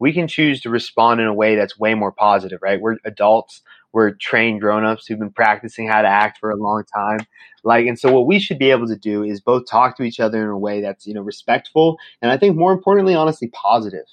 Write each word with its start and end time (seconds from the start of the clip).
we 0.00 0.14
can 0.14 0.26
choose 0.26 0.62
to 0.62 0.70
respond 0.70 1.20
in 1.20 1.26
a 1.26 1.34
way 1.34 1.54
that's 1.54 1.78
way 1.78 1.92
more 1.92 2.10
positive, 2.10 2.58
right? 2.62 2.80
We're 2.80 2.96
adults, 3.04 3.60
we're 3.92 4.12
trained 4.12 4.62
grown-ups 4.62 5.06
who've 5.06 5.18
been 5.18 5.30
practicing 5.30 5.86
how 5.86 6.00
to 6.00 6.08
act 6.08 6.38
for 6.38 6.50
a 6.50 6.56
long 6.56 6.84
time. 6.84 7.18
Like 7.64 7.86
and 7.86 7.98
so 7.98 8.10
what 8.10 8.26
we 8.26 8.40
should 8.40 8.58
be 8.58 8.70
able 8.70 8.86
to 8.86 8.96
do 8.96 9.22
is 9.22 9.42
both 9.42 9.68
talk 9.68 9.98
to 9.98 10.02
each 10.02 10.18
other 10.18 10.42
in 10.42 10.48
a 10.48 10.58
way 10.58 10.80
that's, 10.80 11.06
you 11.06 11.12
know, 11.12 11.20
respectful 11.20 11.98
and 12.22 12.32
I 12.32 12.38
think 12.38 12.56
more 12.56 12.72
importantly 12.72 13.14
honestly 13.14 13.48
positive. 13.48 14.06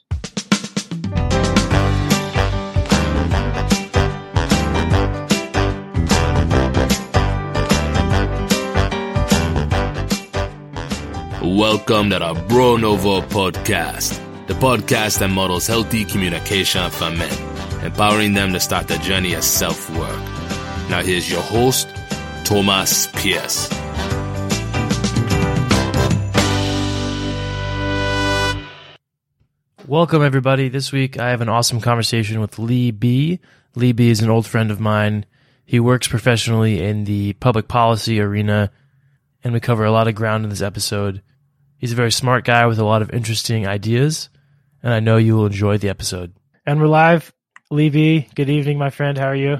Welcome 11.41 12.09
to 12.09 12.19
the 12.19 12.45
Bro 12.49 12.77
Novo 12.77 13.21
podcast, 13.21 14.26
the 14.47 14.53
podcast 14.53 15.19
that 15.19 15.27
models 15.27 15.67
healthy 15.67 16.05
communication 16.05 16.89
for 16.89 17.09
men, 17.09 17.83
empowering 17.83 18.33
them 18.33 18.53
to 18.53 18.59
start 18.61 18.87
the 18.87 18.97
journey 18.99 19.33
of 19.33 19.43
self 19.43 19.89
work. 19.89 20.19
Now, 20.89 21.01
here's 21.03 21.29
your 21.29 21.41
host, 21.41 21.89
Thomas 22.45 23.07
Pierce. 23.07 23.69
Welcome, 29.85 30.23
everybody. 30.23 30.69
This 30.69 30.93
week 30.93 31.19
I 31.19 31.29
have 31.31 31.41
an 31.41 31.49
awesome 31.49 31.81
conversation 31.81 32.39
with 32.39 32.57
Lee 32.57 32.91
B. 32.91 33.41
Lee 33.75 33.91
B 33.91 34.09
is 34.09 34.21
an 34.21 34.29
old 34.29 34.45
friend 34.45 34.71
of 34.71 34.79
mine. 34.79 35.25
He 35.65 35.81
works 35.81 36.07
professionally 36.07 36.81
in 36.81 37.03
the 37.03 37.33
public 37.33 37.67
policy 37.67 38.21
arena, 38.21 38.71
and 39.43 39.53
we 39.53 39.59
cover 39.59 39.83
a 39.83 39.91
lot 39.91 40.07
of 40.07 40.15
ground 40.15 40.45
in 40.45 40.49
this 40.49 40.61
episode. 40.61 41.21
He's 41.77 41.91
a 41.91 41.95
very 41.95 42.13
smart 42.13 42.45
guy 42.45 42.65
with 42.65 42.79
a 42.79 42.85
lot 42.85 43.01
of 43.01 43.11
interesting 43.11 43.67
ideas, 43.67 44.29
and 44.83 44.93
I 44.93 44.99
know 44.99 45.17
you 45.17 45.35
will 45.35 45.45
enjoy 45.45 45.77
the 45.77 45.89
episode. 45.89 46.33
And 46.65 46.79
we're 46.79 46.87
live. 46.87 47.33
Lee 47.69 47.89
B, 47.89 48.27
good 48.35 48.49
evening, 48.49 48.77
my 48.77 48.89
friend. 48.89 49.17
How 49.17 49.27
are 49.27 49.35
you? 49.35 49.59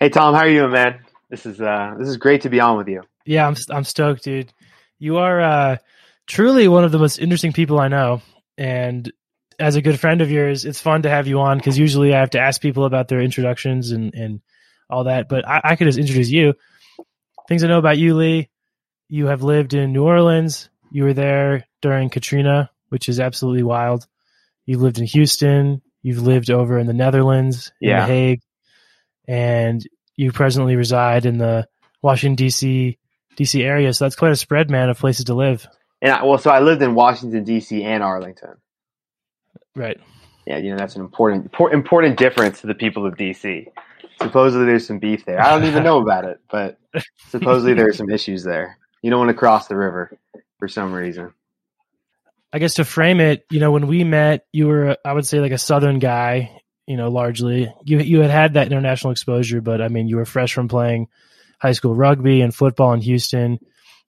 Hey 0.00 0.08
Tom, 0.08 0.34
how 0.34 0.40
are 0.40 0.48
you 0.48 0.66
man? 0.68 1.00
This 1.28 1.44
is 1.44 1.60
uh 1.60 1.94
this 1.98 2.08
is 2.08 2.16
great 2.16 2.42
to 2.42 2.48
be 2.48 2.60
on 2.60 2.76
with 2.76 2.88
you. 2.88 3.02
Yeah, 3.26 3.46
I'm 3.46 3.56
I'm 3.70 3.84
stoked, 3.84 4.24
dude. 4.24 4.52
You 4.98 5.18
are 5.18 5.40
uh, 5.40 5.76
truly 6.26 6.66
one 6.68 6.84
of 6.84 6.92
the 6.92 6.98
most 6.98 7.18
interesting 7.18 7.52
people 7.52 7.78
I 7.78 7.88
know, 7.88 8.22
and 8.56 9.12
as 9.58 9.76
a 9.76 9.82
good 9.82 10.00
friend 10.00 10.22
of 10.22 10.30
yours, 10.30 10.64
it's 10.64 10.80
fun 10.80 11.02
to 11.02 11.10
have 11.10 11.26
you 11.26 11.40
on 11.40 11.58
because 11.58 11.78
usually 11.78 12.14
I 12.14 12.20
have 12.20 12.30
to 12.30 12.40
ask 12.40 12.60
people 12.60 12.84
about 12.84 13.08
their 13.08 13.20
introductions 13.20 13.90
and 13.90 14.14
and 14.14 14.40
all 14.88 15.04
that. 15.04 15.28
But 15.28 15.46
I, 15.46 15.60
I 15.62 15.76
could 15.76 15.86
just 15.86 15.98
introduce 15.98 16.30
you. 16.30 16.54
Things 17.48 17.64
I 17.64 17.68
know 17.68 17.78
about 17.78 17.98
you, 17.98 18.14
Lee. 18.14 18.48
You 19.08 19.26
have 19.26 19.42
lived 19.42 19.74
in 19.74 19.92
New 19.92 20.04
Orleans. 20.04 20.70
You 20.90 21.04
were 21.04 21.14
there 21.14 21.66
during 21.82 22.08
Katrina, 22.08 22.70
which 22.88 23.08
is 23.08 23.20
absolutely 23.20 23.62
wild. 23.62 24.06
You've 24.68 24.82
lived 24.82 24.98
in 24.98 25.06
Houston. 25.06 25.80
You've 26.02 26.20
lived 26.20 26.50
over 26.50 26.78
in 26.78 26.86
the 26.86 26.92
Netherlands, 26.92 27.72
in 27.80 27.96
The 27.96 28.04
Hague, 28.04 28.42
and 29.26 29.82
you 30.14 30.30
presently 30.30 30.76
reside 30.76 31.24
in 31.24 31.38
the 31.38 31.66
Washington 32.02 32.34
D.C. 32.34 32.98
D.C. 33.34 33.62
area. 33.62 33.94
So 33.94 34.04
that's 34.04 34.14
quite 34.14 34.32
a 34.32 34.36
spread, 34.36 34.68
man, 34.68 34.90
of 34.90 34.98
places 34.98 35.24
to 35.24 35.34
live. 35.34 35.66
And 36.02 36.12
I, 36.12 36.22
well, 36.22 36.36
so 36.36 36.50
I 36.50 36.60
lived 36.60 36.82
in 36.82 36.94
Washington 36.94 37.44
D.C. 37.44 37.82
and 37.82 38.02
Arlington. 38.02 38.56
Right. 39.74 39.98
Yeah, 40.46 40.58
you 40.58 40.70
know 40.70 40.76
that's 40.76 40.96
an 40.96 41.00
important 41.00 41.50
important 41.72 42.18
difference 42.18 42.60
to 42.60 42.66
the 42.66 42.74
people 42.74 43.06
of 43.06 43.14
DC. 43.14 43.68
Supposedly 44.20 44.66
there's 44.66 44.86
some 44.86 44.98
beef 44.98 45.24
there. 45.24 45.40
I 45.40 45.48
don't 45.50 45.66
even 45.66 45.82
know 45.82 45.98
about 45.98 46.26
it, 46.26 46.40
but 46.50 46.78
supposedly 47.30 47.72
there's 47.72 47.96
some 47.96 48.10
issues 48.10 48.44
there. 48.44 48.76
You 49.00 49.08
don't 49.08 49.18
want 49.18 49.30
to 49.30 49.34
cross 49.34 49.66
the 49.66 49.76
river 49.76 50.18
for 50.58 50.68
some 50.68 50.92
reason. 50.92 51.32
I 52.52 52.58
guess 52.58 52.74
to 52.74 52.84
frame 52.84 53.20
it, 53.20 53.44
you 53.50 53.60
know, 53.60 53.72
when 53.72 53.86
we 53.86 54.04
met, 54.04 54.46
you 54.52 54.66
were, 54.68 54.96
I 55.04 55.12
would 55.12 55.26
say, 55.26 55.40
like 55.40 55.52
a 55.52 55.58
Southern 55.58 55.98
guy. 55.98 56.62
You 56.86 56.96
know, 56.96 57.10
largely 57.10 57.70
you 57.84 57.98
you 57.98 58.20
had 58.20 58.30
had 58.30 58.54
that 58.54 58.68
international 58.68 59.12
exposure, 59.12 59.60
but 59.60 59.82
I 59.82 59.88
mean, 59.88 60.08
you 60.08 60.16
were 60.16 60.24
fresh 60.24 60.54
from 60.54 60.68
playing 60.68 61.08
high 61.60 61.72
school 61.72 61.94
rugby 61.94 62.40
and 62.40 62.54
football 62.54 62.94
in 62.94 63.02
Houston, 63.02 63.58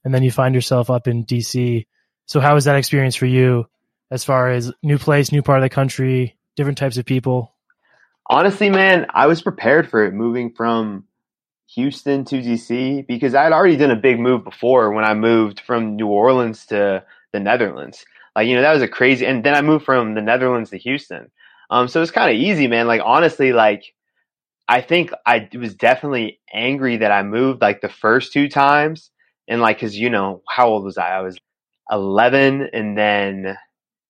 and 0.03 0.15
then 0.15 0.23
you 0.23 0.31
find 0.31 0.55
yourself 0.55 0.89
up 0.89 1.07
in 1.07 1.27
DC. 1.27 1.87
So, 2.25 2.41
how 2.41 2.55
was 2.55 2.65
that 2.65 2.77
experience 2.77 3.17
for 3.17 3.27
you, 3.27 3.67
as 4.11 4.25
far 4.25 4.51
as 4.51 4.73
new 4.83 4.99
place, 4.99 5.31
new 5.31 5.43
part 5.43 5.59
of 5.59 5.63
the 5.63 5.75
country, 5.75 6.39
different 6.57 6.79
types 6.79 6.97
of 6.97 7.05
people? 7.05 7.55
Honestly, 8.29 8.71
man, 8.71 9.07
I 9.13 9.27
was 9.27 9.43
prepared 9.43 9.91
for 9.91 10.05
it 10.05 10.15
moving 10.15 10.55
from 10.55 11.05
Houston 11.75 12.25
to 12.27 12.37
DC 12.37 13.07
because 13.07 13.35
I 13.35 13.43
had 13.43 13.53
already 13.53 13.77
done 13.77 13.91
a 13.91 13.97
big 13.97 14.19
move 14.19 14.45
before 14.45 14.93
when 14.93 15.05
I 15.05 15.15
moved 15.15 15.61
from 15.61 15.97
New 15.97 16.07
Orleans 16.07 16.67
to 16.67 17.05
the 17.33 17.41
Netherlands. 17.41 18.05
Like, 18.37 18.47
you 18.47 18.55
know, 18.55 18.63
that 18.63 18.73
was 18.73 18.83
a 18.83 18.89
crazy, 18.89 19.27
and 19.27 19.45
then 19.45 19.55
I 19.55 19.63
moved 19.63 19.85
from 19.85 20.15
the 20.15 20.23
Netherlands 20.23 20.71
to 20.71 20.79
Houston. 20.79 21.31
Um, 21.71 21.89
so 21.89 22.03
it's 22.03 22.11
kind 22.11 22.31
of 22.31 22.37
easy, 22.37 22.67
man. 22.67 22.87
Like, 22.87 23.03
honestly, 23.05 23.53
like, 23.53 23.85
I 24.71 24.81
think 24.83 25.11
I 25.27 25.49
was 25.53 25.75
definitely 25.75 26.39
angry 26.53 26.99
that 26.99 27.11
I 27.11 27.25
moved 27.25 27.61
like 27.61 27.81
the 27.81 27.89
first 27.89 28.33
two 28.33 28.49
times. 28.49 29.11
And 29.49 29.61
like, 29.61 29.81
cause 29.81 29.97
you 29.97 30.11
know, 30.11 30.43
how 30.49 30.69
old 30.69 30.85
was 30.85 30.97
I? 30.97 31.11
I 31.11 31.21
was 31.23 31.39
11 31.91 32.69
and 32.73 32.97
then 32.97 33.57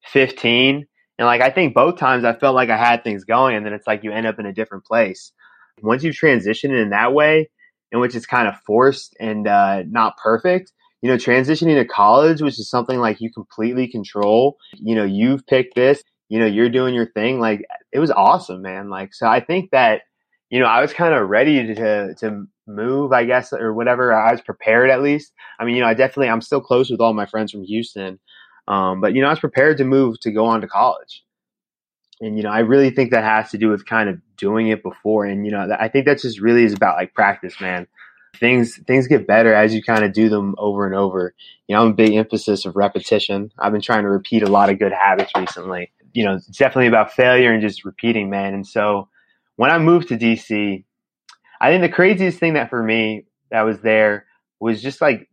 15. 0.05 0.87
And 1.19 1.27
like, 1.27 1.41
I 1.41 1.49
think 1.49 1.73
both 1.73 1.99
times 1.99 2.25
I 2.25 2.35
felt 2.35 2.55
like 2.55 2.69
I 2.69 2.77
had 2.77 3.03
things 3.03 3.25
going 3.25 3.57
and 3.57 3.65
then 3.65 3.73
it's 3.73 3.87
like 3.87 4.05
you 4.05 4.13
end 4.13 4.27
up 4.27 4.39
in 4.39 4.45
a 4.45 4.53
different 4.53 4.85
place. 4.85 5.33
Once 5.81 6.03
you 6.03 6.13
transition 6.13 6.75
in 6.75 6.91
that 6.91 7.15
way, 7.15 7.49
in 7.91 8.01
which 8.01 8.15
it's 8.15 8.27
kind 8.27 8.47
of 8.47 8.55
forced 8.67 9.17
and 9.19 9.49
uh, 9.49 9.83
not 9.87 10.19
perfect, 10.19 10.73
you 11.03 11.11
know, 11.11 11.17
transitioning 11.17 11.79
to 11.81 11.85
college, 11.85 12.43
which 12.43 12.59
is 12.59 12.69
something 12.69 12.99
like 12.99 13.21
you 13.21 13.31
completely 13.33 13.89
control, 13.89 14.59
you 14.75 14.95
know, 14.95 15.05
you've 15.05 15.47
picked 15.47 15.75
this, 15.75 16.03
you 16.29 16.39
know, 16.39 16.47
you're 16.47 16.69
doing 16.69 16.95
your 16.95 17.07
thing. 17.07 17.41
Like, 17.41 17.65
it 17.93 17.99
was 17.99 18.11
awesome, 18.11 18.63
man. 18.63 18.91
Like, 18.91 19.15
so 19.15 19.27
I 19.27 19.41
think 19.41 19.71
that, 19.71 20.03
you 20.51 20.61
know, 20.61 20.67
I 20.67 20.81
was 20.81 20.93
kind 20.93 21.15
of 21.15 21.29
ready 21.29 21.75
to, 21.75 22.15
to 22.17 22.47
move, 22.67 23.13
I 23.13 23.25
guess, 23.25 23.53
or 23.53 23.73
whatever. 23.73 24.13
I 24.13 24.33
was 24.33 24.41
prepared 24.41 24.91
at 24.91 25.03
least. 25.03 25.33
I 25.59 25.65
mean, 25.65 25.75
you 25.75 25.81
know, 25.81 25.89
I 25.89 25.95
definitely, 25.95 26.29
I'm 26.29 26.41
still 26.41 26.61
close 26.61 26.91
with 26.91 27.01
all 27.01 27.15
my 27.15 27.27
friends 27.27 27.51
from 27.53 27.65
Houston. 27.65 28.19
Um, 28.69 29.01
but, 29.01 29.15
you 29.15 29.23
know, 29.23 29.29
I 29.29 29.31
was 29.31 29.41
prepared 29.41 29.79
to 29.79 29.85
move 29.85 30.21
to 30.21 30.31
go 30.31 30.47
on 30.47 30.61
to 30.61 30.69
college. 30.69 31.25
And, 32.21 32.37
you 32.37 32.43
know, 32.43 32.51
I 32.51 32.61
really 32.61 32.91
think 32.91 33.11
that 33.11 33.25
has 33.25 33.51
to 33.53 33.59
do 33.59 33.71
with 33.71 33.87
kind 33.87 34.09
of 34.09 34.21
doing 34.37 34.69
it 34.69 34.83
before. 34.83 35.25
And, 35.25 35.47
you 35.47 35.53
know, 35.53 35.75
I 35.81 35.89
think 35.89 36.05
that 36.05 36.21
just 36.21 36.41
really 36.41 36.65
is 36.65 36.75
about 36.75 36.97
like 36.97 37.15
practice, 37.15 37.61
man. 37.61 37.87
Things, 38.39 38.79
things 38.87 39.07
get 39.07 39.27
better 39.27 39.53
as 39.53 39.75
you 39.75 39.83
kind 39.83 40.05
of 40.05 40.13
do 40.13 40.29
them 40.29 40.55
over 40.57 40.87
and 40.87 40.95
over. 40.95 41.35
You 41.67 41.77
know, 41.77 41.83
I'm 41.83 41.89
a 41.89 41.95
big 41.95 42.15
emphasis 42.15 42.65
of 42.65 42.77
repetition. 42.77 43.53
I've 43.59 43.73
been 43.73 43.81
trying 43.81 44.05
to 44.05 44.09
repeat 44.09 44.43
a 44.43 44.51
lot 44.51 44.71
of 44.71 44.79
good 44.79 44.93
habits 44.93 45.33
recently. 45.37 45.91
You 46.13 46.25
know, 46.25 46.35
it's 46.35 46.47
definitely 46.47 46.89
about 46.89 47.13
failure 47.13 47.53
and 47.53 47.61
just 47.61 47.85
repeating, 47.85 48.31
man. 48.31 48.55
And 48.55 48.67
so 48.67 49.09
when 49.57 49.71
I 49.71 49.79
moved 49.79 50.09
to 50.09 50.17
DC, 50.17 50.85
I 51.61 51.71
think 51.71 51.83
the 51.83 51.89
craziest 51.89 52.39
thing 52.39 52.55
that 52.55 52.71
for 52.71 52.83
me 52.83 53.27
that 53.51 53.63
was 53.63 53.81
there 53.81 54.27
was 54.59 54.83
just 54.83 55.01
like 55.01 55.29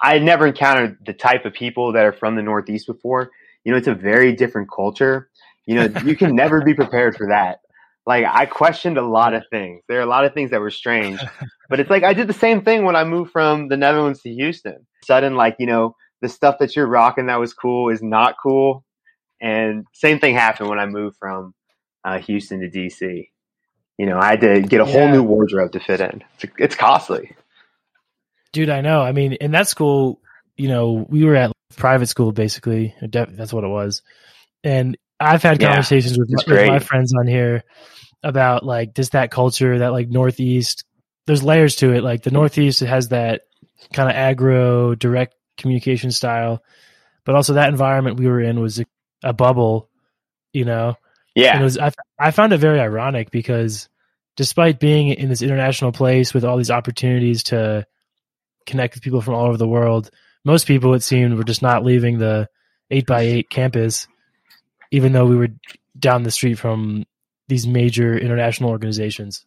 I 0.00 0.12
had 0.12 0.22
never 0.22 0.46
encountered 0.46 0.98
the 1.06 1.14
type 1.14 1.46
of 1.46 1.54
people 1.54 1.92
that 1.92 2.04
are 2.04 2.12
from 2.12 2.36
the 2.36 2.42
Northeast 2.42 2.86
before. 2.86 3.30
You 3.64 3.72
know, 3.72 3.78
it's 3.78 3.88
a 3.88 3.94
very 3.94 4.34
different 4.34 4.70
culture. 4.70 5.30
You 5.64 5.76
know, 5.76 6.00
you 6.04 6.14
can 6.14 6.36
never 6.36 6.62
be 6.62 6.74
prepared 6.74 7.16
for 7.16 7.28
that. 7.28 7.60
Like 8.06 8.26
I 8.26 8.46
questioned 8.46 8.98
a 8.98 9.06
lot 9.06 9.34
of 9.34 9.44
things. 9.50 9.82
There 9.88 9.98
are 9.98 10.02
a 10.02 10.06
lot 10.06 10.24
of 10.24 10.34
things 10.34 10.50
that 10.50 10.60
were 10.60 10.70
strange, 10.70 11.20
but 11.70 11.80
it's 11.80 11.90
like 11.90 12.02
I 12.02 12.12
did 12.12 12.26
the 12.26 12.34
same 12.34 12.62
thing 12.62 12.84
when 12.84 12.96
I 12.96 13.04
moved 13.04 13.30
from 13.32 13.68
the 13.68 13.76
Netherlands 13.76 14.20
to 14.22 14.30
Houston. 14.30 14.86
Sudden, 15.04 15.36
like 15.36 15.56
you 15.58 15.66
know, 15.66 15.96
the 16.20 16.28
stuff 16.28 16.58
that 16.58 16.76
you're 16.76 16.86
rocking 16.86 17.26
that 17.26 17.40
was 17.40 17.54
cool 17.54 17.90
is 17.90 18.02
not 18.02 18.36
cool, 18.42 18.84
and 19.40 19.86
same 19.92 20.18
thing 20.18 20.34
happened 20.34 20.68
when 20.68 20.78
I 20.78 20.86
moved 20.86 21.16
from 21.18 21.54
uh, 22.04 22.18
Houston 22.18 22.60
to 22.60 22.70
DC. 22.70 23.28
You 23.98 24.06
know, 24.06 24.18
I 24.18 24.30
had 24.30 24.40
to 24.40 24.60
get 24.60 24.80
a 24.80 24.84
whole 24.84 25.08
new 25.08 25.22
wardrobe 25.22 25.72
to 25.72 25.80
fit 25.80 26.00
in. 26.00 26.22
It's, 26.40 26.52
it's 26.58 26.74
costly. 26.74 27.34
Dude, 28.52 28.70
I 28.70 28.80
know. 28.80 29.00
I 29.00 29.12
mean, 29.12 29.34
in 29.34 29.52
that 29.52 29.68
school, 29.68 30.20
you 30.56 30.68
know, 30.68 31.06
we 31.08 31.24
were 31.24 31.36
at 31.36 31.52
private 31.76 32.08
school 32.08 32.32
basically. 32.32 32.94
That's 33.02 33.52
what 33.52 33.64
it 33.64 33.68
was. 33.68 34.02
And 34.62 34.96
I've 35.20 35.42
had 35.42 35.60
Yeah, 35.60 35.68
conversations 35.68 36.18
with, 36.18 36.30
with 36.46 36.64
my 36.64 36.78
friends 36.78 37.14
on 37.14 37.26
here 37.26 37.64
about 38.22 38.64
like 38.64 38.94
just 38.94 39.12
that 39.12 39.30
culture, 39.30 39.78
that 39.78 39.92
like 39.92 40.08
Northeast. 40.08 40.84
There's 41.26 41.42
layers 41.42 41.76
to 41.76 41.92
it. 41.92 42.02
Like 42.04 42.22
the 42.22 42.30
Northeast 42.30 42.80
has 42.80 43.08
that 43.08 43.42
kind 43.92 44.10
of 44.10 44.16
aggro, 44.16 44.98
direct 44.98 45.34
communication 45.58 46.10
style, 46.10 46.62
but 47.24 47.34
also 47.34 47.54
that 47.54 47.70
environment 47.70 48.18
we 48.18 48.26
were 48.26 48.40
in 48.40 48.60
was 48.60 48.80
a, 48.80 48.84
a 49.22 49.32
bubble, 49.32 49.88
you 50.52 50.64
know. 50.64 50.96
Yeah, 51.34 51.54
And 51.54 51.62
it 51.62 51.64
was 51.64 51.78
I, 51.78 51.92
I 52.18 52.30
found 52.30 52.52
it 52.52 52.58
very 52.58 52.80
ironic 52.80 53.30
because 53.30 53.88
despite 54.36 54.80
being 54.80 55.08
in 55.08 55.28
this 55.28 55.42
international 55.42 55.92
place 55.92 56.34
with 56.34 56.44
all 56.44 56.56
these 56.56 56.70
opportunities 56.70 57.44
to 57.44 57.86
connect 58.66 58.94
with 58.94 59.02
people 59.02 59.20
from 59.20 59.34
all 59.34 59.46
over 59.46 59.56
the 59.56 59.68
world, 59.68 60.10
most 60.44 60.66
people 60.66 60.94
it 60.94 61.02
seemed 61.02 61.34
were 61.34 61.44
just 61.44 61.62
not 61.62 61.84
leaving 61.84 62.18
the 62.18 62.48
eight 62.90 63.06
by 63.06 63.22
eight 63.22 63.50
campus, 63.50 64.08
even 64.94 65.12
though 65.12 65.26
we 65.26 65.36
were 65.36 65.48
down 65.98 66.22
the 66.22 66.30
street 66.30 66.54
from 66.54 67.04
these 67.48 67.66
major 67.66 68.16
international 68.16 68.70
organizations. 68.70 69.44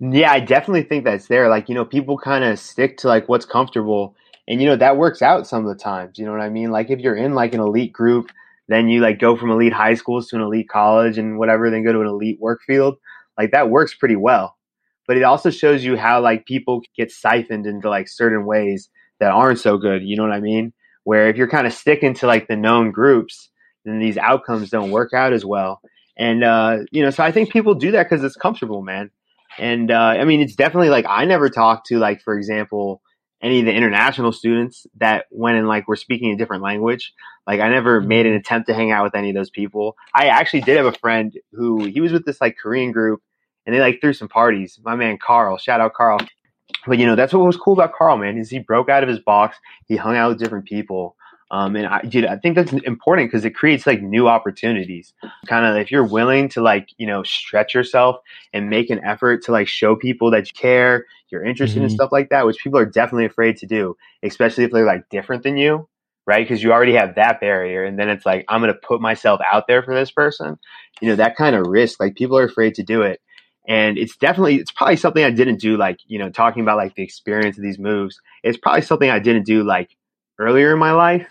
Yeah, 0.00 0.32
I 0.32 0.40
definitely 0.40 0.82
think 0.82 1.04
that's 1.04 1.26
there. 1.26 1.48
Like, 1.48 1.68
you 1.68 1.74
know, 1.74 1.84
people 1.84 2.18
kind 2.18 2.44
of 2.44 2.58
stick 2.58 2.98
to 2.98 3.08
like 3.08 3.28
what's 3.28 3.44
comfortable. 3.44 4.16
And, 4.48 4.60
you 4.60 4.66
know, 4.66 4.76
that 4.76 4.96
works 4.96 5.22
out 5.22 5.46
some 5.46 5.66
of 5.66 5.68
the 5.68 5.82
times. 5.82 6.18
You 6.18 6.26
know 6.26 6.32
what 6.32 6.40
I 6.40 6.48
mean? 6.48 6.70
Like, 6.70 6.90
if 6.90 7.00
you're 7.00 7.16
in 7.16 7.34
like 7.34 7.54
an 7.54 7.60
elite 7.60 7.92
group 7.92 8.30
then 8.68 8.88
you 8.88 9.00
like 9.00 9.18
go 9.18 9.36
from 9.36 9.50
elite 9.50 9.72
high 9.72 9.94
schools 9.94 10.28
to 10.28 10.36
an 10.36 10.42
elite 10.42 10.68
college 10.68 11.18
and 11.18 11.38
whatever, 11.38 11.70
then 11.70 11.84
go 11.84 11.92
to 11.92 12.00
an 12.00 12.06
elite 12.06 12.40
work 12.40 12.62
field. 12.66 12.96
Like 13.36 13.50
that 13.50 13.70
works 13.70 13.94
pretty 13.94 14.16
well. 14.16 14.56
But 15.06 15.18
it 15.18 15.22
also 15.22 15.50
shows 15.50 15.84
you 15.84 15.96
how 15.96 16.20
like 16.20 16.46
people 16.46 16.80
get 16.96 17.12
siphoned 17.12 17.66
into 17.66 17.90
like 17.90 18.08
certain 18.08 18.46
ways 18.46 18.88
that 19.20 19.32
aren't 19.32 19.58
so 19.58 19.76
good. 19.76 20.02
You 20.02 20.16
know 20.16 20.22
what 20.22 20.32
I 20.32 20.40
mean? 20.40 20.72
Where 21.02 21.28
if 21.28 21.36
you're 21.36 21.48
kind 21.48 21.66
of 21.66 21.74
sticking 21.74 22.14
to 22.14 22.26
like 22.26 22.48
the 22.48 22.56
known 22.56 22.90
groups, 22.90 23.50
then 23.84 23.98
these 23.98 24.16
outcomes 24.18 24.70
don't 24.70 24.90
work 24.90 25.12
out 25.12 25.32
as 25.32 25.44
well. 25.44 25.80
And 26.16 26.44
uh, 26.44 26.78
you 26.90 27.02
know, 27.02 27.10
so 27.10 27.24
I 27.24 27.32
think 27.32 27.50
people 27.50 27.74
do 27.74 27.92
that 27.92 28.04
because 28.08 28.24
it's 28.24 28.36
comfortable, 28.36 28.82
man. 28.82 29.10
And 29.58 29.90
uh, 29.90 29.98
I 30.18 30.24
mean, 30.24 30.40
it's 30.40 30.56
definitely 30.56 30.90
like 30.90 31.06
I 31.08 31.24
never 31.24 31.48
talked 31.50 31.86
to 31.88 31.98
like, 31.98 32.22
for 32.22 32.36
example, 32.36 33.02
any 33.42 33.60
of 33.60 33.66
the 33.66 33.74
international 33.74 34.32
students 34.32 34.86
that 34.98 35.26
went 35.30 35.58
and 35.58 35.68
like 35.68 35.88
were 35.88 35.96
speaking 35.96 36.32
a 36.32 36.36
different 36.36 36.62
language. 36.62 37.12
Like 37.46 37.60
I 37.60 37.68
never 37.68 38.00
Mm-hmm. 38.00 38.08
made 38.08 38.26
an 38.26 38.34
attempt 38.34 38.68
to 38.68 38.74
hang 38.74 38.90
out 38.92 39.04
with 39.04 39.14
any 39.14 39.30
of 39.30 39.34
those 39.36 39.50
people. 39.50 39.96
I 40.14 40.26
actually 40.26 40.62
did 40.62 40.76
have 40.76 40.86
a 40.86 40.92
friend 40.98 41.36
who 41.52 41.84
he 41.84 42.00
was 42.00 42.12
with 42.12 42.24
this 42.24 42.40
like 42.40 42.56
Korean 42.58 42.92
group 42.92 43.22
and 43.66 43.74
they 43.74 43.80
like 43.80 44.00
threw 44.00 44.12
some 44.12 44.28
parties. 44.28 44.78
My 44.84 44.96
man 44.96 45.18
Carl, 45.24 45.58
shout 45.58 45.80
out 45.80 45.94
Carl. 45.94 46.18
But 46.86 46.98
you 46.98 47.06
know, 47.06 47.16
that's 47.16 47.32
what 47.32 47.44
was 47.46 47.56
cool 47.56 47.74
about 47.74 47.94
Carl, 47.94 48.16
man, 48.16 48.38
is 48.38 48.50
he 48.50 48.58
broke 48.58 48.88
out 48.88 49.02
of 49.02 49.08
his 49.08 49.20
box. 49.20 49.58
He 49.86 49.96
hung 49.96 50.16
out 50.16 50.30
with 50.30 50.38
different 50.38 50.66
people. 50.66 51.16
Um, 51.54 51.76
and 51.76 51.86
I, 51.86 52.00
dude, 52.00 52.26
I 52.26 52.36
think 52.36 52.56
that's 52.56 52.72
important 52.72 53.30
because 53.30 53.44
it 53.44 53.54
creates 53.54 53.86
like 53.86 54.02
new 54.02 54.26
opportunities. 54.26 55.12
Kind 55.46 55.64
of 55.64 55.76
if 55.76 55.88
you're 55.92 56.02
willing 56.02 56.48
to 56.48 56.60
like, 56.60 56.88
you 56.98 57.06
know, 57.06 57.22
stretch 57.22 57.74
yourself 57.74 58.16
and 58.52 58.68
make 58.68 58.90
an 58.90 58.98
effort 59.04 59.44
to 59.44 59.52
like 59.52 59.68
show 59.68 59.94
people 59.94 60.32
that 60.32 60.48
you 60.48 60.52
care, 60.54 61.04
you're 61.30 61.44
interested 61.44 61.80
in 61.80 61.88
Mhm. 61.88 61.92
stuff 61.92 62.10
like 62.10 62.30
that, 62.30 62.44
which 62.44 62.58
people 62.58 62.80
are 62.80 62.84
definitely 62.84 63.26
afraid 63.26 63.56
to 63.58 63.66
do, 63.66 63.96
especially 64.24 64.64
if 64.64 64.72
they're 64.72 64.84
like 64.84 65.08
different 65.10 65.44
than 65.44 65.56
you, 65.56 65.88
right? 66.26 66.44
Because 66.44 66.60
you 66.60 66.72
already 66.72 66.94
have 66.94 67.14
that 67.14 67.40
barrier. 67.40 67.84
And 67.84 68.00
then 68.00 68.08
it's 68.08 68.26
like, 68.26 68.44
I'm 68.48 68.60
going 68.60 68.74
to 68.74 68.80
put 68.88 69.00
myself 69.00 69.40
out 69.48 69.68
there 69.68 69.84
for 69.84 69.94
this 69.94 70.10
person. 70.10 70.58
You 71.00 71.10
know, 71.10 71.16
that 71.16 71.36
kind 71.36 71.54
of 71.54 71.68
risk, 71.68 72.00
like 72.00 72.16
people 72.16 72.36
are 72.36 72.46
afraid 72.46 72.74
to 72.74 72.82
do 72.82 73.02
it. 73.02 73.20
And 73.68 73.96
it's 73.96 74.16
definitely, 74.16 74.56
it's 74.56 74.72
probably 74.72 74.96
something 74.96 75.22
I 75.22 75.30
didn't 75.30 75.60
do, 75.60 75.76
like, 75.76 76.00
you 76.08 76.18
know, 76.18 76.30
talking 76.30 76.64
about 76.64 76.78
like 76.78 76.96
the 76.96 77.04
experience 77.04 77.56
of 77.58 77.62
these 77.62 77.78
moves. 77.78 78.20
It's 78.42 78.58
probably 78.58 78.82
something 78.82 79.08
I 79.08 79.20
didn't 79.20 79.46
do 79.46 79.62
like 79.62 79.96
earlier 80.40 80.72
in 80.72 80.80
my 80.80 80.90
life, 80.90 81.28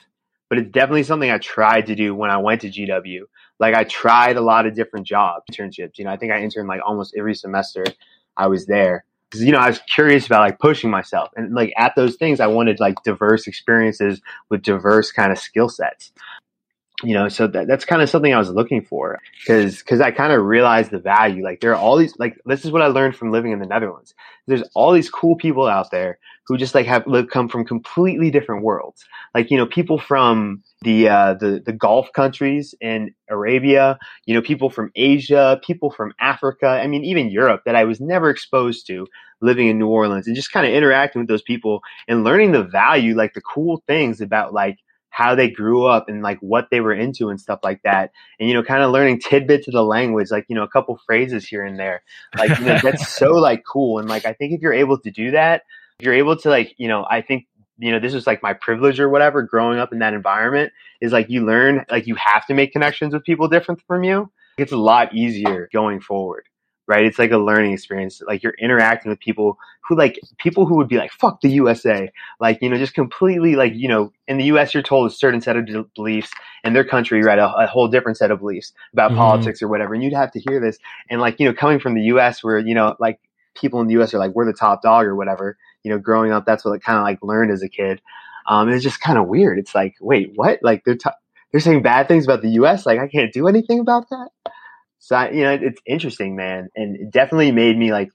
but 0.54 0.60
it's 0.60 0.72
definitely 0.72 1.02
something 1.02 1.32
I 1.32 1.40
tried 1.40 1.88
to 1.88 1.96
do 1.96 2.14
when 2.14 2.30
I 2.30 2.38
went 2.38 2.62
to 2.62 2.70
GW. 2.70 3.22
Like 3.58 3.74
I 3.74 3.86
tried 3.86 4.38
a 4.38 4.42
lot 4.42 4.68
of 4.68 4.76
different 4.76 5.08
job 5.08 5.42
internships. 5.52 5.98
You 5.98 6.06
know, 6.06 6.12
I 6.12 6.18
think 6.18 6.32
I 6.32 6.44
interned 6.44 6.68
like 6.68 6.82
almost 6.86 7.16
every 7.18 7.34
semester 7.34 7.84
I 8.38 8.46
was 8.46 8.68
there. 8.68 9.04
Cause, 9.32 9.42
you 9.42 9.52
know, 9.52 9.58
I 9.58 9.68
was 9.68 9.80
curious 9.80 10.28
about 10.28 10.42
like 10.42 10.60
pushing 10.60 10.92
myself 10.92 11.32
and 11.36 11.56
like 11.56 11.74
at 11.76 11.96
those 11.96 12.18
things, 12.18 12.40
I 12.40 12.46
wanted 12.46 12.80
like 12.80 13.02
diverse 13.04 13.48
experiences 13.48 14.22
with 14.50 14.62
diverse 14.62 15.12
kind 15.12 15.32
of 15.32 15.40
skill 15.40 15.70
sets. 15.70 16.12
You 17.04 17.14
know, 17.14 17.28
so 17.28 17.48
that, 17.48 17.68
that's 17.68 17.84
kind 17.84 18.02
of 18.02 18.10
something 18.10 18.34
I 18.34 18.40
was 18.40 18.50
looking 18.50 18.82
for 18.82 19.20
because 19.40 19.80
because 19.80 20.00
I 20.00 20.12
kind 20.12 20.32
of 20.32 20.44
realized 20.46 20.92
the 20.92 21.00
value. 21.00 21.44
Like 21.44 21.60
there 21.60 21.72
are 21.72 21.78
all 21.78 21.98
these 21.98 22.18
like 22.18 22.38
this 22.46 22.64
is 22.64 22.72
what 22.72 22.82
I 22.82 22.88
learned 22.88 23.18
from 23.18 23.32
living 23.32 23.52
in 23.52 23.60
the 23.60 23.66
Netherlands. 23.66 24.14
There's 24.48 24.64
all 24.74 24.94
these 24.94 25.10
cool 25.10 25.36
people 25.36 25.68
out 25.68 25.92
there 25.92 26.18
who 26.48 26.58
just 26.58 26.76
like 26.76 26.86
have 26.86 27.06
live, 27.08 27.28
come 27.30 27.48
from 27.50 27.66
completely 27.66 28.32
different 28.32 28.64
worlds. 28.64 29.06
Like 29.36 29.52
you 29.52 29.58
know, 29.58 29.66
people 29.66 30.00
from 30.00 30.64
the 30.82 31.10
uh, 31.10 31.34
the 31.34 31.62
the 31.66 31.74
Gulf 31.74 32.08
countries 32.14 32.74
in 32.80 33.14
Arabia. 33.30 34.00
You 34.26 34.36
know, 34.36 34.42
people 34.42 34.70
from 34.70 34.92
Asia, 34.96 35.60
people 35.66 35.92
from 35.92 36.14
Africa. 36.22 36.68
I 36.68 36.88
mean, 36.88 37.04
even 37.04 37.30
Europe 37.30 37.64
that 37.66 37.76
I 37.76 37.84
was 37.84 38.00
never 38.00 38.30
exposed 38.30 38.88
to 38.88 39.08
living 39.42 39.68
in 39.68 39.78
New 39.78 39.88
Orleans, 39.88 40.28
and 40.28 40.36
just 40.36 40.54
kind 40.54 40.66
of 40.66 40.74
interacting 40.74 41.22
with 41.22 41.30
those 41.30 41.42
people 41.42 41.82
and 42.08 42.24
learning 42.24 42.54
the 42.54 42.64
value, 42.64 43.14
like 43.14 43.34
the 43.34 43.42
cool 43.42 43.84
things 43.88 44.22
about 44.22 44.54
like 44.54 44.78
how 45.14 45.36
they 45.36 45.48
grew 45.48 45.86
up 45.86 46.10
and 46.10 46.24
like 46.24 46.40
what 46.40 46.70
they 46.72 46.82
were 46.82 46.92
into 46.92 47.30
and 47.30 47.40
stuff 47.40 47.60
like 47.64 47.80
that. 47.84 48.12
And, 48.40 48.50
you 48.50 48.56
know, 48.56 48.64
kind 48.64 48.82
of 48.82 48.92
learning 48.92 49.20
tidbits 49.20 49.68
of 49.68 49.74
the 49.74 49.84
language, 49.84 50.32
like, 50.32 50.46
you 50.50 50.56
know, 50.56 50.64
a 50.64 50.68
couple 50.68 51.00
phrases 51.06 51.46
here 51.46 51.64
and 51.64 51.78
there. 51.78 52.02
Like, 52.36 52.58
you 52.58 52.66
know, 52.66 52.80
that's 52.82 53.16
so 53.16 53.34
like 53.34 53.64
cool. 53.64 54.00
And 54.00 54.10
like, 54.10 54.26
I 54.26 54.34
think 54.34 54.54
if 54.54 54.62
you're 54.62 54.74
able 54.74 54.98
to 54.98 55.12
do 55.12 55.30
that, 55.30 55.62
if 56.00 56.06
you're 56.06 56.16
able 56.16 56.36
to 56.38 56.50
like, 56.50 56.74
you 56.80 56.88
know, 56.88 57.06
I 57.08 57.22
think, 57.22 57.46
you 57.78 57.92
know, 57.92 58.00
this 58.00 58.16
was 58.16 58.26
like 58.26 58.42
my 58.42 58.54
privilege 58.54 59.00
or 59.00 59.08
whatever 59.08 59.44
growing 59.44 59.78
up 59.78 59.94
in 59.94 60.00
that 60.00 60.16
environment 60.16 60.74
is 61.00 61.12
like 61.12 61.30
you 61.30 61.46
learn, 61.46 61.86
like 61.92 62.08
you 62.08 62.16
have 62.16 62.48
to 62.48 62.56
make 62.56 62.72
connections 62.72 63.14
with 63.14 63.24
people 63.24 63.48
different 63.48 63.84
from 63.88 64.04
you. 64.04 64.32
It's 64.58 64.72
a 64.72 64.78
lot 64.78 65.14
easier 65.14 65.70
going 65.72 66.00
forward 66.00 66.46
right? 66.88 67.06
It's 67.06 67.20
like 67.20 67.32
a 67.32 67.38
learning 67.38 67.74
experience. 67.74 68.22
Like 68.26 68.44
you're 68.44 68.56
interacting 68.60 69.10
with 69.10 69.20
people 69.20 69.58
who 69.88 69.96
like 69.98 70.20
people 70.38 70.66
who 70.66 70.76
would 70.76 70.88
be 70.88 70.98
like, 70.98 71.12
fuck 71.12 71.42
the 71.42 71.50
USA. 71.50 72.10
Like, 72.40 72.60
you 72.62 72.70
know, 72.70 72.78
just 72.78 72.94
completely 72.94 73.56
like, 73.56 73.74
you 73.76 73.88
know, 73.88 74.12
in 74.28 74.38
the 74.38 74.46
US, 74.46 74.74
you're 74.74 74.84
told 74.84 75.10
a 75.10 75.14
certain 75.14 75.42
set 75.42 75.56
of 75.58 75.66
de- 75.66 75.86
beliefs 75.96 76.32
and 76.64 76.76
their 76.76 76.84
country, 76.84 77.22
right? 77.24 77.40
A, 77.40 77.54
a, 77.56 77.68
whole 77.68 77.88
different 77.88 78.18
set 78.18 78.32
of 78.32 78.40
beliefs 78.40 78.74
about 78.94 79.12
Mhm. 79.12 79.18
politics 79.18 79.62
or 79.62 79.68
whatever. 79.68 79.94
And 79.94 80.04
you'd 80.04 80.14
have 80.14 80.32
to 80.34 80.40
hear 80.40 80.60
this. 80.60 80.78
And 81.10 81.20
like, 81.22 81.40
you 81.40 81.46
know, 81.48 81.54
coming 81.54 81.80
from 81.80 81.96
the 81.96 82.04
US 82.04 82.44
where, 82.44 82.58
you 82.60 82.76
know, 82.76 82.96
like 83.00 83.20
people 83.56 83.82
in 83.82 83.88
the 83.88 84.02
US 84.02 84.14
are 84.14 84.20
like, 84.20 84.32
we're 84.34 84.46
the 84.46 84.54
top 84.54 84.82
dog 84.82 85.06
or 85.06 85.16
whatever, 85.16 85.58
you 85.84 85.92
know, 85.92 85.98
growing 86.00 86.32
up, 86.32 86.46
that's 86.46 86.64
what 86.66 86.74
I 86.74 86.78
kind 86.80 86.98
of 86.98 87.04
like 87.04 87.20
learned 87.22 87.52
as 87.52 87.62
a 87.64 87.70
kid. 87.70 88.02
Um, 88.48 88.70
it's 88.70 88.84
just 88.84 89.00
kind 89.02 89.18
of 89.18 89.28
weird. 89.28 89.58
It's 89.60 89.74
like, 89.76 89.96
wait, 90.02 90.32
what? 90.36 90.60
Like 90.62 90.84
they're, 90.86 90.96
t- 90.96 91.10
they're 91.52 91.62
saying 91.62 91.82
bad 91.82 92.08
things 92.08 92.26
about 92.26 92.42
the 92.42 92.50
US. 92.62 92.86
Like 92.86 93.00
I 93.00 93.08
can't 93.08 93.32
do 93.32 93.48
anything 93.48 93.80
about 93.80 94.10
that. 94.10 94.30
So 95.04 95.18
I, 95.18 95.32
you 95.32 95.44
know, 95.44 95.52
it's 95.54 95.82
interesting, 95.86 96.36
man, 96.36 96.70
and 96.78 96.96
it 96.96 97.12
definitely 97.12 97.52
made 97.52 97.78
me 97.78 97.92
like 97.92 98.10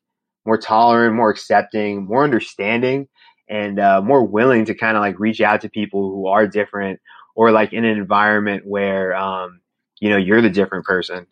more 0.46 0.56
tolerant, 0.56 1.14
more 1.14 1.28
accepting, 1.30 2.06
more 2.06 2.24
understanding, 2.24 3.08
and 3.48 3.78
uh, 3.78 4.00
more 4.00 4.24
willing 4.24 4.64
to 4.66 4.74
kind 4.74 4.96
of 4.96 5.02
like 5.02 5.18
reach 5.20 5.40
out 5.42 5.60
to 5.62 5.68
people 5.68 6.10
who 6.10 6.26
are 6.28 6.46
different 6.46 7.00
or 7.36 7.50
like 7.52 7.74
in 7.74 7.84
an 7.84 7.98
environment 7.98 8.64
where 8.66 9.14
um, 9.14 9.60
you 10.00 10.08
know 10.10 10.16
you're 10.16 10.40
the 10.40 10.48
different 10.50 10.86
person, 10.86 11.26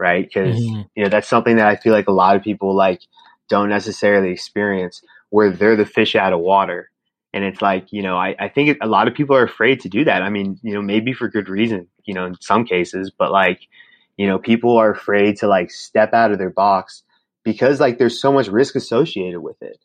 right? 0.00 0.24
Because 0.26 0.72
Mhm. 0.72 0.88
you 0.94 1.04
know 1.04 1.10
that's 1.10 1.28
something 1.28 1.56
that 1.56 1.68
I 1.68 1.76
feel 1.76 1.92
like 1.92 2.08
a 2.08 2.12
lot 2.12 2.36
of 2.36 2.42
people 2.42 2.74
like 2.74 3.02
don't 3.50 3.68
necessarily 3.68 4.30
experience, 4.32 5.02
where 5.30 5.50
they're 5.50 5.76
the 5.76 5.86
fish 5.86 6.16
out 6.16 6.32
of 6.32 6.40
water. 6.40 6.90
And 7.34 7.44
it's 7.44 7.62
like, 7.62 7.92
you 7.92 8.02
know, 8.02 8.16
I, 8.16 8.34
I 8.38 8.48
think 8.48 8.70
it, 8.70 8.78
a 8.82 8.86
lot 8.86 9.08
of 9.08 9.14
people 9.14 9.36
are 9.36 9.44
afraid 9.44 9.80
to 9.80 9.88
do 9.90 10.04
that. 10.04 10.22
I 10.22 10.30
mean, 10.30 10.58
you 10.62 10.74
know, 10.74 10.82
maybe 10.82 11.12
for 11.14 11.28
good 11.28 11.48
reason, 11.48 11.88
you 12.04 12.14
know, 12.14 12.26
in 12.26 12.36
some 12.40 12.64
cases, 12.66 13.10
but 13.18 13.32
like, 13.32 13.60
you 14.16 14.26
know 14.26 14.38
people 14.38 14.76
are 14.76 14.90
afraid 14.90 15.36
to 15.38 15.46
like 15.46 15.70
step 15.70 16.12
out 16.12 16.32
of 16.32 16.38
their 16.38 16.50
box 16.50 17.02
because 17.44 17.80
like 17.80 17.98
there's 17.98 18.20
so 18.20 18.32
much 18.32 18.48
risk 18.48 18.74
associated 18.74 19.40
with 19.40 19.60
it 19.62 19.78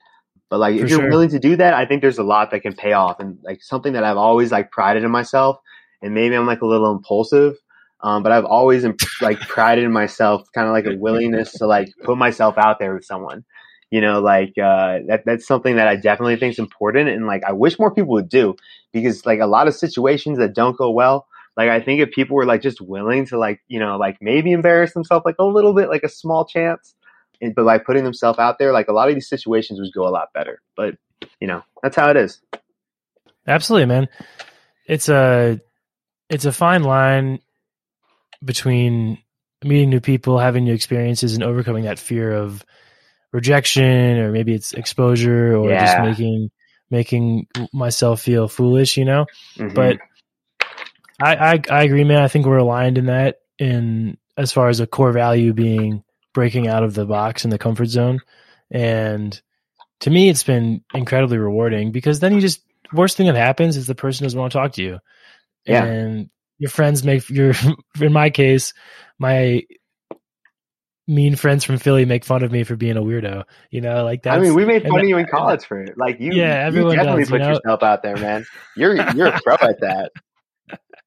but 0.50 0.60
like 0.60 0.78
For 0.78 0.84
if 0.84 0.90
you're 0.90 1.00
sure. 1.00 1.10
willing 1.10 1.30
to 1.30 1.40
do 1.40 1.56
that 1.56 1.74
i 1.74 1.86
think 1.86 2.02
there's 2.02 2.18
a 2.18 2.24
lot 2.24 2.52
that 2.52 2.62
can 2.62 2.74
pay 2.74 2.94
off 2.94 3.20
and 3.20 3.38
like 3.44 3.62
something 3.62 3.94
that 3.94 4.04
i've 4.04 4.18
always 4.18 4.52
like 4.52 4.72
prided 4.72 5.04
in 5.04 5.12
myself 5.12 5.58
and 6.02 6.14
maybe 6.14 6.36
i'm 6.36 6.48
like 6.48 6.62
a 6.62 6.68
little 6.68 6.92
impulsive 6.92 7.56
um, 8.02 8.24
but 8.24 8.32
i've 8.32 8.46
always 8.46 8.84
imp- 8.84 9.00
like 9.22 9.40
prided 9.40 9.84
in 9.84 9.92
myself 9.92 10.48
kind 10.54 10.68
of 10.68 10.74
like 10.74 10.86
a 10.86 10.98
willingness 10.98 11.52
to 11.54 11.66
like 11.66 11.90
put 12.04 12.18
myself 12.18 12.58
out 12.58 12.80
there 12.80 12.94
with 12.94 13.06
someone 13.06 13.44
you 13.92 14.02
know 14.02 14.20
like 14.20 14.54
uh, 14.58 15.00
that 15.08 15.24
that's 15.26 15.48
something 15.48 15.78
that 15.78 15.88
i 15.88 15.96
definitely 15.96 16.36
think 16.36 16.54
is 16.54 16.60
important 16.60 17.10
and 17.10 17.26
like 17.26 17.44
i 17.44 17.52
wish 17.52 17.80
more 17.80 17.94
people 17.94 18.12
would 18.12 18.30
do 18.30 18.56
because 18.92 19.26
like 19.26 19.40
a 19.40 19.48
lot 19.48 19.68
of 19.68 19.76
situations 19.76 20.38
that 20.38 20.54
don't 20.54 20.78
go 20.78 20.92
well 20.92 21.28
like 21.58 21.70
I 21.70 21.82
think 21.82 22.02
if 22.02 22.12
people 22.12 22.36
were 22.36 22.46
like 22.46 22.62
just 22.62 22.80
willing 22.80 23.26
to 23.28 23.38
like 23.38 23.62
you 23.68 23.80
know 23.80 23.98
like 23.98 24.20
maybe 24.22 24.52
embarrass 24.52 24.94
themselves 24.94 25.26
like 25.26 25.38
a 25.40 25.44
little 25.44 25.74
bit 25.74 25.90
like 25.90 26.04
a 26.04 26.10
small 26.10 26.46
chance, 26.46 26.94
and, 27.42 27.56
but 27.56 27.66
like 27.66 27.84
putting 27.84 28.04
themselves 28.04 28.40
out 28.40 28.60
there, 28.60 28.72
like 28.72 28.88
a 28.88 28.94
lot 28.94 29.10
of 29.10 29.16
these 29.16 29.28
situations 29.28 29.80
would 29.80 29.92
go 29.94 30.08
a 30.08 30.10
lot 30.10 30.32
better. 30.34 30.62
But 30.78 30.96
you 31.42 31.48
know 31.48 31.64
that's 31.82 31.96
how 31.96 32.10
it 32.12 32.18
is. 32.18 32.40
Absolutely, 33.48 33.88
man. 33.88 34.08
It's 34.86 35.10
a 35.10 35.60
it's 36.30 36.46
a 36.46 36.52
fine 36.52 36.84
line 36.84 37.40
between 38.44 39.18
meeting 39.64 39.90
new 39.90 40.00
people, 40.00 40.38
having 40.38 40.64
new 40.64 40.74
experiences, 40.74 41.34
and 41.34 41.44
overcoming 41.44 41.86
that 41.86 41.98
fear 41.98 42.32
of 42.32 42.64
rejection, 43.32 44.20
or 44.20 44.32
maybe 44.32 44.54
it's 44.54 44.74
exposure, 44.74 45.56
or 45.56 45.72
just 45.72 46.00
making 46.00 46.52
making 46.92 47.48
myself 47.74 48.22
feel 48.22 48.48
foolish. 48.48 48.96
You 48.98 49.06
know, 49.06 49.26
Mhm. 49.58 49.74
but 49.74 49.98
I, 51.22 51.36
I 51.54 51.62
I 51.70 51.84
agree, 51.84 52.04
man. 52.04 52.22
I 52.22 52.28
think 52.28 52.46
we're 52.46 52.58
aligned 52.58 52.98
in 52.98 53.08
that, 53.08 53.40
in 53.60 54.18
as 54.38 54.52
far 54.52 54.70
as 54.70 54.80
a 54.80 54.88
core 54.88 55.12
value 55.12 55.54
being 55.54 56.04
breaking 56.34 56.68
out 56.68 56.84
of 56.84 56.94
the 56.94 57.06
box 57.06 57.44
and 57.44 57.52
the 57.52 57.58
comfort 57.58 57.88
zone, 57.88 58.20
and 58.70 59.40
to 60.02 60.10
me, 60.12 60.30
it's 60.30 60.44
been 60.44 60.84
incredibly 60.94 61.38
rewarding 61.40 61.92
because 61.92 62.20
then 62.20 62.34
you 62.36 62.42
just 62.42 62.62
worst 62.94 63.18
thing 63.18 63.26
that 63.28 63.36
happens 63.36 63.78
is 63.78 63.88
the 63.88 63.96
person 63.96 64.26
doesn't 64.26 64.40
want 64.40 64.52
to 64.52 64.58
talk 64.60 64.74
to 64.74 64.84
you, 64.84 65.00
Yeah. 65.66 65.84
and 65.86 66.30
your 66.60 66.70
friends 66.70 67.04
make 67.04 67.28
your 67.30 67.54
in 68.02 68.14
my 68.14 68.30
case, 68.30 68.74
my 69.18 69.64
mean 71.08 71.36
friends 71.36 71.64
from 71.64 71.78
Philly 71.78 72.06
make 72.06 72.26
fun 72.26 72.44
of 72.44 72.52
me 72.52 72.64
for 72.64 72.76
being 72.76 72.98
a 72.98 73.02
weirdo. 73.02 73.44
You 73.72 73.82
know, 73.82 74.04
like 74.04 74.24
that. 74.24 74.34
I 74.36 74.40
mean, 74.40 74.54
we 74.56 74.66
made 74.66 74.84
fun 74.84 74.92
that- 74.94 75.04
of 75.04 75.10
you 75.10 75.18
in 75.18 75.26
college 75.26 75.66
for 75.66 75.82
it. 75.82 75.98
Like 75.98 76.20
you, 76.20 76.34
Yeah, 76.34 76.62
you 76.62 76.68
everyone 76.68 76.96
definitely 76.96 77.24
does, 77.24 77.30
you 77.30 77.34
put 77.38 77.42
know? 77.42 77.50
yourself 77.54 77.84
out 77.84 78.04
there, 78.04 78.18
man. 78.18 78.46
You're 78.76 78.96
you're 79.14 79.28
a 79.28 79.42
pro 79.42 79.56
at 79.56 79.80
that. 79.82 80.12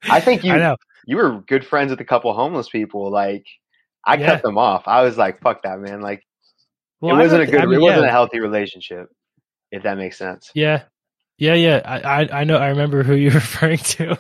I 0.09 0.21
think 0.21 0.45
you 0.45 0.53
I 0.53 0.59
know. 0.59 0.77
you 1.07 1.17
were 1.17 1.41
good 1.47 1.67
friends 1.67 1.91
with 1.91 2.01
a 2.01 2.05
couple 2.05 2.33
homeless 2.33 2.69
people. 2.69 3.11
Like 3.11 3.47
I 4.07 4.17
Yeah. 4.17 4.27
cut 4.27 4.43
them 4.43 4.59
off. 4.59 4.85
I 4.87 5.03
was 5.03 5.17
like, 5.19 5.41
fuck 5.41 5.63
that, 5.65 5.79
man. 5.81 6.01
Like 6.01 6.25
Well, 7.01 7.17
it 7.17 7.19
wasn't 7.19 7.43
a 7.43 7.47
good. 7.47 7.61
I 7.61 7.67
mean, 7.67 7.75
it 7.81 7.83
wasn't 7.83 8.03
yeah. 8.03 8.09
a 8.09 8.13
healthy 8.13 8.41
relationship. 8.41 9.11
If 9.73 9.83
that 9.85 9.97
makes 9.99 10.19
sense. 10.19 10.51
Yeah, 10.55 10.83
yeah, 11.39 11.55
yeah. 11.55 11.81
I, 11.85 12.01
I, 12.25 12.41
I 12.41 12.45
know. 12.45 12.57
I 12.57 12.69
remember 12.69 13.03
who 13.05 13.15
you're 13.15 13.31
referring 13.35 13.79
to. 13.79 14.19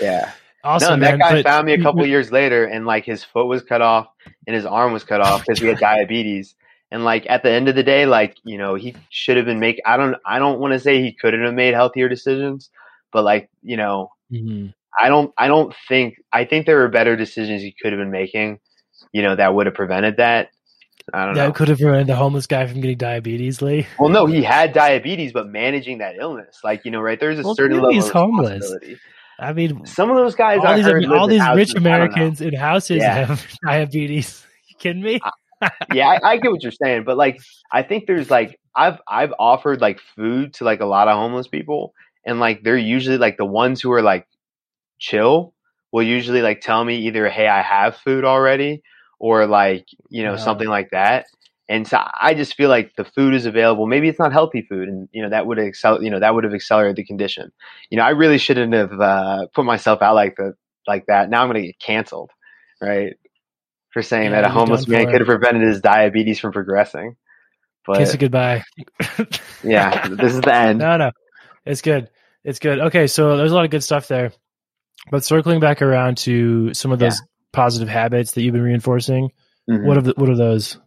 Yeah. 0.00 0.32
Awesome, 0.66 0.98
no, 0.98 1.04
that 1.04 1.18
man. 1.18 1.18
guy 1.18 1.32
But 1.34 1.44
found 1.44 1.66
me 1.66 1.74
a 1.74 1.82
couple 1.82 2.06
years 2.06 2.32
later, 2.32 2.64
and 2.64 2.86
like 2.86 3.04
his 3.04 3.22
foot 3.22 3.44
was 3.44 3.62
cut 3.62 3.82
off 3.82 4.06
and 4.46 4.56
his 4.56 4.64
arm 4.64 4.94
was 4.94 5.04
cut 5.04 5.20
off 5.20 5.42
because 5.44 5.60
he 5.60 5.66
had 5.66 5.76
diabetes. 5.78 6.54
And 6.90 7.04
like 7.04 7.26
at 7.28 7.42
the 7.42 7.50
end 7.50 7.68
of 7.68 7.74
the 7.74 7.82
day, 7.82 8.06
like 8.06 8.38
you 8.44 8.56
know, 8.56 8.74
he 8.74 8.96
should 9.10 9.36
have 9.36 9.44
been 9.44 9.60
making. 9.60 9.82
I 9.84 9.98
don't. 9.98 10.16
I 10.24 10.38
don't 10.38 10.60
want 10.60 10.72
to 10.72 10.80
say 10.80 11.02
he 11.02 11.12
couldn't 11.12 11.44
have 11.44 11.52
made 11.52 11.74
healthier 11.74 12.08
decisions, 12.08 12.70
but 13.12 13.24
like 13.24 13.50
you 13.62 13.76
know, 13.76 14.10
Mhm. 14.34 14.74
I 15.00 15.08
don't. 15.08 15.32
I 15.38 15.48
don't 15.48 15.74
think. 15.88 16.16
I 16.32 16.44
think 16.44 16.66
there 16.66 16.78
were 16.78 16.88
better 16.88 17.16
decisions 17.16 17.62
he 17.62 17.74
could 17.80 17.92
have 17.92 17.98
been 18.00 18.10
making. 18.10 18.58
You 19.12 19.22
know, 19.22 19.36
that 19.36 19.54
would 19.54 19.66
have 19.66 19.74
prevented 19.74 20.16
that. 20.18 20.48
I 21.12 21.26
don't 21.26 21.34
know. 21.34 21.46
That 21.46 21.54
could 21.54 21.68
have 21.68 21.78
prevented 21.78 22.06
the 22.06 22.16
homeless 22.16 22.46
guy 22.46 22.66
from 22.66 22.80
getting 22.80 22.96
diabetes, 22.96 23.60
Lee. 23.60 23.86
Well, 23.98 24.08
no, 24.08 24.26
he 24.26 24.42
had 24.42 24.72
diabetes, 24.72 25.32
but 25.32 25.46
managing 25.48 25.98
that 25.98 26.14
illness, 26.18 26.60
like 26.64 26.84
you 26.84 26.90
know, 26.90 27.00
right? 27.00 27.18
There's 27.20 27.38
a 27.38 27.42
Well, 27.42 27.54
certain 27.54 27.76
level 27.78 27.92
he's 27.92 28.06
of 28.06 28.12
homeless. 28.12 28.72
I 29.38 29.52
mean, 29.52 29.84
Some 29.84 30.10
of 30.10 30.16
those 30.16 30.34
guys, 30.36 30.60
all 30.64 30.76
these, 30.76 30.86
all 31.10 31.26
these 31.26 31.40
houses. 31.40 31.56
rich 31.56 31.74
know. 31.74 31.80
Americans 31.80 32.40
in 32.40 32.54
houses 32.54 32.98
Yeah. 32.98 33.26
have 33.26 33.46
diabetes. 33.66 34.46
You 34.68 34.76
kidding 34.78 35.02
me? 35.02 35.20
yeah, 35.92 36.06
I, 36.08 36.30
I 36.32 36.36
get 36.36 36.50
what 36.52 36.62
you're 36.62 36.70
saying, 36.72 37.02
but 37.04 37.16
like, 37.16 37.40
I 37.72 37.82
think 37.82 38.06
there's 38.06 38.30
like, 38.30 38.58
I've 38.76 38.98
I've 39.08 39.32
offered 39.38 39.80
like 39.80 39.98
food 40.16 40.54
to 40.54 40.64
like 40.64 40.80
a 40.80 40.86
lot 40.86 41.08
of 41.08 41.16
homeless 41.18 41.48
people, 41.48 41.94
and 42.26 42.40
like 42.40 42.62
they're 42.62 42.76
usually 42.76 43.18
like 43.18 43.36
the 43.36 43.44
ones 43.46 43.80
who 43.80 43.92
are 43.92 44.02
like 44.02 44.26
chill 44.98 45.54
will 45.92 46.02
usually 46.02 46.42
like 46.42 46.60
tell 46.60 46.84
me 46.84 46.96
either, 47.06 47.28
hey, 47.28 47.46
I 47.48 47.62
have 47.62 47.96
food 47.96 48.24
already, 48.24 48.82
or 49.18 49.46
like 49.46 49.86
you 50.08 50.22
know 50.24 50.36
Uh-huh. 50.36 50.36
something 50.36 50.68
like 50.68 50.90
that. 50.92 51.26
And 51.68 51.86
so 51.86 51.98
I 52.20 52.34
just 52.34 52.54
feel 52.56 52.68
like 52.68 52.92
the 52.96 53.04
food 53.04 53.34
is 53.34 53.46
available. 53.46 53.86
Maybe 53.86 54.08
it's 54.08 54.18
not 54.18 54.32
healthy 54.32 54.62
food, 54.68 54.88
and 54.88 55.08
you 55.12 55.22
know 55.22 55.30
that 55.30 55.46
would 55.46 55.58
excel. 55.58 56.02
You 56.02 56.10
know 56.10 56.20
that 56.20 56.34
would 56.34 56.44
have 56.44 56.54
accelerated 56.54 56.96
the 56.96 57.04
condition. 57.04 57.52
You 57.90 57.98
know, 57.98 58.04
I 58.04 58.10
really 58.10 58.38
shouldn't 58.38 58.72
have 58.74 58.92
uh, 59.00 59.46
put 59.54 59.64
myself 59.64 60.02
out 60.02 60.14
like 60.14 60.36
the 60.36 60.54
like 60.86 61.06
that. 61.06 61.30
Now 61.30 61.42
I'm 61.42 61.48
going 61.50 61.62
to 61.62 61.66
get 61.68 61.78
canceled, 61.80 62.30
right? 62.80 63.14
For 63.92 64.02
saying 64.02 64.30
Yeah, 64.30 64.32
that 64.32 64.44
a 64.44 64.48
homeless 64.48 64.88
man 64.88 65.06
could 65.10 65.20
have 65.20 65.26
prevented 65.28 65.62
his 65.62 65.80
diabetes 65.80 66.38
from 66.40 66.52
progressing. 66.52 67.16
Kiss 67.92 68.12
But 68.12 68.14
it 68.14 68.18
goodbye. 68.18 68.62
yeah, 69.62 69.98
this 70.04 70.34
is 70.34 70.42
the 70.42 70.54
end. 70.54 70.86
No, 70.86 70.96
no, 70.96 71.10
it's 71.64 71.82
good. 71.82 72.10
It's 72.44 72.58
good. 72.58 72.78
Okay, 72.78 73.06
so 73.06 73.36
there's 73.36 73.52
a 73.52 73.54
lot 73.54 73.64
of 73.64 73.70
good 73.70 73.82
stuff 73.82 74.08
there. 74.08 74.32
But 75.10 75.24
circling 75.24 75.60
back 75.60 75.82
around 75.82 76.18
to 76.18 76.72
some 76.74 76.92
of 76.92 76.98
those 76.98 77.20
positive 77.52 77.88
habits 77.88 78.32
that 78.32 78.42
you've 78.42 78.52
been 78.52 78.62
reinforcing, 78.62 79.30
Mhm. 79.68 79.84
what 79.86 79.96
are 79.96 80.02
the, 80.02 80.14
what 80.16 80.28
are 80.28 80.36
those? 80.36 80.78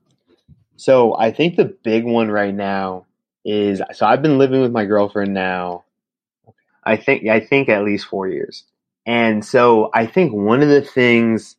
So 0.76 1.16
I 1.18 1.32
think 1.32 1.56
the 1.56 1.66
big 1.66 2.06
one 2.06 2.30
right 2.30 2.54
now 2.54 3.06
is 3.44 3.82
so 3.94 4.06
I've 4.06 4.22
been 4.22 4.38
living 4.38 4.62
with 4.62 4.72
my 4.72 4.86
girlfriend 4.86 5.34
now. 5.34 5.84
I 6.84 6.98
think 6.98 7.28
I 7.28 7.40
think 7.40 7.70
at 7.70 7.84
least 7.84 8.06
four 8.06 8.28
years, 8.28 8.64
and 9.06 9.44
so 9.44 9.90
I 9.94 10.06
think 10.06 10.34
one 10.34 10.62
of 10.62 10.70
the 10.70 10.82
things 10.82 11.56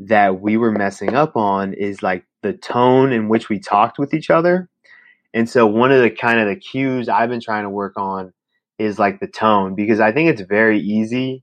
that 0.00 0.40
we 0.40 0.56
were 0.56 0.72
messing 0.72 1.14
up 1.14 1.36
on 1.36 1.72
is 1.74 2.02
like 2.02 2.24
the 2.42 2.52
tone 2.52 3.12
in 3.12 3.28
which 3.28 3.48
we 3.48 3.58
talked 3.58 3.98
with 3.98 4.12
each 4.12 4.30
other. 4.30 4.68
And 5.32 5.48
so 5.48 5.66
one 5.66 5.92
of 5.92 6.02
the 6.02 6.10
kind 6.10 6.38
of 6.40 6.48
the 6.48 6.56
cues 6.56 7.08
I've 7.08 7.28
been 7.30 7.40
trying 7.40 7.64
to 7.64 7.70
work 7.70 7.94
on 7.96 8.32
is 8.78 8.98
like 8.98 9.20
the 9.20 9.26
tone 9.26 9.74
because 9.74 10.00
I 10.00 10.12
think 10.12 10.30
it's 10.30 10.42
very 10.42 10.80
easy 10.80 11.42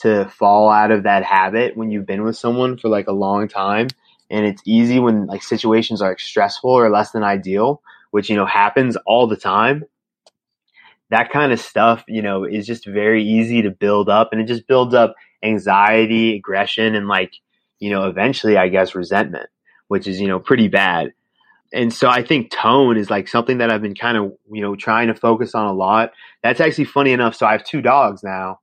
to 0.00 0.26
fall 0.26 0.70
out 0.70 0.90
of 0.90 1.02
that 1.02 1.24
habit 1.24 1.76
when 1.76 1.90
you've 1.90 2.06
been 2.06 2.22
with 2.22 2.36
someone 2.36 2.78
for 2.78 2.88
like 2.88 3.08
a 3.08 3.12
long 3.12 3.48
time 3.48 3.88
and 4.30 4.46
it's 4.46 4.62
easy 4.64 5.00
when 5.00 5.26
like 5.26 5.42
situations 5.42 6.00
are 6.00 6.10
like, 6.10 6.20
stressful 6.20 6.70
or 6.70 6.90
less 6.90 7.10
than 7.10 7.24
ideal 7.24 7.82
which 8.10 8.30
you 8.30 8.36
know 8.36 8.46
happens 8.46 8.96
all 9.06 9.26
the 9.26 9.36
time. 9.36 9.84
That 11.10 11.30
kind 11.30 11.52
of 11.52 11.60
stuff 11.60 12.04
you 12.06 12.22
know 12.22 12.44
is 12.44 12.66
just 12.66 12.86
very 12.86 13.24
easy 13.24 13.62
to 13.62 13.70
build 13.70 14.08
up 14.08 14.30
and 14.32 14.40
it 14.40 14.46
just 14.46 14.66
builds 14.66 14.94
up 14.94 15.14
anxiety 15.42 16.36
aggression 16.36 16.94
and 16.94 17.08
like 17.08 17.32
you 17.78 17.90
know 17.90 18.08
eventually 18.08 18.56
i 18.56 18.68
guess 18.68 18.96
resentment 18.96 19.48
which 19.86 20.08
is 20.08 20.20
you 20.20 20.26
know 20.26 20.40
pretty 20.40 20.66
bad 20.66 21.12
and 21.72 21.92
so 21.92 22.08
i 22.08 22.22
think 22.22 22.50
tone 22.50 22.96
is 22.96 23.10
like 23.10 23.28
something 23.28 23.58
that 23.58 23.70
i've 23.70 23.82
been 23.82 23.94
kind 23.94 24.16
of 24.16 24.32
you 24.50 24.60
know 24.60 24.74
trying 24.76 25.08
to 25.08 25.14
focus 25.14 25.54
on 25.54 25.66
a 25.66 25.72
lot. 25.72 26.12
That's 26.42 26.60
actually 26.60 26.84
funny 26.84 27.12
enough 27.12 27.34
so 27.34 27.46
i 27.46 27.52
have 27.52 27.64
two 27.64 27.82
dogs 27.82 28.22
now 28.22 28.60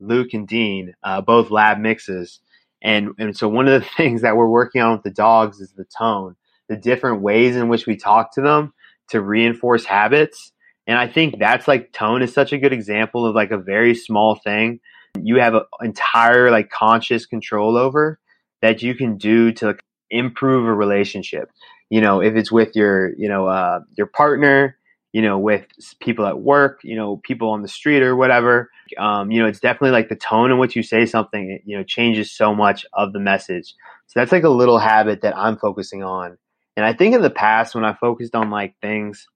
luke 0.00 0.32
and 0.32 0.46
dean 0.46 0.94
uh, 1.02 1.20
both 1.20 1.50
lab 1.50 1.78
mixes 1.78 2.40
and 2.82 3.10
and 3.18 3.36
so 3.36 3.48
one 3.48 3.68
of 3.68 3.80
the 3.80 3.88
things 3.96 4.22
that 4.22 4.36
we're 4.36 4.48
working 4.48 4.82
on 4.82 4.92
with 4.92 5.02
the 5.02 5.10
dogs 5.10 5.60
is 5.60 5.72
the 5.72 5.86
tone 5.96 6.36
the 6.68 6.76
different 6.76 7.22
ways 7.22 7.56
in 7.56 7.68
which 7.68 7.86
we 7.86 7.96
talk 7.96 8.34
to 8.34 8.40
them 8.40 8.72
to 9.08 9.20
reinforce 9.20 9.84
habits 9.84 10.52
and 10.86 10.98
i 10.98 11.06
think 11.06 11.38
that's 11.38 11.68
like 11.68 11.92
tone 11.92 12.22
is 12.22 12.32
such 12.32 12.52
a 12.52 12.58
good 12.58 12.72
example 12.72 13.26
of 13.26 13.34
like 13.34 13.50
a 13.50 13.58
very 13.58 13.94
small 13.94 14.34
thing 14.34 14.80
you 15.22 15.36
have 15.36 15.54
an 15.54 15.62
entire 15.82 16.50
like 16.50 16.70
conscious 16.70 17.26
control 17.26 17.76
over 17.76 18.18
that 18.62 18.82
you 18.82 18.94
can 18.94 19.16
do 19.16 19.52
to 19.52 19.66
like, 19.66 19.82
improve 20.10 20.66
a 20.66 20.74
relationship 20.74 21.50
you 21.90 22.00
know 22.00 22.20
if 22.20 22.34
it's 22.34 22.52
with 22.52 22.74
your 22.74 23.12
you 23.16 23.28
know 23.28 23.46
uh, 23.46 23.80
your 23.96 24.06
partner 24.06 24.76
you 25.12 25.22
know 25.22 25.38
with 25.38 25.64
people 26.00 26.26
at 26.26 26.40
work 26.40 26.80
you 26.82 26.96
know 26.96 27.16
people 27.18 27.50
on 27.50 27.62
the 27.62 27.68
street 27.68 28.02
or 28.02 28.16
whatever 28.16 28.70
um, 28.98 29.30
you 29.30 29.40
know 29.40 29.48
it's 29.48 29.60
definitely 29.60 29.90
like 29.90 30.08
the 30.08 30.16
tone 30.16 30.50
in 30.50 30.58
which 30.58 30.76
you 30.76 30.82
say 30.82 31.06
something 31.06 31.50
it, 31.50 31.62
you 31.64 31.76
know 31.76 31.84
changes 31.84 32.30
so 32.30 32.54
much 32.54 32.84
of 32.92 33.12
the 33.12 33.20
message. 33.20 33.74
So 34.08 34.20
that's 34.20 34.32
like 34.32 34.44
a 34.44 34.48
little 34.48 34.78
habit 34.78 35.22
that 35.22 35.36
i'm 35.36 35.56
focusing 35.58 36.02
on. 36.02 36.38
And 36.76 36.84
i 36.84 36.92
think 36.92 37.14
in 37.14 37.22
the 37.22 37.30
past 37.30 37.74
when 37.74 37.84
i 37.84 37.94
focused 37.94 38.34
on 38.34 38.50
like 38.50 38.74
things 38.80 39.26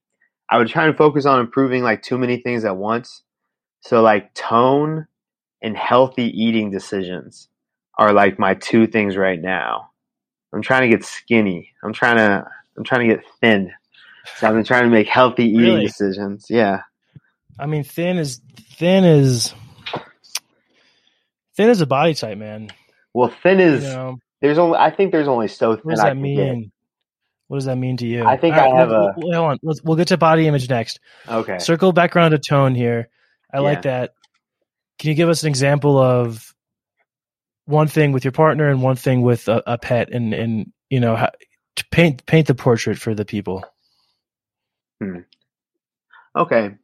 i 0.48 0.58
would 0.58 0.68
try 0.68 0.86
and 0.86 0.96
focus 0.96 1.26
on 1.26 1.40
improving 1.40 1.82
like 1.82 2.02
too 2.02 2.18
many 2.18 2.38
things 2.38 2.64
at 2.64 2.76
once. 2.76 3.22
So 3.82 4.02
like 4.02 4.34
tone 4.34 5.06
and 5.62 5.76
healthy 5.76 6.24
eating 6.24 6.70
decisions 6.70 7.48
are 7.98 8.12
like 8.12 8.38
my 8.38 8.54
two 8.54 8.86
things 8.86 9.16
right 9.16 9.40
now 9.40 9.89
i'm 10.52 10.62
trying 10.62 10.82
to 10.90 10.96
get 10.96 11.04
skinny 11.04 11.72
i'm 11.82 11.92
trying 11.92 12.16
to 12.16 12.46
i'm 12.76 12.84
trying 12.84 13.08
to 13.08 13.14
get 13.16 13.24
thin 13.40 13.70
so 14.36 14.46
i've 14.48 14.54
been 14.54 14.64
trying 14.64 14.84
to 14.84 14.88
make 14.90 15.08
healthy 15.08 15.44
eating 15.44 15.60
Really? 15.60 15.86
decisions 15.86 16.46
yeah 16.50 16.82
I 17.58 17.66
mean, 17.66 17.84
thin 17.84 18.16
is 18.16 18.40
thin 18.78 19.04
is 19.04 19.52
thin 21.56 21.68
is 21.68 21.80
a 21.80 21.86
body 21.86 22.14
type, 22.14 22.38
man. 22.38 22.70
well 23.12 23.32
thin 23.42 23.58
You 23.58 23.64
is 23.66 23.82
know, 23.84 24.18
there's 24.40 24.58
only 24.58 24.78
i 24.78 24.90
think 24.90 25.12
there's 25.12 25.28
only 25.28 25.48
so 25.48 25.74
thin 25.74 25.82
what 25.84 25.90
does 25.96 26.02
that 26.02 26.16
mean? 26.16 26.72
What 27.48 27.56
does 27.56 27.64
that 27.64 27.74
mean 27.76 27.96
to 27.96 28.06
you? 28.06 28.24
I 28.24 28.36
think 28.36 28.54
All 28.54 28.72
I 28.76 28.78
have 28.78 28.90
we'll- 28.90 28.98
a- 29.08 29.14
we'll- 29.16 29.32
hold 29.34 29.50
on. 29.50 29.58
Let's, 29.64 29.82
we'll 29.82 29.96
get 29.96 30.06
to 30.08 30.16
body 30.16 30.46
image 30.46 30.68
next. 30.70 31.00
okay 31.28 31.58
Circle 31.58 31.90
back 31.92 32.14
around 32.14 32.30
to 32.30 32.38
tone 32.38 32.76
here. 32.76 33.08
I 33.52 33.58
like 33.58 33.82
that. 33.82 34.12
Can 35.00 35.08
you 35.08 35.16
give 35.16 35.28
us 35.28 35.42
an 35.42 35.48
example 35.48 35.98
of 35.98 36.54
one 37.70 37.88
thing 37.88 38.12
with 38.12 38.24
your 38.24 38.32
partner 38.32 38.68
and 38.68 38.82
one 38.82 38.96
thing 38.96 39.22
with 39.22 39.48
a, 39.48 39.62
a 39.66 39.78
pet, 39.78 40.10
and 40.12 40.34
and 40.34 40.72
you 40.90 41.00
know, 41.00 41.16
how, 41.16 41.30
paint 41.90 42.26
paint 42.26 42.46
the 42.46 42.54
portrait 42.54 42.98
for 42.98 43.14
the 43.14 43.24
people? 43.24 43.64
Hmm. 45.00 45.20
Okay. 46.36 46.74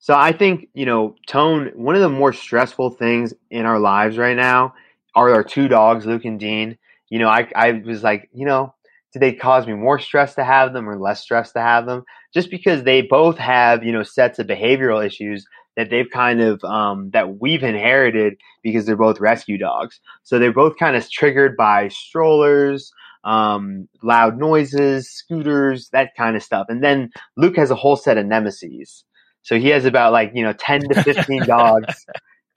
So 0.00 0.14
I 0.14 0.32
think, 0.32 0.68
you 0.74 0.86
know, 0.86 1.16
tone, 1.26 1.72
one 1.74 1.96
of 1.96 2.00
the 2.00 2.08
more 2.08 2.32
stressful 2.32 2.90
things 2.90 3.34
in 3.50 3.66
our 3.66 3.78
lives 3.78 4.16
right 4.16 4.36
now 4.36 4.74
are 5.14 5.34
our 5.34 5.44
two 5.44 5.68
dogs, 5.68 6.06
Luke 6.06 6.24
and 6.24 6.38
Dean. 6.38 6.78
You 7.10 7.18
know, 7.18 7.28
I, 7.28 7.50
I 7.54 7.72
was 7.72 8.02
like, 8.02 8.28
you 8.32 8.46
know, 8.46 8.74
do 9.12 9.18
they 9.18 9.32
cause 9.32 9.66
me 9.66 9.74
more 9.74 9.98
stress 9.98 10.34
to 10.36 10.44
have 10.44 10.72
them 10.72 10.88
or 10.88 10.98
less 10.98 11.20
stress 11.20 11.52
to 11.52 11.60
have 11.60 11.86
them? 11.86 12.04
Just 12.32 12.50
because 12.50 12.84
they 12.84 13.02
both 13.02 13.38
have, 13.38 13.82
you 13.82 13.92
know, 13.92 14.02
sets 14.02 14.38
of 14.38 14.46
behavioral 14.46 15.04
issues 15.04 15.46
that 15.78 15.90
they've 15.90 16.10
kind 16.12 16.42
of, 16.42 16.62
um, 16.64 17.10
that 17.12 17.40
we've 17.40 17.62
inherited 17.64 18.34
because 18.64 18.86
they're 18.86 18.96
both 18.96 19.20
rescue 19.20 19.58
dogs. 19.58 20.00
So 20.24 20.38
they're 20.40 20.52
both 20.52 20.76
kind 20.78 20.96
of 20.96 21.08
triggered 21.10 21.56
by 21.56 21.88
strollers, 21.88 22.92
um, 23.24 23.88
loud 24.02 24.38
noises, 24.38 25.08
scooters, 25.10 25.90
that 25.90 26.16
kind 26.16 26.36
of 26.36 26.42
stuff. 26.42 26.66
And 26.68 26.82
then 26.84 27.12
Luke 27.36 27.56
has 27.56 27.70
a 27.70 27.76
whole 27.76 27.96
set 27.96 28.18
of 28.18 28.26
nemesis. 28.26 29.04
So 29.42 29.58
he 29.60 29.68
has 29.68 29.86
about 29.86 30.12
like, 30.12 30.32
you 30.34 30.44
know, 30.44 30.52
10 30.54 30.88
to 30.90 30.96
15 30.96 31.46
dogs, 31.48 32.08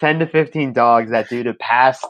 10 0.02 0.20
to 0.20 0.28
15 0.28 0.74
dogs 0.74 1.12
that 1.12 1.30
due 1.30 1.44
to 1.44 1.54
past 1.54 2.06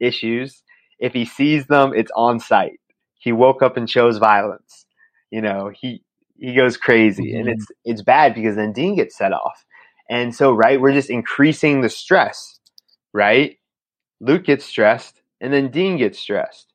issues, 0.00 0.62
if 0.98 1.12
he 1.12 1.26
sees 1.26 1.66
them, 1.66 1.92
it's 1.94 2.12
on 2.16 2.40
site. 2.40 2.80
He 3.18 3.32
woke 3.32 3.62
up 3.62 3.76
and 3.76 3.88
chose 3.88 4.18
violence. 4.18 4.86
You 5.30 5.42
know, 5.42 5.70
he 5.74 6.02
he 6.38 6.54
goes 6.54 6.76
crazy 6.76 7.34
and 7.36 7.48
Mhm. 7.48 7.52
it's 7.52 7.66
it's 7.84 8.02
bad 8.02 8.34
because 8.34 8.56
then 8.56 8.72
Dean 8.72 8.96
gets 8.96 9.16
set 9.16 9.32
off. 9.32 9.64
And 10.10 10.34
so 10.34 10.52
right, 10.52 10.80
we're 10.80 10.92
just 10.92 11.10
increasing 11.10 11.80
the 11.82 11.90
stress, 11.90 12.58
right? 13.12 13.58
Luke 14.20 14.44
gets 14.44 14.64
stressed 14.66 15.22
and 15.40 15.52
then 15.52 15.70
Dean 15.70 15.98
gets 15.98 16.18
stressed 16.18 16.66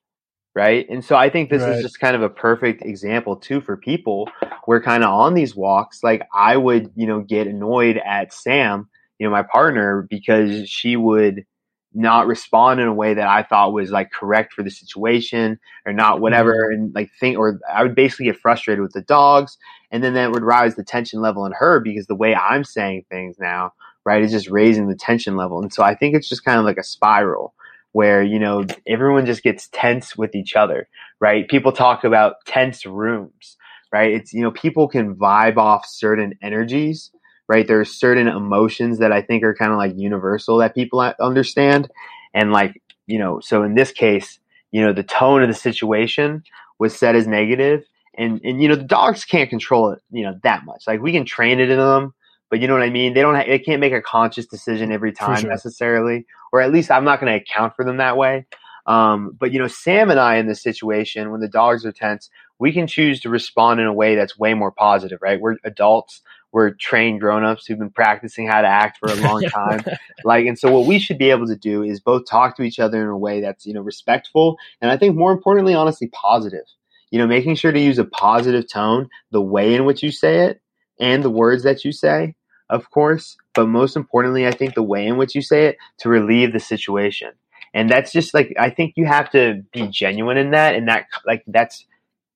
right? 0.56 0.88
And 0.90 1.04
so 1.04 1.16
I 1.16 1.30
think 1.30 1.50
this 1.50 1.62
Right. 1.62 1.68
is 1.68 1.82
just 1.82 2.00
kind 2.00 2.16
of 2.16 2.22
a 2.22 2.30
perfect 2.30 2.84
example 2.84 3.36
too 3.36 3.62
for 3.62 3.78
people. 3.78 4.30
We're 4.68 4.82
kind 4.82 5.04
of 5.04 5.10
on 5.10 5.34
these 5.34 5.56
walks. 5.56 6.04
Like 6.04 6.28
I 6.34 6.58
would, 6.58 6.92
you 6.96 7.08
know, 7.08 7.22
get 7.22 7.48
annoyed 7.48 7.98
at 8.06 8.34
Sam, 8.34 8.90
you 9.20 9.26
know, 9.28 9.32
my 9.32 9.44
partner, 9.44 10.08
because 10.10 10.70
she 10.70 10.96
would 10.96 11.46
not 11.94 12.28
respond 12.28 12.80
in 12.80 12.88
a 12.88 12.94
way 12.94 13.14
that 13.16 13.28
I 13.28 13.44
thought 13.44 13.74
was 13.74 13.90
like 13.90 14.12
correct 14.12 14.54
for 14.54 14.64
the 14.64 14.70
situation 14.70 15.60
or 15.86 15.94
not 15.94 16.14
mm-hmm. 16.14 16.24
whatever 16.24 16.70
and 16.70 16.94
like 16.94 17.10
think 17.20 17.38
or 17.38 17.60
I 17.74 17.84
would 17.84 17.96
basically 17.96 18.26
get 18.26 18.40
frustrated 18.40 18.82
with 18.82 18.94
the 18.94 19.02
dogs 19.02 19.58
and 19.92 20.04
then 20.04 20.14
that 20.14 20.32
would 20.32 20.44
rise 20.44 20.76
the 20.76 20.84
tension 20.84 21.22
level 21.22 21.46
in 21.46 21.54
her 21.54 21.80
because 21.80 22.08
the 22.08 22.16
way 22.16 22.36
I'm 22.36 22.64
saying 22.64 23.06
things 23.10 23.38
now, 23.40 23.74
right, 24.06 24.24
is 24.24 24.32
just 24.32 24.50
raising 24.50 24.88
the 24.88 24.96
tension 24.96 25.36
level. 25.36 25.62
And 25.62 25.74
so 25.74 25.84
I 25.84 25.96
think 25.96 26.16
it's 26.16 26.30
just 26.30 26.46
kind 26.46 26.60
of 26.60 26.66
like 26.66 26.78
a 26.78 26.84
spiral 26.84 27.54
where, 27.92 28.22
you 28.22 28.38
know, 28.38 28.66
everyone 28.88 29.26
just 29.26 29.42
gets 29.42 29.68
tense 29.72 30.16
with 30.16 30.36
each 30.36 30.56
other, 30.56 30.88
right? 31.20 31.48
People 31.48 31.72
talk 31.72 32.04
about 32.04 32.36
tense 32.46 32.86
rooms, 32.86 33.58
right? 33.92 34.12
It's, 34.12 34.32
you 34.32 34.42
know, 34.42 34.52
people 34.52 34.88
can 34.88 35.16
vibe 35.16 35.58
off 35.58 35.88
certain 35.88 36.36
energies, 36.44 37.12
right? 37.50 37.68
There 37.68 37.80
are 37.82 37.86
certain 37.86 38.28
emotions 38.28 39.00
that 39.00 39.12
I 39.12 39.22
think 39.24 39.44
are 39.44 39.56
kind 39.56 39.72
of 39.72 39.78
like 39.78 39.98
universal 39.98 40.60
that 40.60 40.76
people 40.76 41.02
understand. 41.20 41.90
And 42.34 42.52
like, 42.54 42.82
you 43.08 43.18
know, 43.18 43.40
so 43.42 43.64
in 43.64 43.74
this 43.74 43.92
case, 43.92 44.40
you 44.72 44.82
know, 44.82 44.94
the 44.94 45.04
tone 45.04 45.42
of 45.42 45.50
the 45.50 45.56
situation 45.56 46.44
was 46.78 46.96
set 46.96 47.16
as 47.16 47.28
negative 47.28 47.84
and, 48.16 48.40
and, 48.44 48.62
you 48.62 48.70
know, 48.70 48.76
the 48.76 48.84
dogs 48.84 49.26
can't 49.26 49.50
control 49.50 49.92
it, 49.92 50.00
you 50.12 50.24
know, 50.24 50.40
that 50.44 50.64
much. 50.64 50.84
Like 50.86 51.02
we 51.02 51.12
can 51.12 51.26
train 51.26 51.60
it 51.60 51.72
in 51.72 51.78
them, 51.80 52.14
but 52.52 52.60
you 52.60 52.68
know 52.68 52.74
what 52.74 52.84
I 52.84 52.92
mean? 52.92 53.14
They 53.14 53.22
don't, 53.22 53.36
ha- 53.36 53.46
they 53.48 53.60
can't 53.60 53.82
make 53.82 53.94
a 53.94 54.02
conscious 54.02 54.46
decision 54.46 54.92
every 54.92 55.12
time 55.12 55.42
sure. 55.42 55.50
necessarily, 55.50 56.28
or 56.54 56.62
at 56.62 56.72
least 56.72 56.92
I'm 56.92 57.04
not 57.04 57.20
going 57.20 57.34
to 57.34 57.42
account 57.42 57.76
for 57.76 57.84
them 57.84 57.98
that 57.98 58.16
way. 58.16 58.46
Um, 58.86 59.36
but 59.40 59.52
you 59.52 59.60
know, 59.60 59.68
Sam 59.68 60.12
and 60.12 60.20
I 60.20 60.38
in 60.38 60.48
this 60.48 60.62
situation, 60.62 61.32
when 61.32 61.42
the 61.42 61.48
dogs 61.48 61.86
are 61.86 61.92
tense, 61.92 62.30
we 62.60 62.72
can 62.72 62.88
choose 62.88 63.20
to 63.22 63.30
respond 63.30 63.80
in 63.80 63.88
a 63.88 63.94
way 63.94 64.16
that's 64.16 64.38
way 64.38 64.54
more 64.54 64.72
positive, 64.72 65.20
right? 65.22 65.40
We're 65.40 65.58
adults, 65.64 66.22
we're 66.52 66.72
trained 66.72 67.20
grown-ups 67.20 67.66
who've 67.66 67.80
been 67.80 67.92
practicing 67.92 68.48
how 68.48 68.62
to 68.62 68.68
act 68.68 68.98
for 68.98 69.12
a 69.12 69.16
long 69.16 69.42
time. 69.54 69.84
like, 70.24 70.46
and 70.46 70.58
so 70.58 70.72
what 70.72 70.88
we 70.88 71.00
should 71.00 71.18
be 71.18 71.30
able 71.30 71.48
to 71.48 71.56
do 71.56 71.84
is 71.84 72.00
both 72.00 72.28
talk 72.28 72.56
to 72.58 72.64
each 72.64 72.80
other 72.80 73.02
in 73.02 73.08
a 73.08 73.18
way 73.18 73.42
that's, 73.42 73.66
you 73.66 73.74
know, 73.74 73.82
respectful. 73.82 74.58
And 74.82 74.92
I 74.92 74.98
think 74.98 75.16
more 75.16 75.32
importantly, 75.32 75.76
honestly, 75.76 76.08
positive, 76.08 76.66
you 77.12 77.20
know, 77.20 77.28
making 77.28 77.56
sure 77.56 77.72
to 77.72 77.80
use 77.80 78.00
a 78.00 78.06
positive 78.06 78.68
tone, 78.68 79.10
the 79.32 79.42
way 79.42 79.76
in 79.76 79.86
which 79.86 80.02
you 80.02 80.12
say 80.12 80.48
it 80.48 80.62
and 81.00 81.24
the 81.24 81.30
words 81.30 81.64
that 81.64 81.86
you 81.86 81.92
say, 81.92 82.36
of 82.70 82.90
course. 82.92 83.38
But 83.54 83.68
most 83.68 83.96
importantly, 83.96 84.48
I 84.48 84.52
think 84.52 84.74
the 84.74 84.84
way 84.84 85.06
in 85.06 85.18
which 85.18 85.36
you 85.36 85.42
say 85.42 85.66
it 85.66 85.78
to 86.00 86.10
relieve 86.10 86.54
the 86.54 86.60
situation. 86.60 87.32
And 87.74 87.90
that's 87.90 88.12
just 88.12 88.34
like, 88.34 88.54
I 88.60 88.70
think 88.70 88.94
you 88.96 89.06
have 89.06 89.30
to 89.32 89.64
be 89.72 89.88
genuine 89.88 90.38
in 90.38 90.52
that. 90.52 90.76
And 90.76 90.88
that, 90.88 91.06
like, 91.26 91.44
that's, 91.46 91.86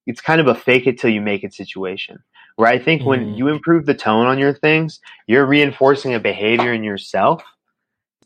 it's 0.06 0.22
kind 0.22 0.40
of 0.40 0.48
a 0.48 0.56
fake 0.56 0.86
it 0.86 1.00
till 1.00 1.10
you 1.10 1.22
make 1.22 1.44
it 1.44 1.54
situation. 1.54 2.20
Where 2.56 2.70
I 2.70 2.80
think 2.80 3.02
mm. 3.02 3.06
when 3.06 3.34
you 3.34 3.48
improve 3.48 3.86
the 3.86 3.94
tone 3.94 4.28
on 4.28 4.40
your 4.40 4.54
things, 4.54 5.00
you're 5.28 5.46
reinforcing 5.46 6.14
a 6.14 6.20
behavior 6.20 6.72
in 6.72 6.84
yourself, 6.84 7.44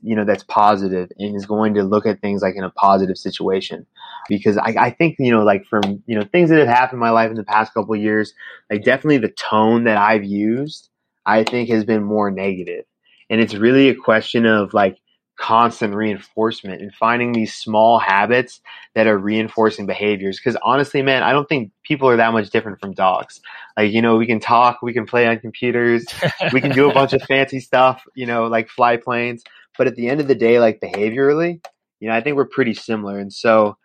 you 0.01 0.15
know, 0.15 0.25
that's 0.25 0.43
positive 0.43 1.09
and 1.17 1.35
is 1.35 1.45
going 1.45 1.73
to 1.73 1.83
look 1.83 2.05
at 2.05 2.21
things 2.21 2.41
like 2.41 2.55
in 2.55 2.63
a 2.63 2.69
positive 2.69 3.17
situation. 3.17 3.85
Because 4.29 4.57
I, 4.57 4.75
I 4.77 4.89
think, 4.91 5.15
you 5.19 5.31
know, 5.31 5.43
like 5.43 5.65
from, 5.65 6.03
you 6.05 6.15
know, 6.15 6.25
things 6.31 6.49
that 6.49 6.59
have 6.59 6.67
happened 6.67 6.97
in 6.97 6.99
my 6.99 7.09
life 7.09 7.29
in 7.29 7.37
the 7.37 7.43
past 7.43 7.73
couple 7.73 7.95
years, 7.95 8.33
like 8.69 8.83
definitely 8.83 9.19
the 9.19 9.29
tone 9.29 9.85
that 9.85 9.97
I've 9.97 10.23
used, 10.23 10.89
I 11.25 11.43
think 11.43 11.69
has 11.69 11.85
been 11.85 12.03
more 12.03 12.29
negative. 12.29 12.85
And 13.29 13.41
it's 13.41 13.55
really 13.55 13.89
a 13.89 13.95
question 13.95 14.45
of 14.45 14.73
like, 14.73 14.97
constant 15.37 15.93
reinforcement 15.93 16.81
and 16.81 16.93
finding 16.93 17.31
these 17.31 17.53
small 17.53 17.99
habits 17.99 18.59
that 18.95 19.07
are 19.07 19.17
reinforcing 19.17 19.85
behaviors. 19.85 20.39
Because 20.39 20.57
honestly, 20.63 21.01
man, 21.01 21.23
I 21.23 21.31
don't 21.31 21.47
think 21.47 21.71
people 21.83 22.09
are 22.09 22.17
that 22.17 22.33
much 22.33 22.49
different 22.49 22.79
from 22.79 22.93
dogs. 22.93 23.39
Like, 23.77 23.91
you 23.91 24.01
know, 24.01 24.17
we 24.17 24.25
can 24.25 24.39
talk, 24.39 24.81
we 24.81 24.93
can 24.93 25.05
play 25.05 25.27
on 25.27 25.39
computers, 25.39 26.05
we 26.53 26.59
can 26.59 26.71
do 26.71 26.89
a 26.89 26.93
bunch 26.93 27.13
of 27.13 27.21
fancy 27.21 27.59
stuff, 27.59 28.03
you 28.15 28.25
know, 28.25 28.47
like 28.47 28.69
fly 28.69 28.97
planes. 28.97 29.43
But 29.77 29.87
at 29.87 29.95
the 29.95 30.09
end 30.09 30.19
of 30.19 30.27
the 30.27 30.35
day, 30.35 30.59
like 30.59 30.79
behaviorally, 30.79 31.63
you 31.99 32.09
know, 32.09 32.15
I 32.15 32.21
think 32.21 32.35
we're 32.35 32.45
pretty 32.45 32.73
similar. 32.73 33.19
And 33.19 33.31
so, 33.31 33.77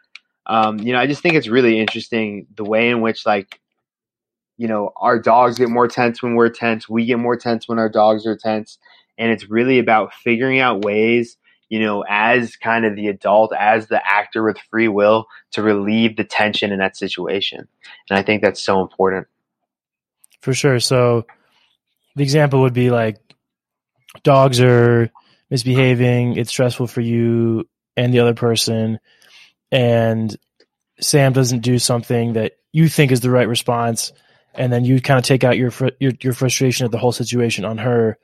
um, 0.46 0.78
you 0.78 0.92
know, 0.92 0.98
I 0.98 1.06
just 1.06 1.22
think 1.22 1.34
it's 1.34 1.48
really 1.48 1.78
interesting 1.78 2.46
the 2.56 2.64
way 2.64 2.88
in 2.88 3.02
which, 3.02 3.26
like, 3.26 3.60
you 4.56 4.68
know, 4.68 4.92
our 4.96 5.18
dogs 5.18 5.58
get 5.58 5.68
more 5.68 5.88
tense 5.88 6.22
when 6.22 6.34
we're 6.34 6.48
tense. 6.48 6.88
We 6.88 7.04
get 7.04 7.18
more 7.18 7.36
tense 7.36 7.68
when 7.68 7.78
our 7.78 7.88
dogs 7.88 8.26
are 8.26 8.36
tense. 8.36 8.78
And 9.18 9.30
it's 9.30 9.50
really 9.50 9.78
about 9.78 10.14
figuring 10.14 10.58
out 10.58 10.84
ways 10.84 11.36
you 11.72 11.80
know, 11.80 12.04
as 12.06 12.56
kind 12.56 12.84
of 12.84 12.96
the 12.96 13.08
adult, 13.08 13.54
as 13.58 13.86
the 13.86 13.98
actor 14.06 14.44
with 14.44 14.58
free 14.70 14.88
will 14.88 15.26
to 15.52 15.62
relieve 15.62 16.18
the 16.18 16.22
tension 16.22 16.70
in 16.70 16.80
that 16.80 16.98
situation. 16.98 17.66
And 18.10 18.18
I 18.18 18.22
think 18.22 18.42
that's 18.42 18.60
so 18.60 18.82
important. 18.82 19.26
For 20.42 20.52
sure. 20.52 20.80
So 20.80 21.24
the 22.14 22.24
example 22.24 22.60
would 22.60 22.74
be 22.74 22.90
like 22.90 23.22
dogs 24.22 24.60
are 24.60 25.10
misbehaving, 25.48 26.36
it's 26.36 26.50
stressful 26.50 26.88
for 26.88 27.00
you 27.00 27.66
and 27.96 28.12
the 28.12 28.20
other 28.20 28.34
person, 28.34 28.98
and 29.70 30.36
Sam 31.00 31.32
doesn't 31.32 31.60
do 31.60 31.78
something 31.78 32.34
that 32.34 32.52
you 32.72 32.86
think 32.86 33.12
is 33.12 33.20
the 33.20 33.30
right 33.30 33.48
response, 33.48 34.12
and 34.54 34.70
then 34.70 34.84
you 34.84 35.00
kind 35.00 35.18
of 35.18 35.24
take 35.24 35.42
out 35.42 35.56
your 35.56 35.70
fr- 35.70 35.96
your, 35.98 36.12
your 36.20 36.34
frustration 36.34 36.84
of 36.84 36.92
the 36.92 36.98
whole 36.98 37.12
situation 37.12 37.64
on 37.64 37.78
her 37.78 38.18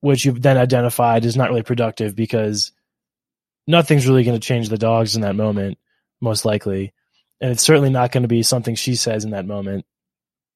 which 0.00 0.24
you've 0.24 0.42
then 0.42 0.56
identified 0.56 1.24
is 1.24 1.36
not 1.36 1.50
really 1.50 1.62
productive 1.62 2.16
because 2.16 2.72
nothing's 3.66 4.06
really 4.06 4.24
going 4.24 4.38
to 4.38 4.46
change 4.46 4.68
the 4.68 4.78
dogs 4.78 5.14
in 5.14 5.22
that 5.22 5.36
moment, 5.36 5.78
most 6.20 6.44
likely. 6.44 6.92
And 7.40 7.50
it's 7.50 7.62
certainly 7.62 7.90
not 7.90 8.12
going 8.12 8.22
to 8.22 8.28
be 8.28 8.42
something 8.42 8.74
she 8.74 8.96
says 8.96 9.24
in 9.24 9.30
that 9.30 9.46
moment. 9.46 9.86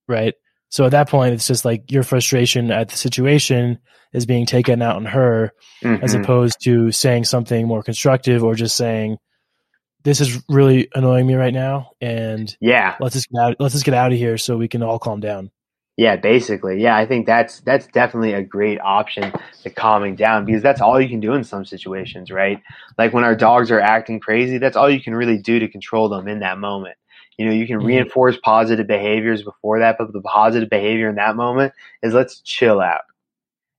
Right. 0.09 0.35
So 0.69 0.85
at 0.85 0.91
that 0.91 1.09
point, 1.09 1.35
it's 1.35 1.47
just 1.47 1.65
like 1.65 1.91
your 1.91 2.03
frustration 2.03 2.71
at 2.71 2.89
the 2.89 2.97
situation 2.97 3.79
is 4.13 4.27
being 4.27 4.47
taken 4.47 4.83
out 4.83 4.97
on 4.97 5.05
her 5.07 5.53
mm-hmm. 5.83 6.03
as 6.03 6.15
opposed 6.15 6.59
to 6.65 6.91
saying 6.91 7.25
something 7.25 7.67
more 7.67 7.83
constructive 7.83 8.43
or 8.43 8.55
just 8.55 8.77
saying, 8.77 9.19
this 10.03 10.21
is 10.21 10.43
really 10.49 10.89
annoying 10.95 11.27
me 11.27 11.35
right 11.35 11.55
now. 11.55 11.93
And 12.01 12.55
yeah, 12.61 12.97
let's 13.01 13.15
just 13.15 13.29
get 13.31 13.41
out, 13.41 13.57
let's 13.59 13.75
just 13.75 13.85
get 13.85 13.95
out 13.95 14.13
of 14.13 14.19
here 14.19 14.37
so 14.37 14.57
we 14.57 14.69
can 14.69 14.83
all 14.83 14.99
calm 14.99 15.21
down. 15.21 15.51
Yeah, 15.97 16.17
basically. 16.17 16.83
Yeah, 16.83 16.97
I 16.97 17.07
think 17.07 17.25
that's 17.27 17.61
that's 17.61 17.87
definitely 17.87 18.33
a 18.33 18.43
great 18.43 18.81
option 18.81 19.33
to 19.63 19.71
calming 19.71 20.17
down 20.17 20.45
because 20.45 20.63
that's 20.63 20.81
all 20.81 21.01
you 21.01 21.09
can 21.09 21.21
do 21.21 21.35
in 21.35 21.45
some 21.45 21.65
situations, 21.65 22.33
right? 22.33 22.61
Like 22.99 23.13
when 23.13 23.23
our 23.23 23.37
dogs 23.37 23.71
are 23.71 23.81
acting 23.81 24.19
crazy, 24.19 24.59
that's 24.59 24.77
all 24.77 24.91
you 24.91 25.01
can 25.01 25.15
really 25.15 25.39
do 25.39 25.61
to 25.61 25.69
control 25.69 26.09
them 26.09 26.27
in 26.27 26.41
that 26.41 26.59
moment. 26.59 26.97
You 27.39 27.47
know, 27.47 27.53
you 27.53 27.67
can 27.67 27.79
mm-hmm. 27.79 27.87
reinforce 27.87 28.37
positive 28.43 28.89
behaviors 28.89 29.43
before 29.43 29.79
that, 29.81 29.97
but 29.97 30.13
the 30.13 30.21
positive 30.21 30.69
behavior 30.69 31.09
in 31.09 31.17
that 31.17 31.37
moment 31.37 31.73
is 32.03 32.13
let's 32.13 32.41
chill 32.41 32.81
out. 32.81 33.03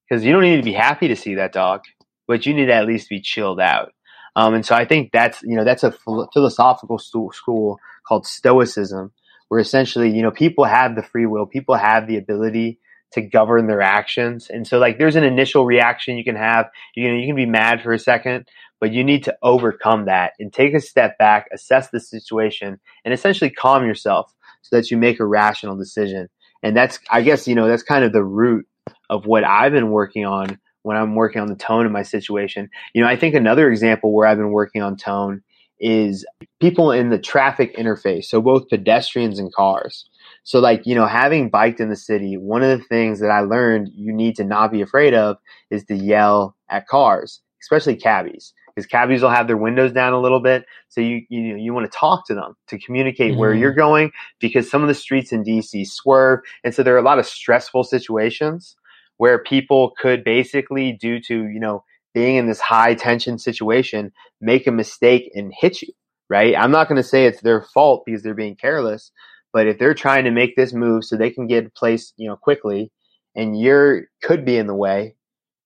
Because 0.08 0.24
you 0.24 0.32
don't 0.32 0.44
need 0.44 0.58
to 0.58 0.64
be 0.64 0.74
happy 0.74 1.10
to 1.10 1.16
see 1.18 1.36
that 1.36 1.52
dog, 1.52 1.82
but 2.28 2.46
you 2.46 2.54
need 2.54 2.68
to 2.68 2.74
at 2.74 2.86
least 2.86 3.10
be 3.10 3.20
chilled 3.20 3.60
out. 3.60 3.92
Um, 4.38 4.54
and 4.54 4.66
so 4.66 4.74
I 4.76 4.86
think 4.86 5.12
that's 5.12 5.42
you 5.44 5.56
know 5.58 5.66
that's 5.66 5.84
a 5.84 5.92
philosophical 6.34 6.98
school 6.98 7.80
called 8.08 8.26
Stoicism 8.26 9.12
where 9.50 9.60
essentially, 9.60 10.10
you 10.10 10.22
know, 10.22 10.32
people 10.32 10.66
have 10.66 10.96
the 10.96 11.04
free 11.04 11.26
will, 11.26 11.46
people 11.46 11.76
have 11.76 12.08
the 12.08 12.18
ability 12.18 12.80
to 13.12 13.22
govern 13.22 13.68
their 13.68 13.82
actions. 13.82 14.50
And 14.50 14.68
so 14.68 14.78
like 14.78 14.98
there's 14.98 15.16
an 15.16 15.24
initial 15.24 15.66
reaction 15.66 16.18
you 16.18 16.24
can 16.24 16.36
have. 16.36 16.70
You 16.96 17.10
know, 17.10 17.18
you 17.18 17.28
can 17.28 17.36
be 17.36 17.46
mad 17.46 17.82
for 17.82 17.94
a 17.94 18.00
second, 18.00 18.48
but 18.80 18.92
you 18.92 19.04
need 19.04 19.24
to 19.26 19.36
overcome 19.42 20.06
that 20.06 20.34
and 20.40 20.52
take 20.52 20.74
a 20.74 20.80
step 20.80 21.18
back, 21.18 21.48
assess 21.54 21.90
the 21.90 22.00
situation, 22.00 22.80
and 23.04 23.14
essentially 23.14 23.50
calm 23.50 23.86
yourself 23.86 24.34
so 24.62 24.76
that 24.76 24.92
you 24.92 24.98
make 24.98 25.20
a 25.20 25.26
rational 25.26 25.78
decision. 25.78 26.28
And 26.62 26.76
that's 26.76 27.00
I 27.10 27.22
guess, 27.22 27.48
you 27.48 27.56
know, 27.56 27.68
that's 27.68 27.84
kind 27.84 28.04
of 28.04 28.12
the 28.12 28.24
root 28.24 28.68
of 29.10 29.26
what 29.26 29.44
I've 29.44 29.72
been 29.72 29.92
working 29.92 30.26
on 30.26 30.60
when 30.82 30.98
I'm 30.98 31.16
working 31.16 31.42
on 31.42 31.48
the 31.48 31.56
tone 31.56 31.86
of 31.86 31.92
my 31.92 32.04
situation. 32.04 32.70
You 32.94 33.02
know, 33.02 33.08
I 33.08 33.16
think 33.16 33.34
another 33.34 33.70
example 33.70 34.14
where 34.14 34.28
I've 34.28 34.38
been 34.38 34.52
working 34.52 34.82
on 34.82 34.98
tone 34.98 35.42
is 35.80 36.26
people 36.60 36.92
in 36.92 37.10
the 37.10 37.20
traffic 37.20 37.76
interface, 37.78 38.26
so 38.26 38.42
both 38.42 38.70
pedestrians 38.70 39.40
and 39.40 39.54
cars. 39.54 40.06
So, 40.44 40.60
like, 40.60 40.86
you 40.86 40.96
know, 40.96 41.08
having 41.08 41.50
biked 41.50 41.80
in 41.80 41.90
the 41.90 41.96
city, 41.96 42.38
one 42.38 42.64
of 42.64 42.78
the 42.78 42.86
things 42.86 43.20
that 43.20 43.32
I 43.32 43.42
learned 43.42 43.90
you 43.96 44.14
need 44.14 44.36
to 44.38 44.44
not 44.44 44.72
be 44.72 44.82
afraid 44.82 45.14
of 45.14 45.38
is 45.72 45.84
to 45.86 45.96
yell 45.96 46.56
at 46.70 46.88
cars, 46.88 47.42
especially 47.62 47.96
cabbies, 47.96 48.54
because 48.68 48.86
cabbies 48.86 49.22
will 49.22 49.30
have 49.30 49.48
their 49.48 49.58
windows 49.58 49.92
down 49.92 50.14
a 50.14 50.22
little 50.22 50.40
bit. 50.40 50.66
So 50.90 51.02
you 51.02 51.24
you 51.30 51.42
know 51.42 51.56
you 51.56 51.74
want 51.74 51.92
to 51.92 51.98
talk 51.98 52.28
to 52.28 52.36
them 52.36 52.56
to 52.68 52.80
communicate 52.80 53.32
mm-hmm. 53.32 53.40
where 53.40 53.54
you're 53.54 53.74
going, 53.74 54.12
because 54.40 54.70
some 54.70 54.82
of 54.82 54.88
the 54.88 54.94
streets 54.94 55.32
in 55.32 55.44
DC 55.44 55.88
swerve, 55.88 56.42
and 56.64 56.74
so 56.74 56.84
there 56.84 56.96
are 56.96 57.00
a 57.00 57.04
lot 57.04 57.20
of 57.20 57.26
stressful 57.26 57.84
situations 57.84 58.76
where 59.18 59.42
people 59.42 59.94
could 59.98 60.24
basically, 60.24 60.92
due 60.92 61.20
to 61.22 61.48
you 61.48 61.60
know 61.60 61.84
being 62.16 62.38
in 62.38 62.48
this 62.48 62.62
high 62.62 62.96
tension 62.96 63.38
situation, 63.38 64.12
make 64.42 64.66
a 64.66 64.72
mistake 64.72 65.30
and 65.36 65.54
hit 65.56 65.84
you, 65.84 65.94
right? 66.30 66.56
I'm 66.58 66.72
not 66.72 66.88
going 66.88 67.02
to 67.02 67.08
say 67.08 67.26
it's 67.26 67.42
their 67.42 67.62
fault 67.62 68.04
because 68.06 68.24
they're 68.24 68.34
being 68.34 68.56
careless, 68.56 69.12
but 69.54 69.68
if 69.68 69.78
they're 69.78 69.94
trying 69.94 70.24
to 70.24 70.32
make 70.32 70.56
this 70.56 70.74
move 70.74 71.04
so 71.04 71.18
they 71.18 71.30
can 71.30 71.46
get 71.46 71.76
placed, 71.76 72.14
you 72.18 72.30
know, 72.30 72.38
quickly 72.38 72.92
and 73.36 73.60
you're 73.60 74.06
could 74.24 74.46
be 74.46 74.58
in 74.58 74.66
the 74.66 74.74
way, 74.74 75.16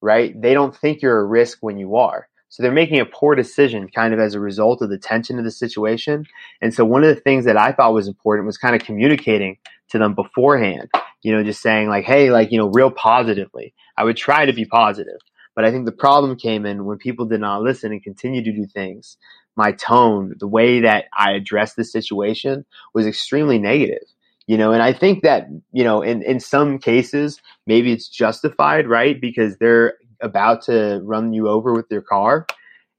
right? 0.01 0.33
They 0.41 0.55
don't 0.55 0.75
think 0.75 1.01
you're 1.03 1.19
a 1.19 1.25
risk 1.25 1.59
when 1.61 1.77
you 1.77 1.95
are. 1.97 2.27
So 2.49 2.63
they're 2.63 2.71
making 2.71 2.99
a 2.99 3.05
poor 3.05 3.35
decision 3.35 3.87
kind 3.87 4.11
of 4.11 4.19
as 4.19 4.33
a 4.33 4.39
result 4.39 4.81
of 4.81 4.89
the 4.89 4.97
tension 4.97 5.37
of 5.37 5.45
the 5.45 5.51
situation. 5.51 6.25
And 6.61 6.73
so 6.73 6.83
one 6.83 7.03
of 7.03 7.15
the 7.15 7.21
things 7.21 7.45
that 7.45 7.57
I 7.57 7.71
thought 7.71 7.93
was 7.93 8.07
important 8.07 8.47
was 8.47 8.57
kind 8.57 8.75
of 8.75 8.81
communicating 8.81 9.57
to 9.89 9.99
them 9.99 10.15
beforehand, 10.15 10.89
you 11.21 11.31
know, 11.31 11.43
just 11.43 11.61
saying 11.61 11.89
like, 11.89 12.05
Hey, 12.05 12.31
like, 12.31 12.51
you 12.51 12.57
know, 12.57 12.69
real 12.73 12.89
positively. 12.89 13.75
I 13.95 14.03
would 14.03 14.17
try 14.17 14.47
to 14.47 14.53
be 14.53 14.65
positive. 14.65 15.19
But 15.59 15.67
I 15.67 15.71
think 15.71 15.85
the 15.85 15.91
problem 15.91 16.37
came 16.37 16.65
in 16.65 16.85
when 16.85 16.97
people 16.97 17.25
did 17.25 17.41
not 17.41 17.63
listen 17.63 17.91
and 17.91 18.01
continue 18.01 18.41
to 18.45 18.53
do 18.53 18.65
things. 18.65 19.17
My 19.57 19.73
tone, 19.73 20.35
the 20.39 20.47
way 20.47 20.79
that 20.81 21.07
I 21.17 21.33
addressed 21.33 21.75
the 21.75 21.83
situation 21.83 22.65
was 22.93 23.05
extremely 23.05 23.59
negative. 23.59 24.03
You 24.47 24.57
know, 24.57 24.71
and 24.71 24.81
I 24.81 24.93
think 24.93 25.23
that, 25.23 25.47
you 25.73 25.83
know, 25.83 26.01
in, 26.01 26.23
in 26.23 26.39
some 26.39 26.79
cases, 26.79 27.41
maybe 27.67 27.91
it's 27.91 28.07
justified, 28.07 28.87
right? 28.87 29.19
Because 29.19 29.57
they're 29.57 29.95
about 30.21 30.63
to 30.63 31.01
run 31.03 31.33
you 31.33 31.49
over 31.49 31.73
with 31.73 31.89
their 31.89 32.01
car. 32.01 32.47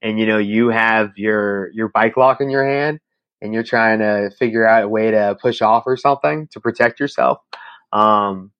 and 0.01 0.19
you 0.19 0.25
know 0.25 0.37
you 0.37 0.69
have 0.69 1.11
your 1.17 1.71
your 1.73 1.89
bike 1.89 2.17
lock 2.17 2.41
in 2.41 2.49
your 2.49 2.67
hand 2.67 2.99
and 3.41 3.53
you're 3.53 3.63
trying 3.63 3.99
to 3.99 4.31
figure 4.39 4.67
out 4.67 4.83
a 4.83 4.89
way 4.89 5.11
to 5.11 5.37
push 5.41 5.61
off 5.61 5.83
or 5.87 5.97
something 5.97 6.47
to 6.51 6.59
protect 6.59 6.99
yourself. 6.99 7.39
Um, 7.93 8.51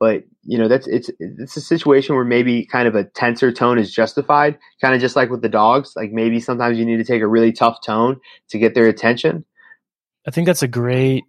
but 0.00 0.24
you 0.44 0.58
know 0.58 0.68
that's 0.68 0.86
it's 0.86 1.10
it's 1.18 1.56
a 1.56 1.60
situation 1.60 2.14
where 2.14 2.24
maybe 2.24 2.64
kind 2.64 2.86
of 2.86 2.94
a 2.94 3.04
tenser 3.04 3.52
tone 3.52 3.78
is 3.78 3.92
justified, 3.92 4.58
kind 4.80 4.94
of 4.94 5.00
just 5.00 5.16
like 5.16 5.30
with 5.30 5.42
the 5.42 5.48
dogs. 5.48 5.92
Like 5.96 6.12
maybe 6.12 6.40
sometimes 6.40 6.78
you 6.78 6.84
need 6.84 6.98
to 6.98 7.04
take 7.04 7.22
a 7.22 7.26
really 7.26 7.52
tough 7.52 7.78
tone 7.84 8.20
to 8.50 8.58
get 8.58 8.74
their 8.74 8.86
attention. 8.86 9.44
I 10.26 10.30
think 10.30 10.46
that's 10.46 10.62
a 10.62 10.68
great 10.68 11.24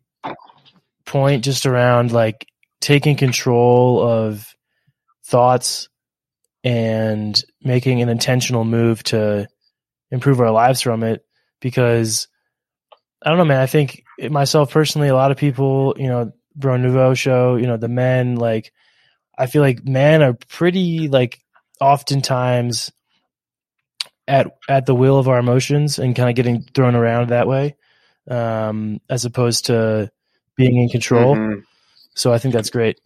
point 1.05 1.43
just 1.43 1.65
around 1.65 2.11
like 2.11 2.45
taking 2.81 3.15
control 3.15 4.01
of 4.01 4.55
thoughts 5.25 5.89
and 6.63 7.41
making 7.61 8.01
an 8.01 8.09
intentional 8.09 8.65
move 8.65 9.01
to 9.03 9.47
improve 10.11 10.39
our 10.39 10.51
lives 10.51 10.81
from 10.81 11.03
it 11.03 11.23
because 11.61 12.27
I 13.23 13.29
don't 13.29 13.37
know 13.37 13.45
man 13.45 13.61
I 13.61 13.65
think 13.65 14.03
myself 14.29 14.71
personally 14.71 15.07
a 15.07 15.15
lot 15.15 15.31
of 15.31 15.37
people 15.37 15.95
you 15.97 16.07
know 16.07 16.31
Bro 16.59 16.77
Nouveau 16.77 17.13
show 17.13 17.55
you 17.55 17.67
know 17.67 17.77
the 17.77 17.87
men 17.87 18.35
like 18.35 18.71
I 19.37 19.47
feel 19.47 19.61
like 19.61 19.85
men 19.85 20.21
are 20.21 20.33
pretty 20.33 21.07
like 21.07 21.39
oftentimes 21.79 22.91
at 24.27 24.47
at 24.67 24.85
the 24.85 24.95
will 24.95 25.17
of 25.17 25.27
our 25.27 25.39
emotions 25.39 25.97
and 25.97 26.15
kind 26.15 26.29
of 26.29 26.35
getting 26.35 26.61
thrown 26.61 26.95
around 26.95 27.29
that 27.29 27.47
way 27.47 27.75
um 28.29 28.99
as 29.09 29.25
opposed 29.25 29.65
to 29.67 30.11
being 30.55 30.75
in 30.83 30.89
control. 30.89 31.35
Mhm. 31.35 31.63
so 32.13 32.33
I 32.33 32.37
think 32.37 32.53
that's 32.53 32.69
great. 32.69 32.99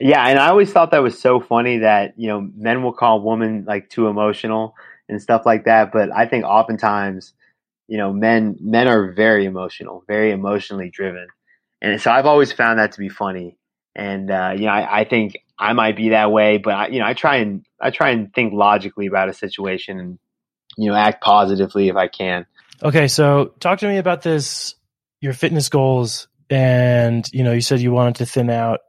Yeah, 0.00 0.26
and 0.26 0.38
I 0.38 0.48
always 0.48 0.72
thought 0.72 0.90
that 0.90 1.02
was 1.02 1.20
so 1.20 1.40
funny 1.40 1.78
that 1.78 2.14
you 2.16 2.28
know 2.28 2.40
men 2.56 2.82
will 2.82 2.92
call 2.92 3.22
women 3.22 3.64
like 3.66 3.90
too 3.90 4.08
emotional 4.08 4.74
and 5.08 5.20
stuff 5.20 5.44
like 5.44 5.64
that, 5.64 5.92
but 5.92 6.10
I 6.12 6.26
think 6.26 6.44
oftentimes 6.44 7.32
you 7.86 7.98
know 7.98 8.12
men 8.12 8.56
men 8.60 8.88
are 8.88 9.12
very 9.12 9.44
emotional, 9.44 10.02
very 10.08 10.30
emotionally 10.32 10.90
driven, 10.90 11.26
and 11.92 12.00
so 12.00 12.10
I've 12.10 12.26
always 12.26 12.52
found 12.52 12.78
that 12.78 12.92
to 12.92 12.98
be 12.98 13.08
funny. 13.08 13.56
And 13.94 14.30
uh, 14.30 14.54
you 14.56 14.66
know, 14.66 14.72
I, 14.72 15.00
I 15.00 15.04
think 15.04 15.38
I 15.58 15.72
might 15.72 15.96
be 15.96 16.10
that 16.10 16.32
way, 16.32 16.58
but 16.58 16.74
I, 16.74 16.86
you 16.88 16.98
know, 16.98 17.06
I 17.06 17.14
try 17.14 17.36
and 17.36 17.64
I 17.80 17.90
try 17.90 18.10
and 18.10 18.32
think 18.32 18.52
logically 18.52 19.06
about 19.06 19.28
a 19.28 19.34
situation 19.34 20.00
and 20.00 20.18
you 20.76 20.90
know 20.90 20.96
act 20.96 21.22
positively 21.22 21.88
if 21.88 21.96
I 21.96 22.08
can. 22.08 22.46
Okay, 22.82 23.08
so 23.08 23.54
talk 23.60 23.78
to 23.80 23.88
me 23.88 23.98
about 23.98 24.22
this 24.22 24.74
your 25.20 25.32
fitness 25.32 25.68
goals 25.68 26.28
and 26.50 27.24
you 27.32 27.44
know 27.44 27.52
you 27.52 27.60
said 27.60 27.80
you 27.80 27.92
wanted 27.92 28.16
to 28.16 28.26
thin 28.26 28.50
out. 28.50 28.80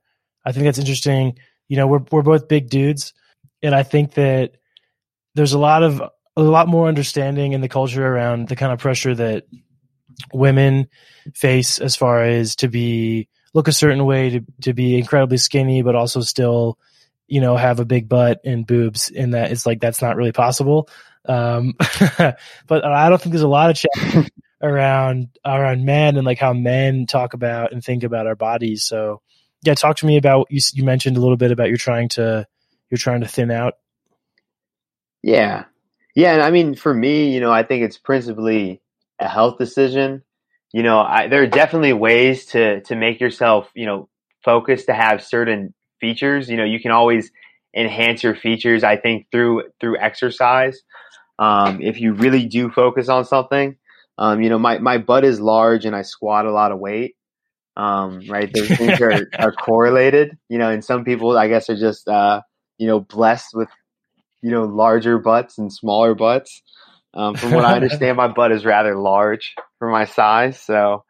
I 0.43 0.51
think 0.51 0.65
that's 0.65 0.79
interesting. 0.79 1.37
You 1.67 1.77
know, 1.77 1.87
we're 1.87 2.03
we're 2.11 2.23
both 2.23 2.47
big 2.47 2.69
dudes 2.69 3.13
and 3.61 3.73
I 3.73 3.83
think 3.83 4.13
that 4.13 4.53
there's 5.33 5.53
a 5.53 5.59
lot 5.59 5.83
of 5.83 6.01
a 6.37 6.41
lot 6.41 6.67
more 6.67 6.87
understanding 6.87 7.53
in 7.53 7.61
the 7.61 7.69
culture 7.69 8.05
around 8.05 8.47
the 8.47 8.55
kind 8.55 8.71
of 8.71 8.79
pressure 8.79 9.15
that 9.15 9.45
women 10.33 10.87
face 11.33 11.79
as 11.79 11.95
far 11.95 12.23
as 12.23 12.55
to 12.57 12.67
be 12.67 13.27
look 13.53 13.67
a 13.67 13.73
certain 13.73 14.05
way 14.05 14.29
to 14.29 14.41
to 14.61 14.73
be 14.73 14.97
incredibly 14.97 15.37
skinny 15.37 15.81
but 15.81 15.95
also 15.95 16.21
still 16.21 16.77
you 17.27 17.41
know 17.41 17.55
have 17.55 17.79
a 17.79 17.85
big 17.85 18.07
butt 18.07 18.39
and 18.45 18.67
boobs 18.67 19.11
and 19.15 19.33
that 19.33 19.51
it's 19.51 19.65
like 19.65 19.79
that's 19.79 20.01
not 20.01 20.15
really 20.15 20.31
possible. 20.31 20.89
Um 21.27 21.73
but 22.67 22.85
i 22.85 23.09
don't 23.09 23.19
think 23.19 23.33
there's 23.33 23.41
a 23.41 23.47
lot 23.47 23.71
of 23.71 23.75
chat 23.75 24.29
around 24.61 25.29
around 25.43 25.85
men 25.85 26.17
and 26.17 26.25
like 26.25 26.39
how 26.39 26.53
men 26.53 27.07
talk 27.07 27.33
about 27.33 27.71
and 27.71 27.83
think 27.83 28.03
about 28.03 28.27
our 28.27 28.35
bodies. 28.35 28.83
So 28.83 29.21
yeah 29.63 29.73
talk 29.73 29.97
to 29.97 30.05
me 30.05 30.17
about 30.17 30.47
you 30.49 30.61
you 30.73 30.83
mentioned 30.83 31.17
a 31.17 31.19
little 31.19 31.37
bit 31.37 31.51
about 31.51 31.69
you're 31.69 31.77
trying 31.77 32.09
to 32.09 32.45
you're 32.89 32.97
trying 32.97 33.21
to 33.21 33.27
thin 33.27 33.51
out. 33.51 33.75
Yeah. 35.23 35.65
Yeah, 36.15 36.33
and 36.33 36.43
I 36.43 36.51
mean 36.51 36.75
for 36.75 36.93
me, 36.93 37.33
you 37.33 37.41
know, 37.41 37.51
I 37.51 37.63
think 37.63 37.83
it's 37.83 37.97
principally 37.97 38.81
a 39.19 39.27
health 39.27 39.57
decision. 39.57 40.23
You 40.73 40.83
know, 40.83 40.99
I, 40.99 41.27
there 41.27 41.41
are 41.43 41.47
definitely 41.47 41.93
ways 41.93 42.47
to 42.47 42.81
to 42.81 42.95
make 42.95 43.19
yourself, 43.19 43.69
you 43.75 43.85
know, 43.85 44.09
focus 44.43 44.85
to 44.85 44.93
have 44.93 45.23
certain 45.23 45.73
features. 45.99 46.49
You 46.49 46.57
know, 46.57 46.65
you 46.65 46.79
can 46.79 46.91
always 46.91 47.31
enhance 47.75 48.23
your 48.23 48.35
features. 48.35 48.83
I 48.83 48.97
think 48.97 49.27
through 49.31 49.63
through 49.79 49.99
exercise. 49.99 50.81
Um, 51.37 51.81
if 51.81 51.99
you 51.99 52.13
really 52.13 52.45
do 52.45 52.69
focus 52.69 53.09
on 53.09 53.25
something, 53.25 53.75
um, 54.17 54.41
you 54.41 54.49
know, 54.49 54.59
my 54.59 54.79
my 54.79 54.97
butt 54.97 55.25
is 55.25 55.39
large 55.39 55.85
and 55.85 55.95
I 55.95 56.01
squat 56.03 56.45
a 56.45 56.51
lot 56.51 56.71
of 56.71 56.79
weight. 56.79 57.15
Um, 57.77 58.21
right, 58.29 58.51
those 58.53 58.69
things 58.69 59.01
are, 59.01 59.27
are 59.37 59.51
correlated. 59.51 60.37
You 60.49 60.57
know, 60.57 60.69
and 60.69 60.83
some 60.83 61.03
people, 61.03 61.37
I 61.37 61.47
guess, 61.47 61.69
are 61.69 61.75
just 61.75 62.07
uh, 62.07 62.41
you 62.77 62.87
know 62.87 63.01
blessed 63.01 63.49
with 63.53 63.69
you 64.41 64.51
know 64.51 64.63
larger 64.63 65.17
butts 65.17 65.57
and 65.57 65.71
smaller 65.71 66.15
butts. 66.15 66.61
Um, 67.15 67.35
from 67.35 67.51
what 67.51 67.65
I 67.65 67.75
understand, 67.75 68.17
my 68.17 68.27
butt 68.27 68.51
is 68.51 68.65
rather 68.65 68.95
large 68.95 69.55
for 69.79 69.89
my 69.89 70.05
size. 70.05 70.59
So, 70.59 71.05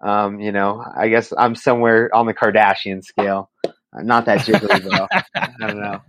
um, 0.00 0.40
you 0.40 0.52
know, 0.52 0.84
I 0.96 1.08
guess 1.08 1.32
I'm 1.36 1.54
somewhere 1.54 2.08
on 2.14 2.26
the 2.26 2.34
Kardashian 2.34 3.02
scale. 3.02 3.50
I'm 3.92 4.06
not 4.06 4.26
that 4.26 4.40
jiggly 4.40 4.82
though. 4.82 5.08
I 5.34 5.50
don't 5.58 5.80
know. 5.80 6.00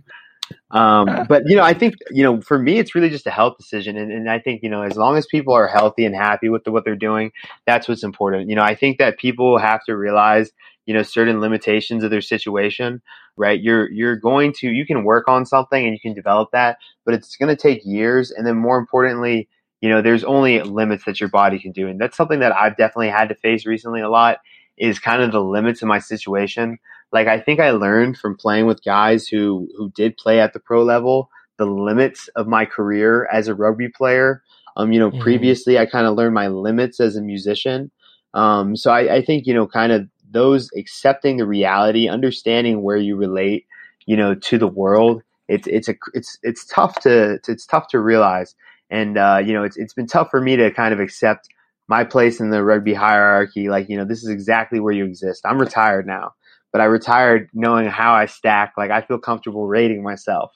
Um, 0.70 1.26
but 1.28 1.42
you 1.46 1.56
know, 1.56 1.62
I 1.62 1.74
think 1.74 1.94
you 2.10 2.22
know, 2.22 2.40
for 2.40 2.58
me, 2.58 2.78
it's 2.78 2.94
really 2.94 3.10
just 3.10 3.26
a 3.26 3.30
health 3.30 3.56
decision, 3.58 3.96
and, 3.96 4.12
and 4.12 4.30
I 4.30 4.38
think 4.38 4.62
you 4.62 4.70
know, 4.70 4.82
as 4.82 4.96
long 4.96 5.16
as 5.16 5.26
people 5.26 5.54
are 5.54 5.66
healthy 5.66 6.04
and 6.04 6.14
happy 6.14 6.48
with 6.48 6.64
the, 6.64 6.72
what 6.72 6.84
they're 6.84 6.96
doing, 6.96 7.32
that's 7.66 7.88
what's 7.88 8.04
important. 8.04 8.48
You 8.48 8.56
know, 8.56 8.62
I 8.62 8.74
think 8.74 8.98
that 8.98 9.18
people 9.18 9.58
have 9.58 9.84
to 9.84 9.96
realize 9.96 10.50
you 10.86 10.94
know 10.94 11.02
certain 11.02 11.40
limitations 11.40 12.04
of 12.04 12.10
their 12.10 12.20
situation 12.20 13.02
right? 13.36 13.60
You're 13.60 13.90
you're 13.90 14.16
going 14.16 14.52
to 14.54 14.68
you 14.68 14.86
can 14.86 15.04
work 15.04 15.28
on 15.28 15.46
something 15.46 15.84
and 15.84 15.92
you 15.94 16.00
can 16.00 16.14
develop 16.14 16.50
that 16.52 16.78
but 17.04 17.14
it's 17.14 17.36
going 17.36 17.48
to 17.54 17.60
take 17.60 17.82
years. 17.84 18.30
And 18.30 18.46
then 18.46 18.56
more 18.56 18.78
importantly 18.78 19.48
you 19.80 19.88
know 19.88 20.00
there's 20.02 20.24
only 20.24 20.60
limits 20.62 21.04
that 21.04 21.20
your 21.20 21.28
body 21.28 21.58
can 21.58 21.72
do. 21.72 21.88
And 21.88 22.00
that's 22.00 22.16
something 22.16 22.40
that 22.40 22.52
i've 22.54 22.76
definitely 22.76 23.08
had 23.08 23.28
to 23.30 23.34
face 23.34 23.66
recently 23.66 24.00
a 24.00 24.08
lot 24.10 24.38
is 24.78 24.98
kind 24.98 25.22
of 25.22 25.32
the 25.32 25.42
limits 25.42 25.82
of 25.82 25.88
my 25.88 25.98
situation. 25.98 26.78
Like 27.12 27.26
i 27.28 27.38
think 27.40 27.60
i 27.60 27.70
learned 27.70 28.16
from 28.18 28.36
playing 28.36 28.66
with 28.66 28.84
guys 28.84 29.26
who 29.28 29.68
who 29.76 29.90
did 29.90 30.16
play 30.16 30.40
at 30.40 30.52
the 30.52 30.60
pro 30.60 30.82
level 30.82 31.28
the 31.58 31.66
limits 31.66 32.28
of 32.36 32.46
my 32.48 32.64
career 32.64 33.28
as 33.32 33.48
a 33.48 33.54
rugby 33.54 33.88
player. 33.88 34.42
Um 34.76 34.92
you 34.92 34.98
know 35.00 35.10
Mhm. 35.10 35.20
previously 35.20 35.78
i 35.78 35.86
kind 35.86 36.06
of 36.06 36.16
learned 36.16 36.34
my 36.34 36.48
limits 36.48 37.00
as 37.00 37.16
a 37.16 37.22
musician. 37.22 37.90
Um 38.34 38.76
so 38.76 38.90
I, 38.90 39.16
I 39.16 39.22
think 39.24 39.46
you 39.46 39.54
know 39.54 39.66
kind 39.66 39.92
of 39.92 40.08
those 40.32 40.70
accepting 40.76 41.38
the 41.38 41.46
reality, 41.46 42.08
understanding 42.08 42.82
where 42.82 42.98
you 42.98 43.16
relate, 43.16 43.66
you 44.06 44.16
know, 44.16 44.34
to 44.34 44.58
the 44.58 44.68
world. 44.68 45.22
It's 45.48 45.68
it's 45.68 45.88
a 45.88 45.96
it's 46.14 46.38
it's 46.42 46.66
tough 46.66 47.00
to 47.02 47.40
it's 47.48 47.66
tough 47.66 47.88
to 47.88 48.00
realize, 48.00 48.54
and 48.90 49.18
uh, 49.18 49.42
you 49.44 49.54
know, 49.54 49.64
it's 49.64 49.76
it's 49.78 49.94
been 49.94 50.08
tough 50.08 50.30
for 50.30 50.40
me 50.40 50.56
to 50.56 50.72
kind 50.72 50.94
of 50.94 51.00
accept 51.00 51.48
my 51.88 52.04
place 52.04 52.40
in 52.40 52.50
the 52.50 52.64
rugby 52.64 52.94
hierarchy. 52.94 53.68
Like, 53.70 53.88
you 53.90 53.96
know, 53.98 54.06
this 54.06 54.22
is 54.22 54.30
exactly 54.30 54.80
where 54.80 54.94
you 54.94 55.04
exist. 55.06 55.42
I'm 55.46 55.60
retired 55.60 56.06
now, 56.06 56.34
but 56.72 56.80
I 56.82 56.86
retired 56.86 57.50
knowing 57.54 57.88
how 57.88 58.14
I 58.14 58.26
stack. 58.26 58.74
Like, 58.78 58.90
I 58.90 59.02
feel 59.02 59.18
comfortable 59.18 59.66
rating 59.68 60.02
myself 60.02 60.52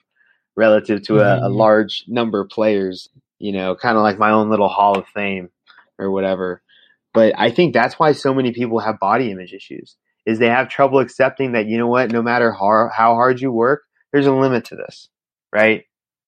relative 0.57 1.03
to 1.05 1.21
a, 1.21 1.47
a 1.47 1.51
Mhm. 1.51 1.57
large 1.57 2.05
number 2.09 2.41
of 2.41 2.51
players. 2.51 3.09
You 3.41 3.53
know, 3.53 3.77
kind 3.77 3.97
of 3.99 4.03
like 4.05 4.19
my 4.19 4.31
own 4.33 4.51
little 4.51 4.69
Hall 4.69 4.99
of 4.99 5.07
Fame 5.09 5.51
or 5.99 6.11
whatever. 6.11 6.62
But 7.17 7.33
I 7.39 7.51
think 7.51 7.73
that's 7.73 7.99
why 7.99 8.13
so 8.13 8.35
many 8.35 8.53
people 8.53 8.79
have 8.79 9.01
body 9.01 9.31
image 9.31 9.55
issues 9.55 9.97
is 10.27 10.39
they 10.39 10.51
have 10.51 10.69
trouble 10.69 10.99
accepting 10.99 11.53
that 11.53 11.65
you 11.67 11.79
know 11.79 11.87
what 11.87 12.13
no 12.13 12.21
matter 12.21 12.53
how, 12.53 12.91
how 12.95 13.15
hard 13.15 13.41
you 13.41 13.51
work 13.51 13.85
there's 14.13 14.27
a 14.27 14.33
limit 14.33 14.67
to 14.67 14.77
this 14.77 15.09
right? 15.51 15.85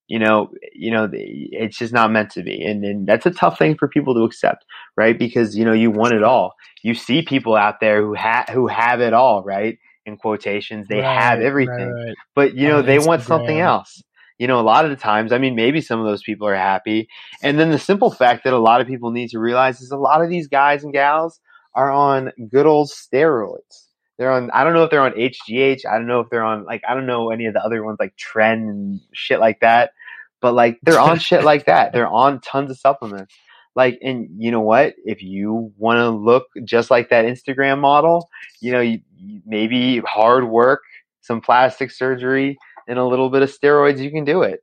You 0.06 0.18
know 0.18 0.48
you 0.72 0.90
know 0.90 1.10
it's 1.12 1.76
just 1.76 1.92
not 1.92 2.10
meant 2.10 2.30
to 2.30 2.42
be. 2.42 2.64
And, 2.64 2.82
and 2.84 3.06
that's 3.06 3.26
a 3.26 3.30
tough 3.30 3.58
thing 3.58 3.76
for 3.76 3.86
people 3.86 4.14
to 4.14 4.22
accept 4.22 4.64
right? 4.96 5.16
Because 5.18 5.54
you 5.58 5.66
know 5.66 5.74
you 5.74 5.90
want 5.90 6.14
it 6.14 6.22
all. 6.22 6.54
You 6.82 6.94
see 6.94 7.20
people 7.20 7.54
out 7.54 7.80
there 7.80 8.00
who 8.00 8.14
have 8.14 8.48
who 8.48 8.66
have 8.66 9.02
it 9.02 9.12
all 9.12 9.42
right? 9.44 9.78
In 10.06 10.16
quotations 10.16 10.86
they 10.88 11.02
have 11.02 11.40
everything 11.40 11.92
right, 11.92 12.04
right. 12.06 12.16
but 12.34 12.54
you 12.54 12.66
know 12.66 12.78
On 12.78 12.86
they 12.86 12.98
want 12.98 13.24
something 13.24 13.60
else 13.60 14.02
you 14.38 14.46
know 14.46 14.60
a 14.60 14.62
lot 14.62 14.84
of 14.84 14.90
the 14.90 14.96
times 14.96 15.32
i 15.32 15.38
mean 15.38 15.54
maybe 15.54 15.80
some 15.80 16.00
of 16.00 16.06
those 16.06 16.22
people 16.22 16.46
are 16.46 16.56
happy. 16.56 17.08
And 17.42 17.58
then 17.58 17.70
the 17.70 17.78
simple 17.78 18.10
fact 18.10 18.44
that 18.44 18.52
a 18.52 18.58
lot 18.58 18.80
of 18.80 18.86
people 18.86 19.10
need 19.10 19.30
to 19.30 19.38
realize 19.38 19.80
is 19.80 19.90
a 19.90 19.96
lot 19.96 20.22
of 20.22 20.30
these 20.30 20.48
guys 20.48 20.84
and 20.84 20.92
gals 20.92 21.40
are 21.74 21.90
on 21.90 22.32
good 22.50 22.66
old 22.66 22.88
steroids. 22.88 23.86
They're 24.18 24.32
on 24.32 24.50
i 24.50 24.64
don't 24.64 24.74
know 24.74 24.84
if 24.84 24.90
they're 24.90 25.00
on 25.00 25.12
hgh 25.12 25.86
i 25.86 25.96
don't 25.96 26.08
know 26.08 26.20
if 26.20 26.28
they're 26.28 26.42
on 26.42 26.64
like 26.64 26.82
i 26.88 26.94
don't 26.94 27.06
know 27.06 27.30
any 27.30 27.46
of 27.46 27.54
the 27.54 27.64
other 27.64 27.84
ones 27.84 27.98
like 28.00 28.14
tren 28.16 28.68
and 28.68 29.00
shit 29.12 29.38
like 29.38 29.60
that 29.60 29.92
but 30.40 30.54
like 30.54 30.78
they're 30.82 31.00
on 31.00 31.18
shit 31.18 31.44
like 31.44 31.66
that. 31.66 31.92
They're 31.98 32.08
on 32.08 32.40
tons 32.40 32.70
of 32.70 32.78
supplements. 32.78 33.34
Like 33.74 33.98
and 34.02 34.28
you 34.38 34.50
know 34.50 34.60
what? 34.60 34.94
If 35.04 35.22
you 35.22 35.72
want 35.76 35.98
to 35.98 36.10
look 36.10 36.46
just 36.64 36.90
like 36.90 37.10
that 37.10 37.24
instagram 37.24 37.80
model 37.80 38.28
you 38.60 38.72
know 38.72 38.80
you, 38.80 39.00
maybe 39.46 40.00
hard 40.00 40.48
work 40.48 40.82
some 41.20 41.40
plastic 41.40 41.90
surgery 41.90 42.56
and 42.88 42.98
a 42.98 43.04
little 43.06 43.30
bit 43.30 43.42
of 43.42 43.50
steroids 43.50 43.98
you 44.00 44.10
can 44.10 44.24
do 44.24 44.42
it 44.42 44.60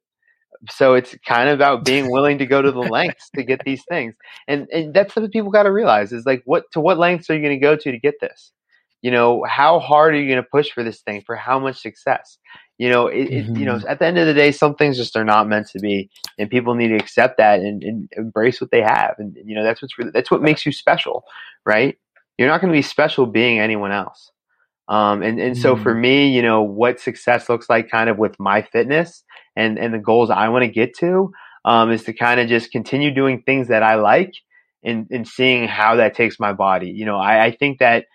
so 0.69 0.93
it's 0.95 1.15
kind 1.27 1.49
of 1.49 1.55
about 1.55 1.85
being 1.85 2.11
willing 2.11 2.39
to 2.39 2.45
go 2.45 2.61
to 2.61 2.71
the 2.71 2.79
lengths 2.97 3.29
to 3.35 3.43
get 3.43 3.63
these 3.65 3.83
things 3.85 4.15
and 4.47 4.67
and 4.71 4.93
that's 4.93 5.15
what 5.15 5.31
people 5.31 5.51
got 5.51 5.63
to 5.63 5.71
realize 5.71 6.11
is 6.13 6.25
like 6.25 6.41
what 6.45 6.63
to 6.71 6.79
what 6.79 6.97
lengths 6.97 7.29
are 7.29 7.35
you 7.35 7.41
going 7.41 7.59
to 7.59 7.63
go 7.63 7.75
to 7.75 7.91
to 7.91 7.99
get 7.99 8.15
this 8.21 8.51
you 9.01 9.11
know 9.11 9.43
how 9.47 9.79
hard 9.79 10.15
are 10.15 10.19
you 10.19 10.29
going 10.31 10.43
to 10.43 10.49
push 10.51 10.71
for 10.71 10.83
this 10.83 11.01
thing 11.01 11.21
for 11.25 11.35
how 11.35 11.59
much 11.59 11.81
success 11.81 12.37
You 12.77 12.89
know, 12.89 13.07
it, 13.07 13.27
it, 13.31 13.47
you 13.55 13.65
know, 13.65 13.77
Mhm. 13.77 13.85
at 13.87 13.99
the 13.99 14.05
end 14.05 14.17
of 14.17 14.27
the 14.27 14.33
day, 14.33 14.51
some 14.51 14.75
things 14.75 14.97
just 14.97 15.15
are 15.15 15.23
not 15.23 15.47
meant 15.47 15.67
to 15.69 15.79
be, 15.79 16.09
and 16.37 16.49
people 16.49 16.75
need 16.75 16.89
to 16.89 16.95
accept 16.97 17.37
that 17.37 17.59
and, 17.61 17.83
and 17.83 18.09
embrace 18.17 18.59
what 18.59 18.71
they 18.71 18.81
have. 18.81 19.15
And 19.17 19.37
you 19.45 19.55
know, 19.55 19.63
that's 19.63 19.81
what's 19.81 19.97
really, 19.97 20.11
that's 20.11 20.29
what 20.31 20.41
makes 20.41 20.65
you 20.65 20.73
special, 20.73 21.23
right? 21.65 21.97
You're 22.37 22.49
not 22.49 22.59
going 22.61 22.73
to 22.73 22.77
be 22.77 22.81
special 22.81 23.27
being 23.27 23.59
anyone 23.59 23.93
else. 23.93 24.31
Um, 24.87 25.23
and 25.23 25.39
and 25.39 25.57
so 25.57 25.75
for 25.75 25.93
me, 25.95 26.29
you 26.29 26.41
know, 26.41 26.61
what 26.61 26.99
success 26.99 27.49
looks 27.49 27.69
like, 27.69 27.89
kind 27.89 28.09
of 28.09 28.17
with 28.17 28.39
my 28.39 28.61
fitness 28.61 29.23
and 29.55 29.79
and 29.79 29.93
the 29.93 29.99
goals 29.99 30.29
I 30.29 30.49
want 30.49 30.63
to 30.63 30.71
get 30.71 30.95
to, 30.99 31.31
um, 31.63 31.91
is 31.91 32.03
to 32.03 32.13
kind 32.13 32.39
of 32.39 32.47
just 32.47 32.71
continue 32.71 33.11
doing 33.11 33.41
things 33.41 33.69
that 33.69 33.83
I 33.83 33.95
like 33.95 34.33
and 34.83 35.07
and 35.09 35.27
seeing 35.27 35.67
how 35.67 35.95
that 35.95 36.15
takes 36.15 36.39
my 36.39 36.53
body. 36.53 36.91
You 36.91 37.05
know, 37.05 37.17
I, 37.17 37.45
I 37.45 37.51
think 37.51 37.79
that 37.79 38.05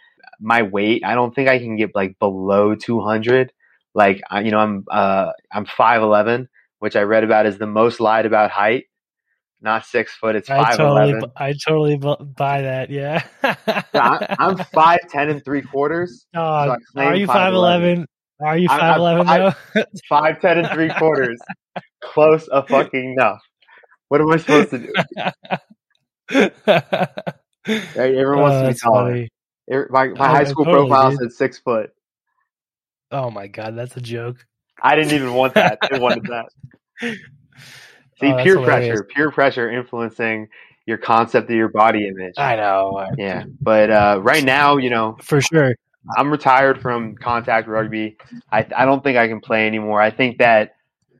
my 0.40 0.62
weight, 0.62 1.02
I 1.04 1.14
don't 1.14 1.35
think 1.35 1.48
I 1.48 1.59
can 1.59 1.76
get 1.76 1.90
like 1.94 2.18
below 2.18 2.74
200. 2.74 3.52
Like, 3.94 4.22
I, 4.30 4.40
you 4.40 4.50
know, 4.50 4.59
I'm 4.59 4.85
uh, 4.90 5.33
I'm 5.52 5.66
5'11, 5.66 6.46
which 6.78 6.96
I 6.96 7.02
read 7.02 7.24
about 7.24 7.46
is 7.46 7.59
the 7.59 7.66
most 7.66 8.00
lied 8.00 8.26
about 8.26 8.50
height. 8.50 8.85
Not 9.62 9.85
six 9.85 10.14
foot, 10.14 10.37
it's 10.37 10.49
I 10.49 10.75
totally, 10.75 11.12
5'11. 11.12 11.33
I 11.37 11.53
totally 11.66 11.96
buy 11.99 12.62
that. 12.62 12.88
Yeah. 12.88 13.23
I, 13.42 14.37
I'm 14.38 14.57
5'10 14.57 15.31
and 15.31 15.44
three 15.44 15.61
quarters. 15.62 16.25
Dog, 16.35 16.79
so 16.94 17.01
are 17.01 17.14
you 17.14 17.27
5'11. 17.27 18.07
Are 18.42 18.57
you 18.57 18.68
five 18.68 18.96
eleven 18.96 19.27
five- 19.27 19.55
though? 19.75 19.85
Five 20.09 20.40
ten 20.40 20.57
and 20.61 20.68
three 20.70 20.88
quarters. 20.88 21.38
Close 22.03 22.49
a 22.51 22.66
fucking 22.66 23.12
enough. 23.12 23.38
What 24.09 24.23
am 24.23 24.31
I 24.31 24.38
supposed 24.38 24.70
to 24.70 24.79
do? 24.79 24.92
Right? 26.33 26.53
Everyone 27.96 28.38
wants 28.40 28.55
Oh, 28.57 28.61
to 28.61 28.62
be 28.62 28.66
that's 28.68 28.81
taller. 28.81 29.27
Er- 29.70 29.88
My, 29.90 30.07
my 30.09 30.25
I- 30.25 30.29
high 30.29 30.44
school 30.44 30.64
totally 30.64 30.88
profile 30.88 31.11
did. 31.11 31.18
said 31.18 31.33
six 31.33 31.59
foot. 31.59 31.90
Oh 33.11 33.31
my 33.31 33.46
god, 33.46 33.77
that's 33.77 33.94
a 33.99 34.01
joke. 34.01 34.46
I 34.83 34.96
didn't 34.96 35.12
even 35.12 35.35
want 35.35 35.53
that. 35.55 35.79
They 35.90 35.99
wanted 35.99 36.25
that. 36.25 36.46
See, 38.20 38.33
Oh, 38.33 38.42
peer 38.42 38.62
pressure, 38.62 39.04
peer 39.04 39.30
pressure 39.30 39.70
influencing 39.70 40.48
your 40.87 40.98
concept 40.98 41.50
of 41.50 41.56
your 41.56 41.68
body 41.68 42.06
image. 42.09 42.35
I 42.37 42.56
know. 42.56 43.06
Yeah, 43.16 43.44
but 43.61 43.90
uh, 43.90 44.20
right 44.22 44.44
now, 44.44 44.76
you 44.76 44.90
know, 44.90 45.16
For 45.22 45.40
sure. 45.40 45.74
I'm 46.16 46.30
retired 46.30 46.80
from 46.80 47.16
contact 47.16 47.68
rugby. 47.68 48.16
I 48.50 48.66
I 48.76 48.85
don't 48.85 49.02
think 49.02 49.18
I 49.18 49.28
can 49.28 49.40
play 49.40 49.66
anymore. 49.66 50.00
I 50.00 50.11
think 50.11 50.38
that 50.38 50.74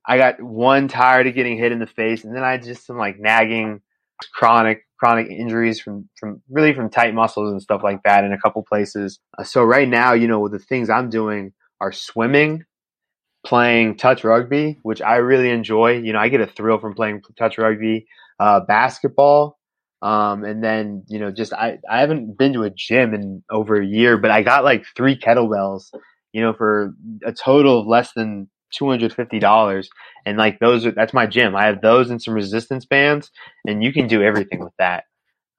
I 0.07 0.17
got 0.17 0.43
one 0.43 0.89
tired 0.89 1.27
of 1.27 1.35
getting 1.35 1.59
hit 1.59 1.73
in 1.73 1.79
the 1.79 1.87
face, 1.87 2.25
and 2.25 2.35
then 2.35 2.43
I 2.43 2.57
just 2.57 2.87
some 2.87 2.97
like 2.97 3.19
nagging, 3.19 3.81
chronic 4.33 4.87
chronic 4.99 5.29
injuries 5.29 5.81
from 5.81 6.09
from 6.19 6.43
really 6.51 6.75
from 6.75 6.91
tight 6.91 7.15
muscles 7.15 7.51
and 7.51 7.63
stuff 7.63 7.83
like 7.83 8.03
that 8.03 8.25
in 8.25 8.33
a 8.33 8.39
couple 8.39 8.63
places. 8.63 9.19
So 9.45 9.63
right 9.63 9.89
now, 9.89 10.13
you 10.13 10.29
know, 10.29 10.49
the 10.49 10.59
things 10.59 10.91
I'm 10.91 11.11
doing 11.11 11.53
are 11.81 11.93
swimming, 11.93 12.65
playing 13.45 13.97
touch 13.97 14.25
rugby, 14.25 14.79
which 14.83 15.01
I 15.01 15.17
really 15.17 15.51
enjoy. 15.51 15.99
You 15.99 16.13
know, 16.13 16.19
I 16.19 16.29
get 16.29 16.41
a 16.41 16.47
thrill 16.47 16.79
from 16.79 16.95
playing 16.95 17.23
touch 17.39 17.59
rugby, 17.59 18.07
uh, 18.39 18.61
basketball. 18.61 19.59
Um, 20.03 20.45
and 20.45 20.65
then, 20.65 21.05
you 21.09 21.19
know, 21.19 21.31
just, 21.31 21.53
I, 21.53 21.79
I 21.89 22.01
haven't 22.01 22.39
been 22.39 22.55
to 22.55 22.63
a 22.63 22.71
gym 22.71 23.13
in 23.15 23.43
over 23.51 23.77
a 23.77 23.87
year, 23.87 24.17
but 24.17 24.31
I 24.31 24.43
got 24.43 24.65
like 24.65 24.85
three 24.97 25.19
kettlebells, 25.19 25.93
you 26.33 26.41
know, 26.41 26.55
for 26.55 26.95
a 27.25 27.33
total 27.33 27.81
of 27.81 27.87
less 27.87 28.13
than 28.15 28.49
$250. 28.79 29.87
And 30.25 30.39
like 30.39 30.59
those 30.59 30.87
are, 30.87 30.93
that's 30.93 31.13
my 31.13 31.27
gym. 31.27 31.55
I 31.55 31.67
have 31.67 31.83
those 31.83 32.11
and 32.11 32.23
some 32.23 32.35
resistance 32.35 32.87
bands 32.87 33.31
and 33.67 33.83
you 33.83 33.93
can 33.93 34.07
do 34.07 34.23
everything 34.23 34.61
with 34.61 34.73
that. 34.79 35.05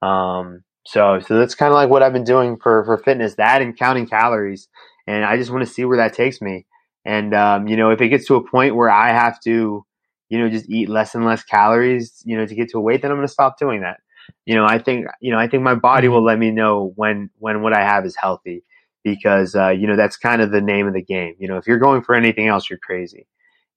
Um, 0.04 0.64
so, 0.84 1.20
so 1.20 1.38
that's 1.38 1.54
kind 1.54 1.70
of 1.70 1.76
like 1.76 1.88
what 1.88 2.02
I've 2.02 2.12
been 2.12 2.24
doing 2.24 2.58
for, 2.60 2.84
for 2.84 2.98
fitness, 2.98 3.36
that 3.36 3.62
and 3.62 3.78
counting 3.78 4.08
calories. 4.08 4.68
And 5.06 5.24
I 5.24 5.36
just 5.36 5.50
want 5.52 5.66
to 5.66 5.72
see 5.72 5.84
where 5.84 5.98
that 5.98 6.14
takes 6.14 6.40
me. 6.40 6.66
And, 7.04 7.34
um, 7.34 7.66
you 7.66 7.76
know, 7.76 7.90
if 7.90 8.00
it 8.00 8.08
gets 8.08 8.26
to 8.26 8.36
a 8.36 8.46
point 8.48 8.76
where 8.76 8.90
I 8.90 9.08
have 9.08 9.40
to, 9.40 9.84
you 10.28 10.38
know, 10.38 10.48
just 10.48 10.68
eat 10.70 10.88
less 10.88 11.14
and 11.14 11.24
less 11.24 11.42
calories, 11.42 12.22
you 12.24 12.36
know, 12.36 12.46
to 12.46 12.54
get 12.54 12.70
to 12.70 12.78
a 12.78 12.80
weight, 12.80 13.02
then 13.02 13.10
I'm 13.10 13.16
going 13.16 13.26
to 13.26 13.32
stop 13.32 13.58
doing 13.58 13.80
that. 13.82 14.00
You 14.46 14.54
know, 14.54 14.64
I 14.64 14.78
think, 14.78 15.06
you 15.20 15.32
know, 15.32 15.38
I 15.38 15.48
think 15.48 15.62
my 15.62 15.74
body 15.74 16.08
will 16.08 16.24
let 16.24 16.38
me 16.38 16.50
know 16.50 16.92
when, 16.96 17.30
when 17.38 17.62
what 17.62 17.76
I 17.76 17.80
have 17.80 18.06
is 18.06 18.16
healthy 18.16 18.62
because, 19.02 19.54
uh, 19.56 19.70
you 19.70 19.86
know, 19.86 19.96
that's 19.96 20.16
kind 20.16 20.40
of 20.40 20.52
the 20.52 20.60
name 20.60 20.86
of 20.86 20.94
the 20.94 21.02
game. 21.02 21.34
You 21.38 21.48
know, 21.48 21.56
if 21.56 21.66
you're 21.66 21.78
going 21.78 22.02
for 22.02 22.14
anything 22.14 22.46
else, 22.46 22.70
you're 22.70 22.78
crazy, 22.78 23.26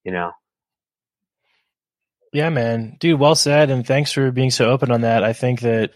you 0.04 0.12
know? 0.12 0.32
Yeah, 2.32 2.50
man. 2.50 2.96
Dude, 3.00 3.18
well 3.18 3.34
said. 3.34 3.70
And 3.70 3.86
thanks 3.86 4.12
for 4.12 4.30
being 4.30 4.50
so 4.50 4.66
open 4.66 4.90
on 4.90 5.00
that. 5.02 5.24
I 5.24 5.32
think 5.32 5.60
that 5.60 5.92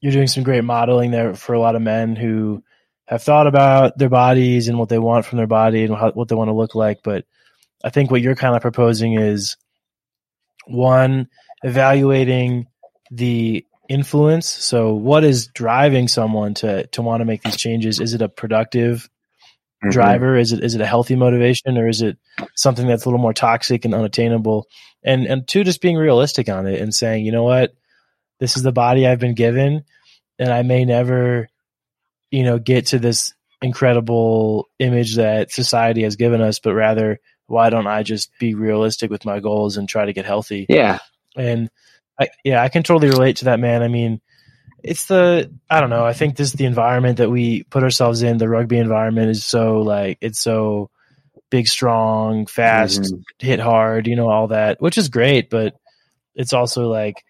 you're 0.00 0.12
doing 0.12 0.26
some 0.26 0.42
great 0.42 0.64
modeling 0.64 1.10
there 1.10 1.34
for 1.34 1.52
a 1.52 1.60
lot 1.60 1.76
of 1.76 1.82
men 1.82 2.16
who 2.16 2.62
have 3.08 3.22
thought 3.22 3.46
about 3.46 3.96
their 3.96 4.10
bodies 4.10 4.68
and 4.68 4.78
what 4.78 4.90
they 4.90 4.98
want 4.98 5.24
from 5.24 5.38
their 5.38 5.46
body 5.46 5.84
and 5.84 5.94
how, 5.94 6.10
what 6.12 6.28
they 6.28 6.34
want 6.34 6.48
to 6.48 6.54
look 6.54 6.74
like. 6.74 7.00
But 7.02 7.24
I 7.82 7.88
think 7.88 8.10
what 8.10 8.20
you're 8.20 8.36
kind 8.36 8.54
of 8.54 8.60
proposing 8.60 9.14
is 9.14 9.56
one, 10.66 11.28
evaluating 11.62 12.66
the 13.10 13.64
influence. 13.88 14.46
So, 14.46 14.92
what 14.92 15.24
is 15.24 15.46
driving 15.46 16.06
someone 16.06 16.52
to 16.54 16.86
to 16.88 17.02
want 17.02 17.22
to 17.22 17.24
make 17.24 17.42
these 17.42 17.56
changes? 17.56 17.98
Is 17.98 18.12
it 18.12 18.20
a 18.20 18.28
productive 18.28 19.08
mm-hmm. 19.82 19.88
driver? 19.88 20.36
Is 20.36 20.52
it 20.52 20.62
is 20.62 20.74
it 20.74 20.82
a 20.82 20.86
healthy 20.86 21.16
motivation, 21.16 21.78
or 21.78 21.88
is 21.88 22.02
it 22.02 22.18
something 22.56 22.86
that's 22.86 23.06
a 23.06 23.08
little 23.08 23.20
more 23.20 23.32
toxic 23.32 23.86
and 23.86 23.94
unattainable? 23.94 24.66
And 25.02 25.26
and 25.26 25.48
two, 25.48 25.64
just 25.64 25.80
being 25.80 25.96
realistic 25.96 26.50
on 26.50 26.66
it 26.66 26.78
and 26.78 26.94
saying, 26.94 27.24
you 27.24 27.32
know 27.32 27.44
what, 27.44 27.72
this 28.38 28.58
is 28.58 28.62
the 28.62 28.72
body 28.72 29.06
I've 29.06 29.20
been 29.20 29.34
given, 29.34 29.84
and 30.38 30.52
I 30.52 30.60
may 30.62 30.84
never, 30.84 31.48
you 32.30 32.44
know, 32.44 32.58
get 32.58 32.86
to 32.88 32.98
this 32.98 33.34
incredible 33.62 34.68
image 34.78 35.16
that 35.16 35.50
society 35.50 36.02
has 36.02 36.16
given 36.16 36.40
us, 36.40 36.58
but 36.58 36.74
rather, 36.74 37.18
why 37.46 37.70
don't 37.70 37.86
I 37.86 38.02
just 38.02 38.30
be 38.38 38.54
realistic 38.54 39.10
with 39.10 39.24
my 39.24 39.40
goals 39.40 39.76
and 39.76 39.88
try 39.88 40.04
to 40.04 40.12
get 40.12 40.26
healthy? 40.26 40.66
Yeah. 40.68 40.98
And 41.36 41.70
I, 42.20 42.28
yeah, 42.44 42.62
I 42.62 42.68
can 42.68 42.82
totally 42.82 43.08
relate 43.10 43.36
to 43.38 43.46
that, 43.46 43.60
man. 43.60 43.82
I 43.82 43.88
mean, 43.88 44.20
it's 44.82 45.06
the 45.06 45.50
I 45.68 45.80
don't 45.80 45.90
know. 45.90 46.04
I 46.04 46.12
think 46.12 46.36
this 46.36 46.48
is 46.48 46.52
the 46.54 46.66
environment 46.66 47.18
that 47.18 47.30
we 47.30 47.64
put 47.64 47.82
ourselves 47.82 48.22
in. 48.22 48.38
The 48.38 48.48
rugby 48.48 48.78
environment 48.78 49.30
is 49.30 49.44
so 49.44 49.80
like 49.82 50.18
it's 50.20 50.38
so 50.38 50.90
big, 51.50 51.66
strong, 51.66 52.46
fast, 52.46 53.02
Mhm. 53.02 53.22
hit 53.38 53.60
hard, 53.60 54.06
you 54.06 54.14
know, 54.16 54.28
all 54.28 54.48
that, 54.48 54.80
which 54.80 54.98
is 54.98 55.08
great. 55.08 55.48
But 55.50 55.74
it's 56.34 56.52
also 56.52 56.88
like, 56.88 57.24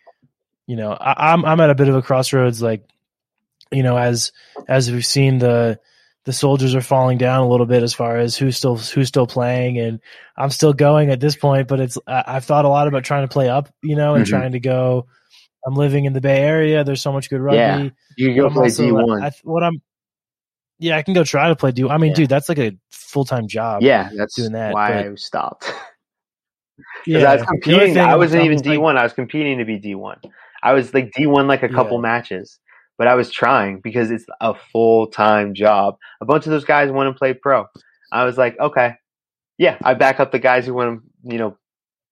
you 0.67 0.77
know, 0.77 0.93
I, 0.93 1.33
I'm 1.33 1.45
I'm 1.45 1.61
at 1.61 1.71
a 1.71 1.75
bit 1.75 1.89
of 1.89 1.95
a 1.97 2.03
crossroads. 2.03 2.61
Like, 2.61 2.83
you 3.73 3.83
know, 3.83 3.97
as 3.97 4.33
as 4.69 4.91
we've 4.91 5.07
seen 5.07 5.39
the 5.39 5.79
the 6.25 6.33
soldiers 6.33 6.75
are 6.75 6.81
falling 6.83 7.17
down 7.17 7.41
a 7.41 7.49
little 7.49 7.65
bit 7.67 7.83
as 7.83 7.95
far 7.95 8.19
as 8.19 8.37
who's 8.37 8.57
still 8.57 8.77
who's 8.77 9.09
still 9.09 9.27
playing, 9.27 9.79
and 9.79 10.01
I'm 10.37 10.51
still 10.51 10.73
going 10.73 11.11
at 11.11 11.21
this 11.21 11.37
point. 11.37 11.69
But 11.69 11.81
it's 11.81 11.99
I, 12.07 12.25
I've 12.27 12.45
thought 12.45 12.65
a 12.65 12.69
lot 12.69 12.87
about 12.89 13.05
trying 13.05 13.27
to 13.27 13.33
play 13.33 13.49
up, 13.49 13.69
you 13.83 13.97
know, 13.97 14.15
and 14.15 14.25
Mhm. 14.25 14.29
trying 14.29 14.53
to 14.53 14.61
go. 14.61 15.07
I'm 15.67 15.75
living 15.75 16.05
in 16.05 16.13
the 16.13 16.21
Bay 16.21 16.39
Area. 16.41 16.85
There's 16.85 17.03
so 17.03 17.13
much 17.13 17.29
good 17.31 17.41
rugby. 17.41 17.57
Yeah. 17.59 17.89
You 18.17 18.29
can 18.29 18.37
go 18.37 18.51
play 18.51 18.65
also, 18.65 18.83
D1 18.85 19.23
I, 19.25 19.33
what 19.43 19.63
I'm, 19.65 19.83
yeah, 20.79 20.97
I 20.97 21.03
can 21.03 21.15
go 21.15 21.25
try 21.25 21.49
to 21.49 21.57
play 21.57 21.73
D. 21.73 21.87
I 21.89 21.99
mean, 21.99 22.11
Yeah. 22.11 22.15
dude, 22.17 22.29
that's 22.29 22.49
like 22.49 22.59
a 22.59 22.73
full 22.91 23.25
time 23.25 23.49
job. 23.49 23.83
Yeah, 23.83 24.09
that's 24.17 24.35
doing 24.37 24.53
that, 24.53 24.73
why 24.73 24.93
but- 25.03 25.07
I 25.13 25.15
stopped. 25.17 25.73
yeah. 27.07 27.31
I 27.33 27.37
was 27.37 27.45
competing 27.47 27.99
I 27.99 28.17
wasn't 28.17 28.45
even 28.45 28.59
D 28.61 28.79
one. 28.79 28.97
I 28.97 29.03
was 29.03 29.13
competing 29.13 29.59
to 29.59 29.65
be 29.65 29.79
D 29.79 29.95
one. 29.95 30.19
I 30.63 30.73
was 30.75 30.95
like 30.95 31.13
D 31.13 31.27
one 31.27 31.47
like 31.49 31.63
a 31.63 31.69
couple 31.69 31.97
Yeah. 31.99 32.03
matches, 32.03 32.59
but 32.99 33.07
I 33.07 33.15
was 33.15 33.31
trying 33.31 33.81
because 33.81 34.11
it's 34.11 34.27
a 34.41 34.55
full 34.73 35.07
time 35.07 35.55
job. 35.55 35.97
A 36.21 36.27
bunch 36.27 36.47
of 36.47 36.51
those 36.51 36.65
guys 36.65 36.91
want 36.91 37.15
to 37.15 37.19
play 37.19 37.33
pro. 37.33 37.67
I 38.13 38.25
was 38.25 38.37
like, 38.37 38.59
okay, 38.59 38.95
yeah, 39.57 39.79
I 39.83 39.95
back 39.95 40.21
up 40.21 40.33
the 40.33 40.39
guys 40.39 40.67
who 40.67 40.75
want 40.75 41.01
to, 41.01 41.33
you 41.33 41.39
know, 41.39 41.57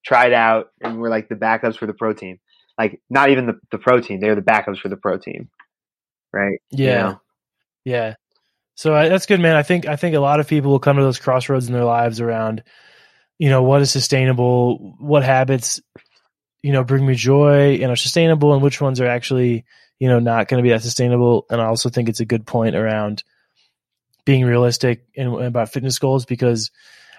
try 0.05 0.27
it 0.27 0.33
out 0.33 0.68
and 0.81 0.99
were 0.99 1.11
like 1.11 1.29
the 1.29 1.35
backups 1.35 1.77
for 1.77 1.87
the 1.87 1.94
pro 1.94 2.12
team. 2.12 2.38
Like 2.79 3.01
not 3.11 3.31
even 3.31 3.46
the 3.46 3.59
the 3.70 3.79
pro 3.79 4.01
team; 4.01 4.20
they're 4.20 4.35
the 4.35 4.42
backups 4.42 4.79
for 4.79 4.88
the 4.88 4.96
pro 4.96 5.18
team, 5.18 5.49
right? 6.33 6.61
You 6.72 6.79
Yeah. 6.79 7.03
know? 7.03 7.20
Yeah. 7.85 8.14
So 8.75 8.94
I, 8.94 9.09
that's 9.09 9.27
good, 9.27 9.40
man. 9.40 9.57
I 9.57 9.62
think 9.62 9.87
I 9.87 9.96
think 9.96 10.14
a 10.14 10.20
lot 10.20 10.40
of 10.40 10.49
people 10.49 10.70
will 10.70 10.79
come 10.79 10.96
to 10.96 11.03
those 11.03 11.18
crossroads 11.18 11.66
in 11.66 11.72
their 11.72 11.85
lives 11.85 12.20
around, 12.20 12.62
you 13.38 13.49
know, 13.49 13.62
what 13.62 13.81
is 13.81 13.90
sustainable, 13.90 14.96
what 14.99 15.25
habits, 15.25 15.81
you 16.62 16.72
know, 16.72 16.85
bring 16.85 17.07
me 17.07 17.14
joy 17.14 17.77
and 17.77 17.90
are 17.90 17.96
sustainable, 17.96 18.53
and 18.53 18.62
which 18.62 18.81
ones 18.81 19.01
are 19.01 19.07
actually, 19.07 19.64
you 19.99 20.09
know, 20.09 20.19
not 20.19 20.49
going 20.49 20.63
to 20.63 20.67
be 20.67 20.71
that 20.71 20.83
sustainable. 20.83 21.47
And 21.51 21.61
I 21.61 21.67
also 21.67 21.89
think 21.89 22.09
it's 22.09 22.21
a 22.21 22.27
good 22.27 22.47
point 22.47 22.77
around 22.77 23.23
being 24.25 24.45
realistic 24.45 25.07
and 25.17 25.35
about 25.43 25.73
fitness 25.73 25.99
goals 25.99 26.27
because 26.27 26.71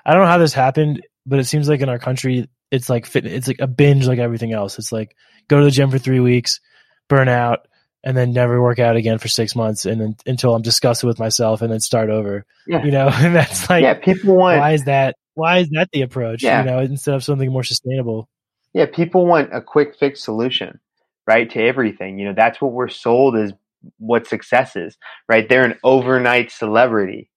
I 0.06 0.13
don't 0.13 0.24
know 0.24 0.30
how 0.30 0.38
this 0.38 0.54
happened, 0.54 1.06
but 1.26 1.40
it 1.40 1.46
seems 1.46 1.68
like 1.68 1.82
in 1.82 1.90
our 1.90 2.00
country 2.00 2.50
it's 2.72 2.90
like 2.90 3.06
fit, 3.06 3.26
it's 3.26 3.48
like 3.48 3.60
a 3.60 3.68
binge 3.68 4.08
like 4.08 4.20
everything 4.20 4.54
else. 4.54 4.78
It's 4.78 4.92
like 4.92 5.16
go 5.48 5.60
to 5.60 5.66
the 5.66 5.72
gym 5.72 5.90
for 5.90 5.98
three 5.98 6.20
weeks, 6.20 6.60
burn 7.08 7.30
out, 7.30 7.68
and 8.04 8.16
then 8.16 8.32
never 8.32 8.62
work 8.62 8.80
out 8.80 8.96
again 8.96 9.18
for 9.18 9.28
six 9.28 9.56
months, 9.56 9.86
and 9.86 10.00
then 10.00 10.16
until 10.26 10.54
I'm 10.54 10.62
disgusted 10.62 11.08
with 11.08 11.20
myself, 11.20 11.62
and 11.62 11.72
then 11.72 11.80
start 11.80 12.10
over. 12.10 12.46
Yeah. 12.68 12.84
You 12.84 12.92
know, 12.92 13.08
and 13.13 13.36
that's 13.36 13.70
like 13.70 13.84
yeah, 13.84 13.96
people 13.96 14.36
want 14.36 14.60
why 14.60 14.74
is 14.74 14.86
that? 14.86 15.16
Why 15.34 15.60
is 15.60 15.70
that 15.70 15.90
the 15.92 16.02
approach? 16.02 16.44
Yeah. 16.44 16.63
You 16.63 16.70
know, 16.70 16.80
instead 16.80 17.16
of 17.16 17.24
something 17.24 17.52
more 17.52 17.63
sustainable. 17.63 18.30
Yeah, 18.74 18.86
people 18.86 19.26
want 19.26 19.54
a 19.54 19.62
quick 19.62 19.96
fix 19.98 20.24
solution, 20.24 20.80
right? 21.28 21.50
To 21.52 21.62
everything. 21.62 22.20
You 22.20 22.26
know, 22.28 22.34
that's 22.36 22.62
what 22.62 22.74
we're 22.74 22.90
sold 22.90 23.38
as 23.38 23.54
what 24.00 24.28
success 24.28 24.76
is, 24.76 24.98
right? 25.30 25.48
They're 25.48 25.66
an 25.66 25.80
overnight 25.84 26.52
celebrity. 26.52 27.30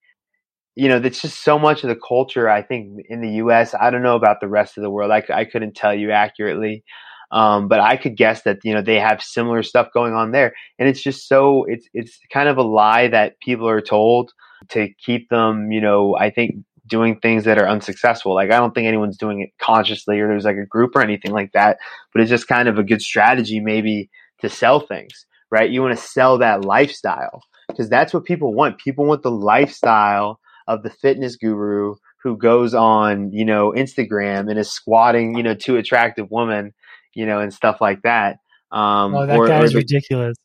you 0.77 0.89
know, 0.89 0.99
that's 0.99 1.21
just 1.21 1.43
so 1.45 1.59
much 1.59 1.83
of 1.83 1.89
the 1.89 1.97
culture. 2.07 2.49
I 2.49 2.63
think 2.63 3.05
in 3.09 3.21
the 3.21 3.31
U.S. 3.45 3.75
I 3.79 3.91
don't 3.91 4.03
know 4.03 4.17
about 4.17 4.41
the 4.41 4.49
rest 4.49 4.79
of 4.79 4.83
the 4.83 4.91
world. 4.91 5.11
I, 5.11 5.23
I 5.33 5.45
couldn't 5.45 5.75
tell 5.75 5.95
you 5.95 6.11
accurately, 6.13 6.85
um, 7.33 7.69
but 7.69 7.81
I 7.81 7.97
could 7.97 8.17
guess 8.17 8.43
that 8.43 8.59
you 8.65 8.73
know 8.75 8.83
they 8.83 8.99
have 9.01 9.23
similar 9.23 9.63
stuff 9.63 9.89
going 9.93 10.15
on 10.15 10.33
there, 10.33 10.55
and 10.79 10.89
it's 10.89 11.03
just 11.03 11.29
so 11.29 11.65
it's 11.69 11.89
it's 11.93 12.19
kind 12.33 12.49
of 12.49 12.57
a 12.57 12.63
lie 12.63 13.09
that 13.09 13.41
people 13.41 13.69
are 13.69 13.81
told 13.83 14.33
to 14.71 14.89
keep 15.05 15.29
them. 15.29 15.73
You 15.73 15.81
know, 15.81 16.17
I 16.17 16.31
think 16.31 16.57
doing 16.91 17.19
things 17.21 17.45
that 17.45 17.59
are 17.59 17.69
unsuccessful. 17.69 18.35
Like 18.35 18.51
I 18.51 18.59
don't 18.59 18.75
think 18.75 18.87
anyone's 18.87 19.17
doing 19.17 19.41
it 19.41 19.51
consciously 19.59 20.21
or 20.21 20.29
there's 20.29 20.45
like 20.45 20.57
a 20.57 20.67
group 20.67 20.95
or 20.95 21.01
anything 21.01 21.33
like 21.33 21.53
that, 21.53 21.79
but 22.13 22.21
it's 22.21 22.31
just 22.31 22.49
kind 22.49 22.69
of 22.69 22.79
a 22.79 22.83
good 22.83 23.01
strategy 23.01 23.61
maybe 23.61 24.11
to 24.41 24.49
sell 24.51 24.81
things, 24.81 25.27
right? 25.51 25.71
You 25.71 25.81
want 25.83 25.97
to 25.97 26.05
sell 26.05 26.37
that 26.39 26.65
lifestyle 26.65 27.43
because 27.69 27.89
that's 27.89 28.13
what 28.13 28.25
people 28.25 28.53
want. 28.53 28.79
People 28.79 29.07
want 29.07 29.23
the 29.23 29.31
lifestyle 29.31 30.41
of 30.67 30.83
the 30.83 30.91
fitness 30.91 31.37
guru 31.37 31.95
who 32.23 32.37
goes 32.37 32.75
on, 32.75 33.33
you 33.33 33.45
know, 33.45 33.73
Instagram 33.73 34.51
and 34.51 34.59
is 34.59 34.71
squatting, 34.71 35.37
you 35.37 35.43
know, 35.43 35.55
to 35.55 35.77
attractive 35.77 36.27
women, 36.31 36.75
you 37.15 37.25
know, 37.25 37.41
and 37.41 37.55
stuff 37.55 37.81
like 37.81 38.03
that. 38.03 38.37
Um, 38.71 39.15
oh, 39.15 39.27
that 39.27 39.39
or, 39.39 39.49
guy 39.49 39.63
is 39.63 39.75
ridiculous. 39.75 40.37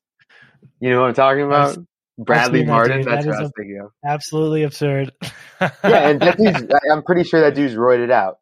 You 0.79 0.89
know 0.89 1.01
what 1.01 1.07
I'm 1.07 1.13
talking 1.13 1.43
about? 1.43 1.77
Bradley 2.17 2.63
Martin. 2.63 3.01
That 3.01 3.11
that's 3.11 3.25
what 3.25 3.35
I 3.35 3.41
was 3.41 3.51
thinking 3.57 3.79
of. 3.81 3.91
Absolutely 4.05 4.63
absurd. 4.63 5.11
yeah, 5.61 5.69
and 5.83 6.19
that 6.21 6.37
dude's, 6.37 6.63
I'm 6.91 7.03
pretty 7.03 7.23
sure 7.23 7.41
that 7.41 7.55
dude's 7.55 7.75
roided 7.75 8.11
out. 8.11 8.37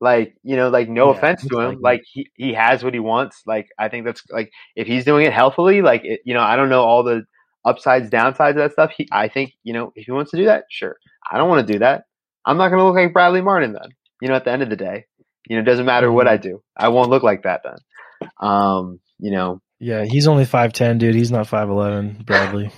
Like, 0.00 0.36
you 0.42 0.56
know, 0.56 0.68
like 0.68 0.88
no 0.88 1.10
yeah, 1.10 1.16
offense 1.16 1.46
to 1.46 1.60
him. 1.60 1.74
Like, 1.80 1.80
like 1.80 2.02
he, 2.04 2.28
he 2.34 2.52
has 2.52 2.84
what 2.84 2.92
he 2.92 3.00
wants. 3.00 3.42
Like, 3.46 3.68
I 3.78 3.88
think 3.88 4.04
that's 4.04 4.22
like 4.30 4.50
if 4.76 4.86
he's 4.86 5.04
doing 5.04 5.24
it 5.24 5.32
healthily, 5.32 5.82
like 5.82 6.04
it, 6.04 6.20
you 6.24 6.34
know, 6.34 6.42
I 6.42 6.56
don't 6.56 6.68
know 6.68 6.82
all 6.82 7.02
the 7.02 7.24
upsides, 7.64 8.10
downsides 8.10 8.50
of 8.50 8.56
that 8.56 8.72
stuff. 8.72 8.90
He, 8.94 9.08
I 9.10 9.28
think, 9.28 9.52
you 9.62 9.72
know, 9.72 9.92
if 9.94 10.04
he 10.04 10.12
wants 10.12 10.30
to 10.32 10.36
do 10.36 10.44
that, 10.44 10.64
sure. 10.68 10.96
I 11.30 11.38
don't 11.38 11.48
want 11.48 11.66
to 11.66 11.72
do 11.72 11.78
that. 11.78 12.04
I'm 12.44 12.58
not 12.58 12.68
going 12.68 12.78
to 12.80 12.84
look 12.84 12.96
like 12.96 13.14
Bradley 13.14 13.40
Martin 13.40 13.72
then. 13.72 13.88
You 14.20 14.28
know, 14.28 14.34
at 14.34 14.44
the 14.44 14.52
end 14.52 14.62
of 14.62 14.68
the 14.68 14.76
day, 14.76 15.06
you 15.48 15.56
know, 15.56 15.62
it 15.62 15.66
doesn't 15.66 15.86
matter 15.86 16.12
what 16.12 16.28
I 16.28 16.36
mm-hmm. 16.36 16.48
do. 16.48 16.62
I 16.76 16.88
won't 16.88 17.10
look 17.10 17.22
like 17.22 17.44
that 17.44 17.62
then. 17.64 18.28
Um, 18.40 19.00
you 19.18 19.30
know. 19.30 19.60
Yeah, 19.84 20.06
he's 20.06 20.28
only 20.28 20.46
five 20.46 20.72
ten, 20.72 20.96
dude. 20.96 21.14
He's 21.14 21.30
not 21.30 21.46
five 21.46 21.68
eleven, 21.68 22.22
Bradley. 22.24 22.70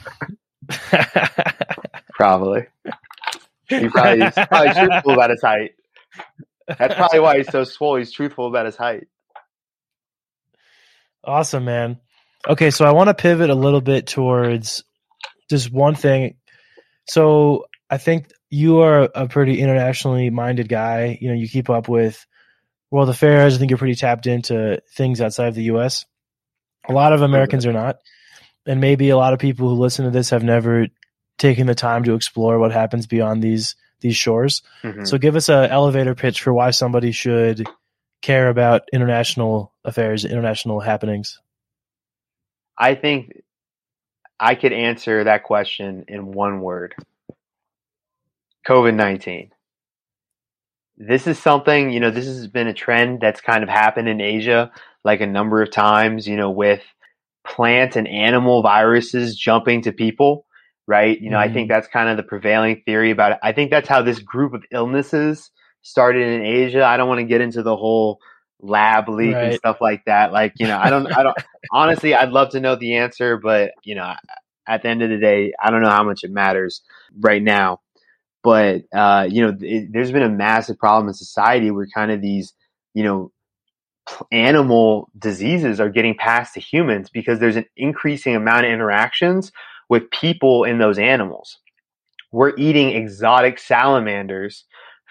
probably. 2.15 2.67
He 3.69 3.89
probably, 3.89 4.25
he's 4.25 4.35
probably 4.35 4.73
truthful 4.75 5.13
about 5.13 5.31
his 5.31 5.41
height. 5.41 5.77
That's 6.67 6.97
probably 6.97 7.21
why 7.21 7.37
he's 7.37 7.49
so 7.49 7.63
swole. 7.63 7.95
He's 7.95 8.11
truthful 8.11 8.49
about 8.49 8.67
his 8.67 8.75
height. 8.75 9.07
Awesome, 11.23 11.65
man. 11.65 12.01
Okay, 12.49 12.73
so 12.73 12.85
I 12.85 12.91
want 12.91 13.07
to 13.07 13.15
pivot 13.15 13.51
a 13.51 13.55
little 13.55 13.81
bit 13.81 14.09
towards 14.09 14.83
just 15.49 15.71
one 15.71 15.95
thing. 15.95 16.39
So 17.09 17.67
I 17.89 17.99
think 17.99 18.33
you 18.51 18.81
are 18.81 19.09
a 19.15 19.29
pretty 19.29 19.61
internationally 19.61 20.31
minded 20.31 20.69
guy. 20.69 21.19
You 21.21 21.29
know, 21.29 21.35
you 21.35 21.49
keep 21.49 21.71
up 21.71 21.89
with 21.89 22.27
world 22.91 23.11
affairs. 23.11 23.55
I 23.55 23.59
think 23.59 23.71
you're 23.71 23.79
pretty 23.79 23.95
tapped 23.95 24.27
into 24.27 24.83
things 24.97 25.21
outside 25.21 25.47
of 25.47 25.55
the 25.55 25.65
U.S. 25.65 26.05
A 26.89 26.93
lot 26.93 27.13
of 27.13 27.23
Americans 27.23 27.67
are 27.67 27.73
not, 27.73 27.99
and 28.67 28.81
maybe 28.81 29.09
a 29.09 29.17
lot 29.17 29.33
of 29.33 29.39
people 29.39 29.69
who 29.69 29.75
listen 29.75 30.05
to 30.05 30.11
this 30.11 30.31
have 30.31 30.45
never 30.45 30.87
taken 31.39 31.67
the 31.67 31.75
time 31.75 32.05
to 32.05 32.15
explore 32.15 32.59
what 32.59 32.73
happens 32.73 33.07
beyond 33.07 33.43
these 33.43 33.75
these 34.01 34.17
shores. 34.17 34.63
Mm-hmm. 34.83 35.05
So, 35.05 35.19
give 35.19 35.37
us 35.37 35.49
an 35.49 35.71
elevator 35.71 36.15
pitch 36.15 36.43
for 36.43 36.53
why 36.53 36.71
somebody 36.71 37.13
should 37.13 37.67
care 38.23 38.49
about 38.49 38.83
international 38.93 39.73
affairs, 39.85 40.25
international 40.25 40.81
happenings. 40.81 41.39
I 42.79 42.95
think 42.95 43.43
I 44.39 44.55
could 44.55 44.73
answer 44.73 45.25
that 45.25 45.45
question 45.45 46.05
in 46.09 46.33
one 46.33 46.61
word 46.61 46.95
COVID 48.67 48.95
19. 48.95 49.53
This 50.99 51.27
is 51.27 51.39
something, 51.39 51.91
you 51.91 52.01
know, 52.01 52.11
this 52.11 52.27
has 52.27 52.49
been 52.49 52.69
a 52.69 52.75
trend 52.75 53.21
that's 53.21 53.41
kind 53.41 53.63
of 53.63 53.69
happened 53.69 54.09
in 54.09 54.21
Asia 54.21 54.73
like 55.07 55.21
a 55.21 55.27
number 55.27 55.63
of 55.63 55.71
times, 55.71 56.27
you 56.27 56.37
know, 56.37 56.51
with 56.51 56.83
plant 57.47 57.95
and 57.95 58.09
animal 58.09 58.61
viruses 58.61 59.37
jumping 59.37 59.83
to 59.83 59.93
people, 59.93 60.45
right? 60.89 61.19
You 61.19 61.31
know, 61.31 61.37
mm-hmm. 61.37 61.49
I 61.49 61.55
think 61.55 61.71
mm-hmm. 61.71 61.77
that's 61.77 61.87
kind 61.87 62.09
of 62.09 62.17
the 62.17 62.25
prevailing 62.25 62.83
theory 62.85 63.13
about 63.13 63.33
it. 63.33 63.39
I 63.41 63.53
think 63.53 63.71
that's 63.71 63.89
how 63.89 64.03
this 64.03 64.19
group 64.19 64.53
of 64.53 64.65
illnesses 64.73 65.49
started 65.83 66.27
in 66.27 66.43
Asia. 66.43 66.85
I 66.85 66.97
don't 66.97 67.09
want 67.09 67.21
to 67.21 67.25
get 67.25 67.41
into 67.41 67.63
the 67.63 67.77
whole 67.77 68.19
lab 68.61 69.09
leak 69.09 69.33
right. 69.33 69.45
and 69.45 69.55
stuff 69.55 69.77
like 69.81 70.05
that. 70.07 70.33
Like, 70.33 70.55
you 70.59 70.67
know, 70.67 70.77
I 70.77 70.91
don't, 70.91 71.07
I 71.07 71.23
don't, 71.23 71.37
honestly, 71.73 72.13
I'd 72.13 72.31
love 72.31 72.51
to 72.51 72.61
know 72.61 72.75
the 72.75 72.97
answer, 72.97 73.37
but, 73.37 73.71
you 73.85 73.95
know, 73.95 74.13
at 74.67 74.83
the 74.83 74.89
end 74.89 75.03
of 75.03 75.11
the 75.11 75.19
day, 75.19 75.53
I 75.63 75.71
don't 75.71 75.83
know 75.83 75.89
how 75.89 76.03
much 76.03 76.25
it 76.25 76.33
matters 76.33 76.83
right 77.17 77.43
now. 77.43 77.81
But, 78.43 78.83
uh, 78.93 79.29
you 79.31 79.47
know, 79.47 79.57
it, 79.61 79.93
there's 79.93 80.11
been 80.11 80.23
a 80.23 80.29
massive 80.29 80.79
problem 80.79 81.07
in 81.07 81.15
society 81.15 81.71
where 81.71 81.87
kind 81.95 82.11
of 82.11 82.21
these, 82.21 82.53
you 82.93 83.05
know, 83.05 83.31
animal 84.33 85.11
diseases 85.19 85.81
are 85.81 85.89
getting 85.89 86.15
passed 86.15 86.55
to 86.55 86.61
humans 86.61 87.11
because 87.11 87.39
there's 87.39 87.57
an 87.57 87.67
increasing 87.77 88.35
amount 88.37 88.67
of 88.67 88.73
interactions 88.73 89.53
with 89.89 90.11
people 90.11 90.65
in 90.65 90.79
those 90.79 90.99
animals. 90.99 91.59
We're 92.33 92.55
eating 92.57 92.91
exotic 92.91 93.59
salamanders 93.59 94.65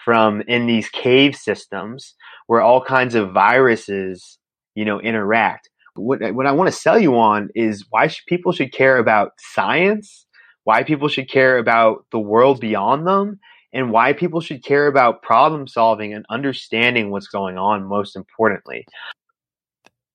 from 0.04 0.42
in 0.42 0.66
these 0.66 0.88
cave 0.88 1.34
systems 1.34 2.14
where 2.46 2.60
all 2.60 2.80
kinds 2.80 3.14
of 3.14 3.32
viruses, 3.32 4.38
you 4.74 4.84
know, 4.84 5.00
interact. 5.00 5.68
What, 5.94 6.20
what 6.34 6.46
I 6.46 6.52
want 6.52 6.68
to 6.68 6.78
sell 6.78 6.98
you 6.98 7.18
on 7.18 7.48
is 7.54 7.86
why 7.90 8.06
should, 8.06 8.26
people 8.26 8.52
should 8.52 8.72
care 8.72 8.98
about 8.98 9.32
science, 9.38 10.26
why 10.64 10.84
people 10.84 11.08
should 11.08 11.28
care 11.30 11.58
about 11.58 12.04
the 12.12 12.18
world 12.18 12.60
beyond 12.60 13.06
them, 13.06 13.40
and 13.76 13.90
why 13.90 14.14
people 14.14 14.40
should 14.40 14.64
care 14.64 14.86
about 14.86 15.22
problem 15.22 15.68
solving 15.68 16.14
and 16.14 16.24
understanding 16.30 17.10
what's 17.10 17.28
going 17.28 17.58
on 17.58 17.84
most 17.84 18.16
importantly. 18.16 18.86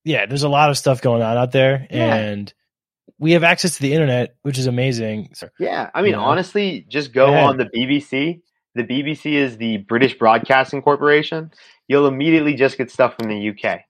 Yeah, 0.04 0.26
there's 0.26 0.41
a 0.41 0.50
lot 0.50 0.71
of 0.71 0.80
stuff 0.80 1.02
going 1.02 1.21
on 1.21 1.38
out 1.38 1.52
there 1.52 1.86
yeah. 1.91 2.15
and 2.15 2.52
we 3.19 3.34
have 3.34 3.43
access 3.43 3.76
to 3.76 3.84
the 3.84 3.93
internet, 3.93 4.36
which 4.41 4.58
is 4.58 4.65
amazing. 4.65 5.30
So, 5.36 5.50
yeah, 5.60 5.91
I 5.93 6.02
mean, 6.02 6.12
you 6.12 6.15
know, 6.15 6.24
honestly, 6.24 6.88
just 6.89 7.13
go 7.13 7.32
on 7.36 7.58
the 7.58 7.65
BBC. 7.65 8.41
The 8.74 8.84
BBC 8.84 9.34
is 9.34 9.58
the 9.58 9.78
British 9.78 10.17
Broadcasting 10.17 10.82
Corporation. 10.82 11.52
You'll 11.88 12.08
immediately 12.08 12.56
just 12.56 12.80
get 12.80 12.89
stuff 12.89 13.15
from 13.19 13.30
the 13.30 13.50
UK, 13.50 13.82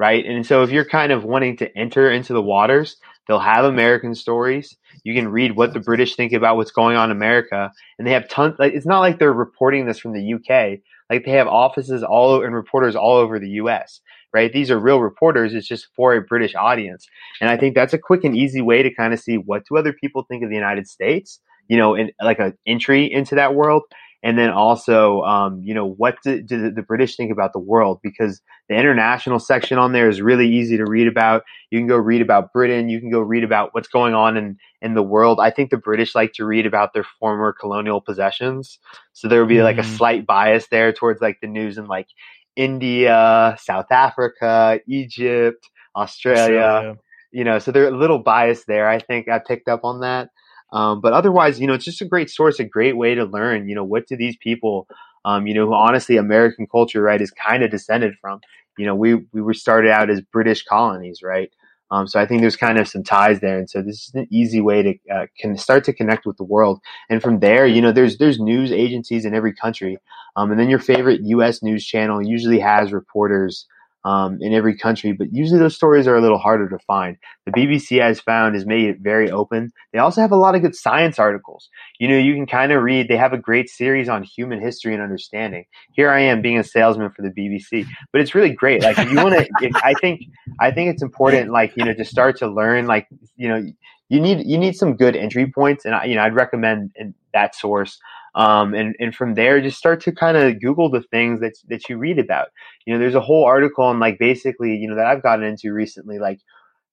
right? 0.00 0.26
And 0.26 0.44
so 0.44 0.64
if 0.64 0.70
you're 0.70 0.84
kind 0.84 1.12
of 1.12 1.22
wanting 1.22 1.58
to 1.58 1.78
enter 1.78 2.10
into 2.10 2.32
the 2.32 2.42
waters, 2.42 2.96
they'll 3.26 3.38
have 3.38 3.64
American 3.64 4.14
stories. 4.14 4.76
You 5.04 5.14
can 5.14 5.28
read 5.28 5.56
what 5.56 5.72
the 5.72 5.80
British 5.80 6.16
think 6.16 6.32
about 6.32 6.56
what's 6.56 6.70
going 6.70 6.96
on 6.96 7.10
in 7.10 7.16
America, 7.16 7.70
and 7.98 8.06
they 8.06 8.12
have 8.12 8.28
tons. 8.28 8.56
Like 8.58 8.72
it's 8.74 8.86
not 8.86 9.00
like 9.00 9.18
they're 9.18 9.32
reporting 9.32 9.86
this 9.86 9.98
from 9.98 10.12
the 10.12 10.34
UK. 10.34 10.80
Like 11.10 11.24
they 11.24 11.32
have 11.32 11.46
offices 11.46 12.02
all 12.02 12.42
and 12.42 12.54
reporters 12.54 12.96
all 12.96 13.16
over 13.16 13.38
the 13.38 13.50
US. 13.50 14.00
Right? 14.32 14.52
These 14.52 14.70
are 14.70 14.78
real 14.78 15.00
reporters. 15.00 15.52
It's 15.52 15.68
just 15.68 15.88
for 15.94 16.14
a 16.14 16.22
British 16.22 16.54
audience, 16.54 17.06
and 17.40 17.50
I 17.50 17.56
think 17.56 17.74
that's 17.74 17.92
a 17.92 17.98
quick 17.98 18.24
and 18.24 18.36
easy 18.36 18.62
way 18.62 18.82
to 18.82 18.94
kind 18.94 19.12
of 19.12 19.20
see 19.20 19.36
what 19.36 19.64
do 19.68 19.76
other 19.76 19.92
people 19.92 20.22
think 20.22 20.42
of 20.42 20.48
the 20.48 20.56
United 20.56 20.88
States. 20.88 21.40
You 21.68 21.76
know, 21.76 21.94
in 21.94 22.10
like 22.22 22.38
an 22.38 22.56
entry 22.66 23.10
into 23.10 23.34
that 23.36 23.54
world, 23.54 23.82
and 24.22 24.38
then 24.38 24.50
also, 24.50 25.22
um, 25.22 25.60
you 25.64 25.74
know, 25.74 25.86
what 25.86 26.16
do, 26.22 26.40
do, 26.40 26.70
the 26.70 26.82
British 26.82 27.16
think 27.16 27.32
about 27.32 27.52
the 27.52 27.58
world? 27.58 27.98
Because 28.02 28.40
the 28.68 28.76
international 28.76 29.40
section 29.40 29.78
on 29.78 29.92
there 29.92 30.08
is 30.08 30.22
really 30.22 30.48
easy 30.48 30.76
to 30.76 30.84
read 30.84 31.08
about. 31.08 31.42
You 31.70 31.80
can 31.80 31.88
go 31.88 31.96
read 31.96 32.22
about 32.22 32.52
Britain. 32.52 32.88
You 32.88 33.00
can 33.00 33.10
go 33.10 33.20
read 33.20 33.42
about 33.42 33.74
what's 33.74 33.88
going 33.88 34.14
on 34.14 34.36
in, 34.36 34.58
in 34.80 34.94
the 34.94 35.02
world. 35.02 35.40
I 35.40 35.50
think 35.50 35.70
the 35.70 35.76
British 35.76 36.14
like 36.14 36.34
to 36.34 36.44
read 36.44 36.66
about 36.66 36.94
their 36.94 37.04
former 37.18 37.52
colonial 37.52 38.00
possessions. 38.00 38.78
So 39.12 39.26
there 39.26 39.40
would 39.40 39.48
be 39.48 39.56
mm. 39.56 39.64
like 39.64 39.78
a 39.78 39.82
mm. 39.82 39.96
slight 39.96 40.24
bias 40.24 40.68
there 40.68 40.92
towards 40.92 41.20
like 41.20 41.40
the 41.40 41.48
news 41.48 41.76
in 41.76 41.86
like 41.86 42.06
India, 42.54 43.56
South 43.60 43.90
Africa, 43.90 44.78
Egypt, 44.86 45.68
Australia. 45.96 46.60
Australia. 46.60 46.98
You 47.32 47.44
know, 47.44 47.58
so 47.58 47.72
they're 47.72 47.88
a 47.88 47.96
little 47.96 48.18
biased 48.18 48.66
there. 48.66 48.88
I 48.88 48.98
think 48.98 49.28
I 49.28 49.40
picked 49.40 49.66
up 49.66 49.84
on 49.84 50.00
that. 50.00 50.28
Um, 50.72 51.00
but 51.00 51.12
otherwise, 51.12 51.60
you 51.60 51.66
know, 51.66 51.74
it's 51.74 51.84
just 51.84 52.00
a 52.00 52.06
great 52.06 52.30
source, 52.30 52.58
a 52.58 52.64
great 52.64 52.96
way 52.96 53.14
to 53.14 53.24
learn, 53.24 53.68
you 53.68 53.74
know, 53.74 53.84
what 53.84 54.06
do 54.06 54.16
these 54.16 54.36
people, 54.36 54.88
um, 55.24 55.46
you 55.46 55.54
know, 55.54 55.66
who 55.66 55.74
honestly 55.74 56.16
American 56.16 56.66
culture, 56.66 57.02
right, 57.02 57.20
is 57.20 57.30
kind 57.30 57.62
of 57.62 57.70
descended 57.70 58.14
from. 58.20 58.40
You 58.78 58.86
know, 58.86 58.94
we, 58.94 59.14
we 59.32 59.42
were 59.42 59.54
started 59.54 59.90
out 59.90 60.08
as 60.08 60.22
British 60.22 60.64
colonies, 60.64 61.20
right? 61.22 61.50
Um, 61.90 62.06
so 62.08 62.18
I 62.18 62.24
think 62.24 62.40
there's 62.40 62.56
kind 62.56 62.78
of 62.78 62.88
some 62.88 63.02
ties 63.04 63.40
there, 63.40 63.58
and 63.58 63.68
so 63.68 63.82
this 63.82 64.08
is 64.08 64.12
an 64.14 64.26
easy 64.30 64.62
way 64.62 64.82
to 64.82 64.94
uh, 65.14 65.26
can 65.38 65.58
start 65.58 65.84
to 65.84 65.92
connect 65.92 66.24
with 66.24 66.38
the 66.38 66.42
world. 66.42 66.80
And 67.10 67.20
from 67.20 67.40
there, 67.40 67.66
you 67.66 67.82
know, 67.82 67.92
there's 67.92 68.16
there's 68.16 68.40
news 68.40 68.72
agencies 68.72 69.26
in 69.26 69.34
every 69.34 69.52
country, 69.52 69.98
um, 70.34 70.50
and 70.50 70.58
then 70.58 70.70
your 70.70 70.78
favorite 70.78 71.20
U.S. 71.24 71.62
news 71.62 71.84
channel 71.84 72.22
usually 72.22 72.60
has 72.60 72.94
reporters 72.94 73.66
um, 74.04 74.38
in 74.40 74.52
every 74.52 74.76
country, 74.76 75.12
but 75.12 75.28
usually 75.32 75.58
those 75.58 75.76
stories 75.76 76.06
are 76.06 76.16
a 76.16 76.20
little 76.20 76.38
harder 76.38 76.68
to 76.68 76.78
find. 76.80 77.16
The 77.46 77.52
BBC 77.52 78.00
has 78.00 78.20
found 78.20 78.54
has 78.54 78.66
made 78.66 78.88
it 78.88 78.98
very 79.00 79.30
open. 79.30 79.72
They 79.92 79.98
also 79.98 80.20
have 80.20 80.32
a 80.32 80.36
lot 80.36 80.54
of 80.54 80.62
good 80.62 80.74
science 80.74 81.18
articles. 81.18 81.68
You 82.00 82.08
know, 82.08 82.18
you 82.18 82.34
can 82.34 82.46
kind 82.46 82.72
of 82.72 82.82
read. 82.82 83.08
They 83.08 83.16
have 83.16 83.32
a 83.32 83.38
great 83.38 83.68
series 83.68 84.08
on 84.08 84.22
human 84.22 84.60
history 84.60 84.92
and 84.92 85.02
understanding. 85.02 85.64
Here 85.92 86.10
I 86.10 86.20
am 86.20 86.42
being 86.42 86.58
a 86.58 86.64
salesman 86.64 87.10
for 87.10 87.22
the 87.22 87.30
BBC, 87.30 87.86
but 88.12 88.20
it's 88.20 88.34
really 88.34 88.52
great. 88.52 88.82
Like 88.82 88.98
if 88.98 89.10
you 89.10 89.16
want 89.16 89.34
to, 89.34 89.70
I 89.84 89.94
think 90.00 90.22
I 90.60 90.70
think 90.70 90.90
it's 90.90 91.02
important, 91.02 91.52
like 91.52 91.76
you 91.76 91.84
know, 91.84 91.94
to 91.94 92.04
start 92.04 92.36
to 92.38 92.48
learn. 92.48 92.86
Like 92.86 93.06
you 93.36 93.48
know, 93.48 93.62
you 94.08 94.20
need 94.20 94.46
you 94.46 94.58
need 94.58 94.74
some 94.74 94.96
good 94.96 95.16
entry 95.16 95.50
points, 95.50 95.84
and 95.84 95.94
I, 95.94 96.04
you 96.04 96.16
know, 96.16 96.22
I'd 96.22 96.34
recommend 96.34 96.90
that 97.32 97.54
source. 97.54 97.98
Um, 98.34 98.74
and, 98.74 98.94
and 98.98 99.14
from 99.14 99.34
there, 99.34 99.60
just 99.60 99.78
start 99.78 100.00
to 100.02 100.12
kind 100.12 100.36
of 100.36 100.60
Google 100.60 100.90
the 100.90 101.02
things 101.02 101.40
that, 101.40 101.52
that 101.68 101.88
you 101.88 101.98
read 101.98 102.18
about. 102.18 102.48
You 102.86 102.94
know, 102.94 102.98
there's 102.98 103.14
a 103.14 103.20
whole 103.20 103.44
article 103.44 103.84
on 103.84 104.00
like 104.00 104.18
basically, 104.18 104.76
you 104.76 104.88
know, 104.88 104.96
that 104.96 105.06
I've 105.06 105.22
gotten 105.22 105.44
into 105.44 105.72
recently, 105.72 106.18
like 106.18 106.40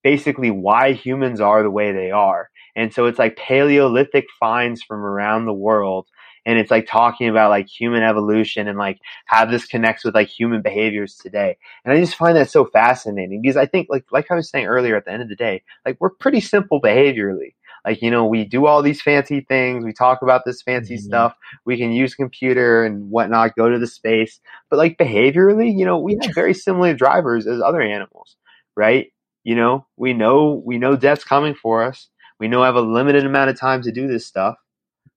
basically 0.02 0.50
why 0.50 0.92
humans 0.92 1.40
are 1.40 1.62
the 1.62 1.70
way 1.70 1.92
they 1.92 2.10
are. 2.10 2.48
And 2.76 2.92
so 2.92 3.06
it's 3.06 3.18
like 3.18 3.36
Paleolithic 3.36 4.26
finds 4.38 4.82
from 4.82 5.00
around 5.00 5.46
the 5.46 5.52
world. 5.52 6.06
And 6.46 6.58
it's 6.58 6.70
like 6.70 6.86
talking 6.86 7.28
about 7.28 7.50
like 7.50 7.68
human 7.68 8.02
evolution 8.02 8.66
and 8.66 8.78
like 8.78 8.98
how 9.26 9.44
this 9.44 9.66
connects 9.66 10.04
with 10.04 10.14
like 10.14 10.28
human 10.28 10.62
behaviors 10.62 11.16
today. 11.16 11.58
And 11.84 11.92
I 11.92 12.00
just 12.00 12.16
find 12.16 12.36
that 12.36 12.50
so 12.50 12.64
fascinating 12.64 13.42
because 13.42 13.58
I 13.58 13.66
think 13.66 13.88
like, 13.90 14.06
like 14.10 14.30
I 14.30 14.34
was 14.34 14.48
saying 14.48 14.66
earlier 14.66 14.96
at 14.96 15.04
the 15.04 15.12
end 15.12 15.22
of 15.22 15.28
the 15.28 15.36
day, 15.36 15.62
like 15.84 15.98
we're 16.00 16.10
pretty 16.10 16.40
simple 16.40 16.80
behaviorally. 16.80 17.54
Like, 17.84 18.02
you 18.02 18.10
know, 18.10 18.26
we 18.26 18.44
do 18.44 18.66
all 18.66 18.82
these 18.82 19.00
fancy 19.00 19.40
things. 19.40 19.84
We 19.84 19.92
talk 19.92 20.22
about 20.22 20.44
this 20.44 20.62
fancy 20.62 20.96
mm-hmm. 20.96 21.06
stuff. 21.06 21.34
We 21.64 21.76
can 21.76 21.92
use 21.92 22.14
computer 22.14 22.84
and 22.84 23.10
whatnot, 23.10 23.56
go 23.56 23.68
to 23.68 23.78
the 23.78 23.86
space. 23.86 24.40
But 24.68 24.78
like 24.78 24.98
behaviorally, 24.98 25.76
you 25.76 25.84
know, 25.84 25.98
we 25.98 26.18
have 26.22 26.34
very 26.34 26.54
similar 26.54 26.94
drivers 26.94 27.46
as 27.46 27.60
other 27.60 27.80
animals, 27.80 28.36
right? 28.76 29.12
You 29.44 29.54
know, 29.56 29.86
we 29.96 30.12
know 30.12 30.62
we 30.64 30.78
know 30.78 30.96
death's 30.96 31.24
coming 31.24 31.54
for 31.54 31.82
us. 31.82 32.08
We 32.38 32.48
know 32.48 32.62
I 32.62 32.66
have 32.66 32.76
a 32.76 32.80
limited 32.80 33.24
amount 33.24 33.50
of 33.50 33.58
time 33.58 33.82
to 33.82 33.92
do 33.92 34.06
this 34.06 34.26
stuff. 34.26 34.56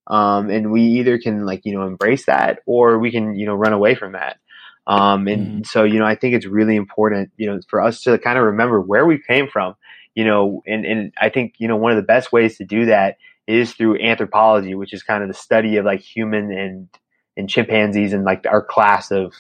Um, 0.08 0.50
and 0.50 0.72
we 0.72 0.82
either 0.82 1.18
can 1.18 1.46
like, 1.46 1.62
you 1.64 1.74
know, 1.74 1.88
embrace 1.88 2.26
that 2.26 2.60
or 2.66 3.00
we 3.00 3.12
can, 3.12 3.36
you 3.36 3.46
know, 3.46 3.56
run 3.56 3.74
away 3.74 3.96
from 3.96 4.14
that. 4.14 4.38
Um, 4.86 5.28
and 5.28 5.48
mm-hmm. 5.48 5.64
so, 5.64 5.84
you 5.84 6.00
know, 6.00 6.06
I 6.06 6.16
think 6.16 6.36
it's 6.36 6.46
really 6.46 6.76
important, 6.76 7.32
you 7.38 7.48
know, 7.48 7.60
for 7.70 7.82
us 7.82 8.02
to 8.04 8.18
kind 8.18 8.38
of 8.38 8.44
remember 8.44 8.82
where 8.82 9.06
we 9.06 9.18
came 9.18 9.48
from, 9.48 9.76
you 10.16 10.26
know, 10.26 10.62
and, 10.68 10.86
and 10.86 11.14
I 11.20 11.30
think, 11.30 11.56
you 11.58 11.68
know, 11.68 11.76
one 11.76 11.92
of 11.92 11.98
the 11.98 12.04
best 12.04 12.32
ways 12.32 12.58
to 12.58 12.66
do 12.66 12.86
that 12.86 13.18
is 13.48 13.74
through 13.74 14.02
anthropology, 14.02 14.76
which 14.76 14.94
is 14.94 15.04
kind 15.04 15.24
of 15.24 15.30
the 15.30 15.34
study 15.34 15.78
of 15.78 15.86
like 15.86 16.02
human 16.02 16.52
and, 16.52 16.90
and 17.36 17.50
chimpanzees 17.50 18.14
and 18.14 18.24
like 18.24 18.46
our 18.46 18.64
class 18.64 19.12
of 19.12 19.34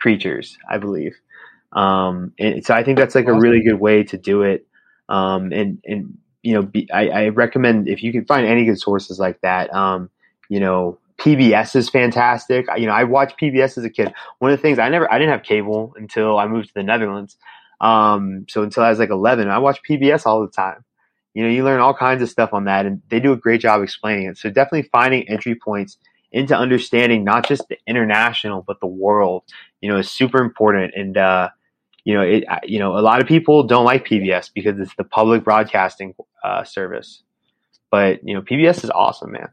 creatures, 0.00 0.56
I 0.68 0.78
believe. 0.78 1.14
Um, 1.72 2.32
and 2.38 2.64
so 2.64 2.74
I 2.74 2.82
think 2.82 2.98
that's 2.98 3.14
like 3.14 3.28
a 3.28 3.32
really 3.32 3.62
good 3.62 3.80
way 3.80 4.02
to 4.04 4.18
do 4.18 4.42
it. 4.42 4.66
Um, 5.08 5.52
and, 5.52 5.78
and, 5.84 6.18
you 6.42 6.54
know, 6.54 6.62
be, 6.62 6.90
I, 6.92 7.08
I, 7.08 7.28
recommend 7.28 7.88
if 7.88 8.02
you 8.02 8.12
can 8.12 8.24
find 8.24 8.46
any 8.46 8.64
good 8.64 8.78
sources 8.78 9.18
like 9.18 9.40
that, 9.42 9.72
um, 9.74 10.10
you 10.48 10.60
know, 10.60 10.98
PBS 11.18 11.76
is 11.76 11.88
fantastic. 11.88 12.66
You 12.76 12.86
know, 12.86 12.92
I 12.92 13.04
watched 13.04 13.38
PBS 13.38 13.78
as 13.78 13.84
a 13.84 13.90
kid. 13.90 14.12
One 14.38 14.50
of 14.50 14.58
the 14.58 14.62
things 14.62 14.78
I 14.78 14.88
never, 14.88 15.10
I 15.10 15.18
didn't 15.18 15.32
have 15.32 15.44
cable 15.44 15.94
until 15.96 16.38
I 16.38 16.46
moved 16.46 16.68
to 16.68 16.74
the 16.74 16.82
Netherlands. 16.82 17.36
Um, 17.82 18.46
so 18.48 18.62
until 18.62 18.84
I 18.84 18.90
was 18.90 18.98
like 18.98 19.10
11, 19.10 19.48
I 19.48 19.58
watched 19.58 19.82
PBS 19.88 20.24
all 20.24 20.40
the 20.40 20.50
time. 20.50 20.84
You 21.34 21.42
know, 21.44 21.50
you 21.50 21.64
learn 21.64 21.80
all 21.80 21.94
kinds 21.94 22.22
of 22.22 22.30
stuff 22.30 22.54
on 22.54 22.64
that 22.64 22.86
and 22.86 23.02
they 23.08 23.20
do 23.20 23.32
a 23.32 23.36
great 23.36 23.60
job 23.60 23.82
explaining 23.82 24.28
it. 24.28 24.38
So 24.38 24.48
definitely 24.48 24.88
finding 24.92 25.28
entry 25.28 25.54
points 25.54 25.98
into 26.30 26.56
understanding 26.56 27.24
not 27.24 27.46
just 27.46 27.68
the 27.68 27.76
international, 27.86 28.62
but 28.66 28.80
the 28.80 28.86
world, 28.86 29.42
you 29.80 29.90
know, 29.90 29.98
is 29.98 30.10
super 30.10 30.38
important. 30.38 30.94
And, 30.94 31.16
uh, 31.16 31.48
you 32.04 32.14
know, 32.14 32.22
it, 32.22 32.44
you 32.64 32.78
know, 32.78 32.98
a 32.98 33.00
lot 33.00 33.20
of 33.20 33.26
people 33.26 33.64
don't 33.64 33.84
like 33.84 34.06
PBS 34.06 34.50
because 34.54 34.78
it's 34.78 34.94
the 34.96 35.04
public 35.04 35.44
broadcasting 35.44 36.14
uh, 36.42 36.64
service. 36.64 37.22
But 37.92 38.26
you 38.26 38.34
know, 38.34 38.40
PBS 38.42 38.84
is 38.84 38.90
awesome, 38.90 39.32
man. 39.32 39.50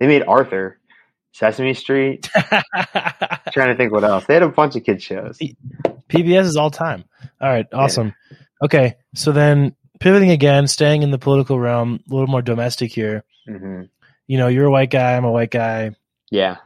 They 0.00 0.06
made 0.06 0.22
Arthur, 0.22 0.80
Sesame 1.32 1.74
Street. 1.74 2.28
trying 3.52 3.68
to 3.68 3.76
think 3.76 3.92
what 3.92 4.04
else. 4.04 4.24
They 4.24 4.34
had 4.34 4.42
a 4.42 4.48
bunch 4.48 4.74
of 4.74 4.84
kid 4.84 5.02
shows. 5.02 5.38
PBS 6.12 6.44
is 6.44 6.56
all 6.56 6.70
time. 6.70 7.04
All 7.40 7.48
right, 7.48 7.66
awesome. 7.72 8.14
Yeah. 8.30 8.36
Okay, 8.64 8.94
so 9.14 9.32
then 9.32 9.74
pivoting 9.98 10.30
again, 10.30 10.66
staying 10.66 11.02
in 11.02 11.10
the 11.10 11.18
political 11.18 11.58
realm, 11.58 12.00
a 12.10 12.14
little 12.14 12.28
more 12.28 12.42
domestic 12.42 12.92
here. 12.92 13.24
Mm-hmm. 13.48 13.82
You 14.26 14.38
know, 14.38 14.48
you're 14.48 14.66
a 14.66 14.70
white 14.70 14.90
guy. 14.90 15.16
I'm 15.16 15.24
a 15.24 15.30
white 15.30 15.50
guy. 15.50 15.92
Yeah. 16.30 16.56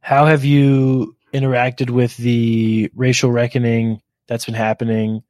How 0.00 0.26
have 0.26 0.44
you 0.44 1.16
interacted 1.32 1.90
with 1.90 2.16
the 2.16 2.90
racial 2.94 3.30
reckoning 3.30 4.00
that's 4.28 4.44
been 4.44 4.54
happening? 4.54 5.22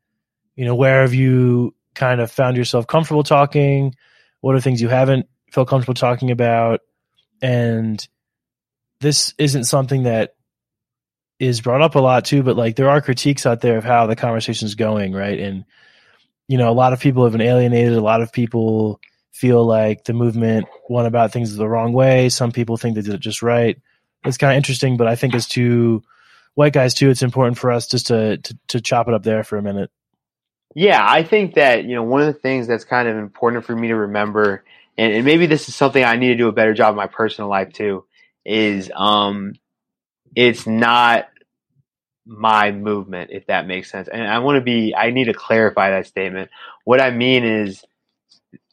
You 0.57 0.65
know, 0.65 0.75
where 0.75 1.03
have 1.03 1.15
you 1.15 1.75
kind 1.95 2.21
of 2.21 2.31
found 2.31 2.57
yourself 2.57 2.87
comfortable 2.87 3.23
talking? 3.23 3.95
What 4.41 4.55
are 4.55 4.61
things 4.61 4.83
you 4.83 4.89
haven't 4.89 5.27
felt 5.53 5.69
comfortable 5.69 5.95
talking 5.95 6.31
about? 6.31 6.81
And 7.41 8.07
this 9.01 9.35
isn't 9.39 9.65
something 9.65 10.05
that 10.05 10.35
is 11.39 11.61
brought 11.61 11.83
up 11.83 11.95
a 11.95 12.01
lot 12.01 12.25
too, 12.25 12.43
but 12.43 12.57
like 12.57 12.77
there 12.77 12.89
are 12.89 13.01
critiques 13.01 13.47
out 13.47 13.61
there 13.61 13.77
of 13.77 13.85
how 13.85 14.07
the 14.07 14.17
conversation 14.17 14.67
is 14.67 14.75
going, 14.75 15.13
right? 15.13 15.39
And 15.39 15.65
you 16.47 16.59
know, 16.59 16.71
a 16.71 16.73
lot 16.73 16.93
of 16.93 17.01
people 17.01 17.25
have 17.25 17.33
been 17.33 17.41
alienated. 17.41 17.95
A 17.95 18.01
lot 18.01 18.23
of 18.23 18.33
people 18.33 19.01
feel 19.33 19.65
like 19.65 20.05
the 20.05 20.13
movement 20.13 20.67
went 20.89 21.09
about 21.09 21.33
things 21.33 21.55
the 21.57 21.69
wrong 21.69 21.93
way. 21.93 22.29
Some 22.29 22.53
people 22.53 22.77
think 22.77 22.95
they 22.95 23.03
did 23.03 23.15
it 23.15 23.21
just 23.21 23.43
right. 23.43 23.81
It's 24.25 24.39
kind 24.39 24.53
of 24.53 24.57
interesting, 24.57 24.97
but 24.97 25.07
I 25.07 25.17
think 25.17 25.35
as 25.35 25.47
two 25.47 26.03
white 26.55 26.73
guys 26.73 26.95
too, 26.95 27.11
it's 27.11 27.23
important 27.23 27.59
for 27.59 27.71
us 27.71 27.89
just 27.89 28.07
to, 28.09 28.39
to, 28.39 28.59
to 28.69 28.81
chop 28.81 29.09
it 29.09 29.15
up 29.15 29.23
there 29.23 29.43
for 29.43 29.59
a 29.59 29.63
minute. 29.63 29.91
Yeah, 30.75 31.05
I 31.07 31.23
think 31.23 31.55
that 31.55 31.85
you 31.85 31.95
know 31.95 32.03
one 32.03 32.21
of 32.21 32.27
the 32.27 32.33
things 32.41 32.67
that's 32.67 32.85
kind 32.85 33.07
of 33.07 33.17
important 33.17 33.65
for 33.65 33.77
me 33.77 33.89
to 33.89 33.95
remember, 33.95 34.65
and, 34.99 35.13
and 35.13 35.25
maybe 35.25 35.47
this 35.47 35.69
is 35.69 35.75
something 35.75 36.03
I 36.03 36.17
need 36.17 36.29
to 36.29 36.37
do 36.37 36.49
a 36.49 36.53
better 36.53 36.75
job 36.75 36.91
in 36.91 36.97
my 36.97 37.07
personal 37.07 37.49
life 37.49 37.73
too, 37.73 38.05
is 38.45 38.91
um, 38.95 39.55
it's 40.35 40.67
not 40.67 41.29
my 42.27 42.73
movement, 42.73 43.31
if 43.33 43.47
that 43.47 43.67
makes 43.67 43.91
sense. 43.91 44.09
And 44.09 44.23
I 44.23 44.39
want 44.39 44.57
to 44.57 44.63
be, 44.63 44.95
I 44.95 45.11
need 45.11 45.27
to 45.27 45.35
clarify 45.35 45.91
that 45.91 46.07
statement. 46.07 46.51
What 46.85 47.01
I 47.01 47.11
mean 47.11 47.45
is, 47.45 47.85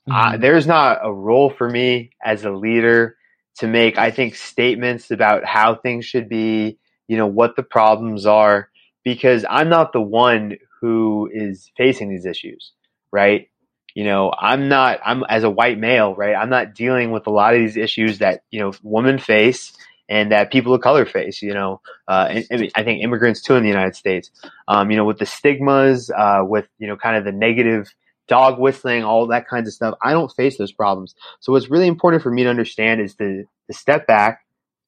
mm-hmm. 0.10 0.12
uh, 0.12 0.38
there's 0.38 0.68
not 0.68 1.00
a 1.04 1.12
role 1.12 1.50
for 1.50 1.70
me 1.70 2.12
as 2.24 2.46
a 2.46 2.52
leader 2.52 3.18
to 3.58 3.68
make, 3.68 3.98
I 3.98 4.12
think, 4.12 4.36
statements 4.36 5.12
about 5.12 5.46
how 5.46 5.76
things 5.76 6.06
should 6.06 6.30
be, 6.30 6.78
you 7.08 7.18
know, 7.18 7.28
what 7.28 7.56
the 7.56 7.64
problems 7.64 8.26
are, 8.26 8.70
because 9.04 9.46
I'm 9.50 9.68
not 9.68 9.92
the 9.92 10.02
one 10.02 10.58
who 10.80 11.30
is 11.32 11.70
facing 11.76 12.10
these 12.10 12.26
issues, 12.26 12.72
right? 13.12 13.50
You 13.94 14.06
know, 14.06 14.32
I'm 14.40 14.70
not, 14.70 15.02
I'm 15.04 15.24
as 15.28 15.44
a 15.44 15.50
white 15.50 15.78
male, 15.78 16.16
right? 16.16 16.34
I'm 16.34 16.50
not 16.50 16.74
dealing 16.74 17.12
with 17.12 17.28
a 17.28 17.32
lot 17.32 17.54
of 17.54 17.60
these 17.60 17.76
issues 17.76 18.20
that, 18.20 18.44
you 18.50 18.62
know, 18.62 18.72
women 18.82 19.20
face 19.20 19.74
and 20.12 20.34
that 20.34 20.52
people 20.52 20.74
of 20.74 20.82
color 20.82 21.06
face, 21.06 21.42
you 21.42 21.54
know, 21.54 21.80
uh, 22.06 22.42
I 22.76 22.84
think 22.84 23.02
immigrants 23.02 23.42
too 23.42 23.56
in 23.56 23.64
the 23.64 23.70
United 23.70 23.96
States, 23.96 24.30
um, 24.68 24.92
you 24.92 24.98
know, 24.98 25.06
with 25.06 25.20
the 25.20 25.26
stigmas, 25.26 26.12
uh, 26.12 26.42
with, 26.44 26.68
you 26.80 26.88
know, 26.88 26.98
kind 26.98 27.16
of 27.16 27.24
the 27.24 27.32
negative 27.32 27.96
dog 28.28 28.60
whistling, 28.60 29.06
all 29.06 29.26
that 29.28 29.48
kinds 29.48 29.70
of 29.70 29.74
stuff. 29.74 29.96
I 30.04 30.12
don't 30.12 30.30
face 30.34 30.58
those 30.58 30.74
problems. 30.74 31.16
So 31.40 31.54
what's 31.54 31.70
really 31.70 31.88
important 31.88 32.24
for 32.24 32.30
me 32.30 32.44
to 32.44 32.50
understand 32.50 33.00
is 33.00 33.16
to, 33.16 33.46
to 33.68 33.74
step 33.74 34.06
back, 34.06 34.42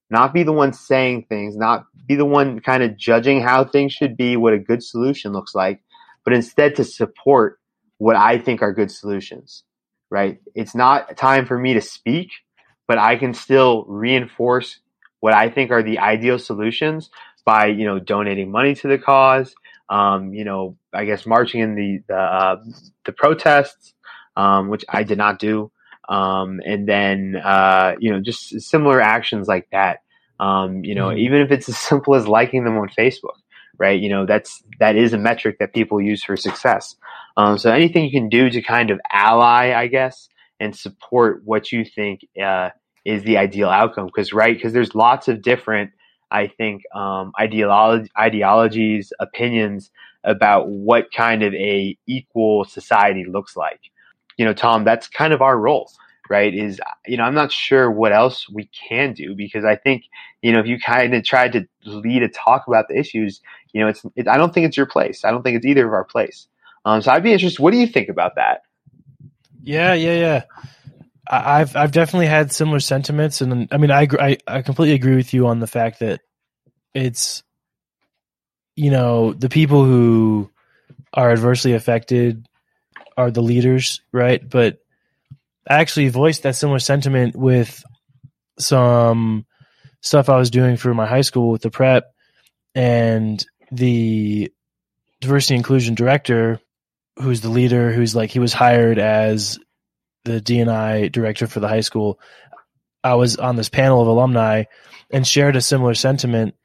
not 0.09 0.33
be 0.33 0.43
the 0.43 0.51
one 0.51 0.73
saying 0.73 1.27
things, 1.29 1.55
not 1.55 1.85
be 2.05 2.15
the 2.15 2.25
one 2.25 2.59
kind 2.59 2.83
of 2.83 2.97
judging 2.97 3.41
how 3.41 3.63
things 3.63 3.93
should 3.93 4.17
be, 4.17 4.35
what 4.35 4.51
a 4.51 4.59
good 4.59 4.83
solution 4.83 5.31
looks 5.31 5.55
like, 5.55 5.81
but 6.25 6.33
instead 6.33 6.75
to 6.75 6.83
support 6.83 7.61
what 7.97 8.17
I 8.17 8.39
think 8.39 8.61
are 8.61 8.73
good 8.73 8.91
solutions, 8.91 9.63
right? 10.09 10.41
It's 10.53 10.75
not 10.75 11.15
time 11.15 11.45
for 11.45 11.57
me 11.57 11.75
to 11.75 11.81
speak, 11.81 12.29
but 12.89 12.97
I 12.97 13.15
can 13.15 13.33
still 13.33 13.85
reinforce 13.87 14.79
what 15.23 15.33
I 15.33 15.49
think 15.49 15.71
are 15.71 15.81
the 15.81 15.99
ideal 15.99 16.37
solutions 16.37 17.09
by, 17.45 17.67
you 17.67 17.85
know, 17.85 17.97
donating 17.97 18.51
money 18.51 18.75
to 18.75 18.89
the 18.89 18.97
cause, 18.97 19.55
um, 19.87 20.33
you 20.33 20.43
know, 20.43 20.75
I 20.91 21.05
guess 21.05 21.25
marching 21.25 21.61
in 21.61 21.75
the, 21.75 22.03
the, 22.09 22.17
uh, 22.17 22.61
the 23.05 23.13
protests, 23.13 23.93
um, 24.35 24.67
which 24.67 24.83
I 24.89 25.03
did 25.03 25.17
not 25.17 25.39
do. 25.39 25.71
Um, 26.09 26.59
and 26.65 26.85
then, 26.85 27.37
uh, 27.41 27.95
you 27.99 28.11
know, 28.11 28.19
just 28.19 28.59
similar 28.59 28.99
actions 28.99 29.47
like 29.47 29.69
that. 29.71 29.99
Um, 30.41 30.83
you 30.83 30.93
know, 30.93 31.07
mm-hmm. 31.07 31.19
even 31.19 31.39
if 31.39 31.51
it's 31.51 31.69
as 31.69 31.77
simple 31.89 32.15
as 32.15 32.27
liking 32.27 32.65
them 32.65 32.77
on 32.77 32.89
Facebook, 32.89 33.39
right? 33.77 33.97
You 33.97 34.09
know, 34.09 34.25
that's 34.25 34.61
that 34.79 34.97
is 34.97 35.13
a 35.13 35.17
metric 35.17 35.55
that 35.59 35.73
people 35.73 36.01
use 36.01 36.21
for 36.21 36.35
success. 36.35 36.97
Um, 37.37 37.57
so 37.57 37.71
anything 37.71 38.03
you 38.03 38.11
can 38.11 38.27
do 38.27 38.49
to 38.49 38.61
kind 38.61 38.91
of 38.91 38.99
ally, 39.09 39.71
I 39.73 39.87
guess, 39.87 40.27
and 40.59 40.75
support 40.75 41.43
what 41.45 41.71
you 41.71 41.85
think 41.85 42.27
uh, 42.43 42.71
is 43.05 43.23
the 43.23 43.37
ideal 43.37 43.69
outcome. 43.69 44.07
Because 44.07 44.33
right, 44.33 44.55
because 44.55 44.73
there's 44.73 44.95
lots 44.95 45.27
of 45.27 45.41
different, 45.41 45.91
I 46.31 46.47
think, 46.47 46.83
um, 46.95 47.31
ideolo- 47.39 48.07
ideologies, 48.17 49.13
opinions 49.19 49.91
about 50.23 50.69
what 50.69 51.11
kind 51.11 51.43
of 51.43 51.53
a 51.53 51.97
equal 52.07 52.65
society 52.65 53.25
looks 53.25 53.55
like. 53.57 53.79
You 54.37 54.45
know, 54.45 54.53
Tom, 54.53 54.83
that's 54.83 55.07
kind 55.07 55.33
of 55.33 55.41
our 55.41 55.57
role 55.57 55.89
right 56.29 56.53
is 56.53 56.79
you 57.05 57.17
know 57.17 57.23
i'm 57.23 57.33
not 57.33 57.51
sure 57.51 57.91
what 57.91 58.13
else 58.13 58.47
we 58.49 58.69
can 58.87 59.13
do 59.13 59.35
because 59.35 59.65
i 59.65 59.75
think 59.75 60.05
you 60.41 60.51
know 60.51 60.59
if 60.59 60.65
you 60.65 60.79
kind 60.79 61.13
of 61.13 61.23
tried 61.23 61.51
to 61.51 61.67
lead 61.85 62.23
a 62.23 62.29
talk 62.29 62.65
about 62.67 62.87
the 62.87 62.97
issues 62.97 63.41
you 63.73 63.81
know 63.81 63.87
it's 63.87 64.05
it, 64.15 64.27
i 64.27 64.37
don't 64.37 64.53
think 64.53 64.65
it's 64.65 64.77
your 64.77 64.85
place 64.85 65.25
i 65.25 65.31
don't 65.31 65.43
think 65.43 65.57
it's 65.57 65.65
either 65.65 65.85
of 65.85 65.93
our 65.93 66.05
place 66.05 66.47
um, 66.85 67.01
so 67.01 67.11
i'd 67.11 67.23
be 67.23 67.33
interested 67.33 67.61
what 67.61 67.71
do 67.71 67.77
you 67.77 67.87
think 67.87 68.09
about 68.09 68.35
that 68.35 68.61
yeah 69.63 69.93
yeah 69.93 70.15
yeah 70.15 70.43
i've 71.33 71.75
i've 71.75 71.91
definitely 71.91 72.27
had 72.27 72.51
similar 72.51 72.79
sentiments 72.79 73.41
and 73.41 73.67
i 73.71 73.77
mean 73.77 73.91
i 73.91 74.07
i, 74.19 74.37
I 74.47 74.61
completely 74.61 74.95
agree 74.95 75.15
with 75.15 75.33
you 75.33 75.47
on 75.47 75.59
the 75.59 75.67
fact 75.67 75.99
that 75.99 76.21
it's 76.93 77.43
you 78.75 78.91
know 78.91 79.33
the 79.33 79.49
people 79.49 79.83
who 79.85 80.49
are 81.13 81.31
adversely 81.31 81.73
affected 81.73 82.47
are 83.17 83.31
the 83.31 83.41
leaders 83.41 84.01
right? 84.11 84.47
But 84.47 84.79
I 85.69 85.75
actually 85.75 86.09
voiced 86.09 86.43
that 86.43 86.55
similar 86.55 86.79
sentiment 86.79 87.35
with 87.35 87.83
some 88.59 89.45
stuff 90.01 90.29
I 90.29 90.37
was 90.37 90.49
doing 90.49 90.77
for 90.77 90.93
my 90.93 91.05
high 91.05 91.21
school 91.21 91.51
with 91.51 91.61
the 91.61 91.69
prep, 91.69 92.13
and 92.75 93.43
the 93.71 94.51
diversity 95.21 95.55
inclusion 95.55 95.95
director, 95.95 96.59
who's 97.17 97.41
the 97.41 97.49
leader, 97.49 97.91
who's 97.91 98.15
like 98.15 98.29
he 98.29 98.39
was 98.39 98.53
hired 98.53 98.99
as 98.99 99.59
the 100.25 100.39
DNI 100.41 101.11
director 101.11 101.47
for 101.47 101.59
the 101.59 101.67
high 101.67 101.81
school. 101.81 102.19
I 103.03 103.15
was 103.15 103.37
on 103.37 103.55
this 103.55 103.69
panel 103.69 104.01
of 104.01 104.07
alumni 104.07 104.63
and 105.11 105.27
shared 105.27 105.55
a 105.55 105.61
similar 105.61 105.93
sentiment, 105.93 106.55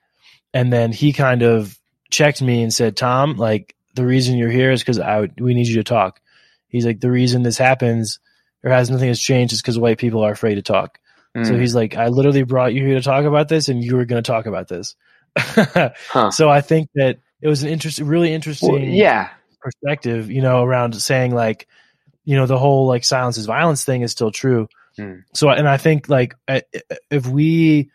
and 0.55 0.73
then 0.73 0.93
he 0.93 1.13
kind 1.13 1.43
of 1.43 1.77
checked 2.11 2.41
me 2.41 2.63
and 2.63 2.73
said, 2.73 2.97
"Tom, 2.97 3.37
like 3.37 3.75
the 3.95 4.07
reason 4.07 4.39
you're 4.39 4.51
here 4.51 4.71
is 4.71 4.81
because 4.81 4.99
I 5.01 5.29
we 5.39 5.55
need 5.55 5.67
you 5.69 5.77
to 5.77 5.85
talk." 5.85 6.21
He's 6.69 6.87
like, 6.87 7.01
"The 7.01 7.11
reason 7.11 7.43
this 7.43 7.59
happens." 7.59 8.19
Or 8.65 8.73
has 8.73 8.91
nothing 8.91 9.07
has 9.07 9.21
changed 9.21 9.53
is 9.53 9.63
because 9.63 9.79
white 9.79 9.99
people 9.99 10.25
are 10.25 10.33
afraid 10.33 10.57
to 10.57 10.63
talk. 10.63 10.99
So 11.37 11.53
Mm. 11.53 11.61
he's 11.61 11.77
like, 11.77 11.97
I 11.97 12.09
literally 12.09 12.43
brought 12.43 12.75
you 12.75 12.85
here 12.85 12.97
to 12.97 13.03
talk 13.03 13.25
about 13.25 13.47
this, 13.49 13.69
and 13.69 13.85
you 13.85 13.95
were 13.95 14.05
going 14.05 14.21
to 14.21 14.29
talk 14.29 14.47
about 14.47 14.67
this. 14.67 14.97
Huh. 15.37 16.31
So 16.33 16.49
I 16.51 16.61
think 16.61 16.89
that 16.97 17.19
it 17.41 17.47
was 17.47 17.63
an 17.63 17.69
interesting, 17.69 18.07
really 18.09 18.33
interesting 18.35 18.73
Well, 18.73 18.81
yeah. 18.81 19.29
perspective, 19.61 20.29
you 20.31 20.43
know, 20.43 20.65
around 20.65 20.95
saying 21.01 21.33
like, 21.35 21.69
you 22.29 22.37
know, 22.37 22.45
the 22.45 22.59
whole 22.59 22.87
like 22.87 23.05
silence 23.05 23.39
is 23.39 23.47
violence 23.47 23.87
thing 23.87 24.03
is 24.03 24.13
still 24.13 24.31
true. 24.31 24.69
Hmm. 24.99 25.21
So, 25.33 25.49
and 25.49 25.67
I 25.67 25.79
think 25.79 26.11
like 26.11 26.35
if 27.11 27.27
we 27.27 27.91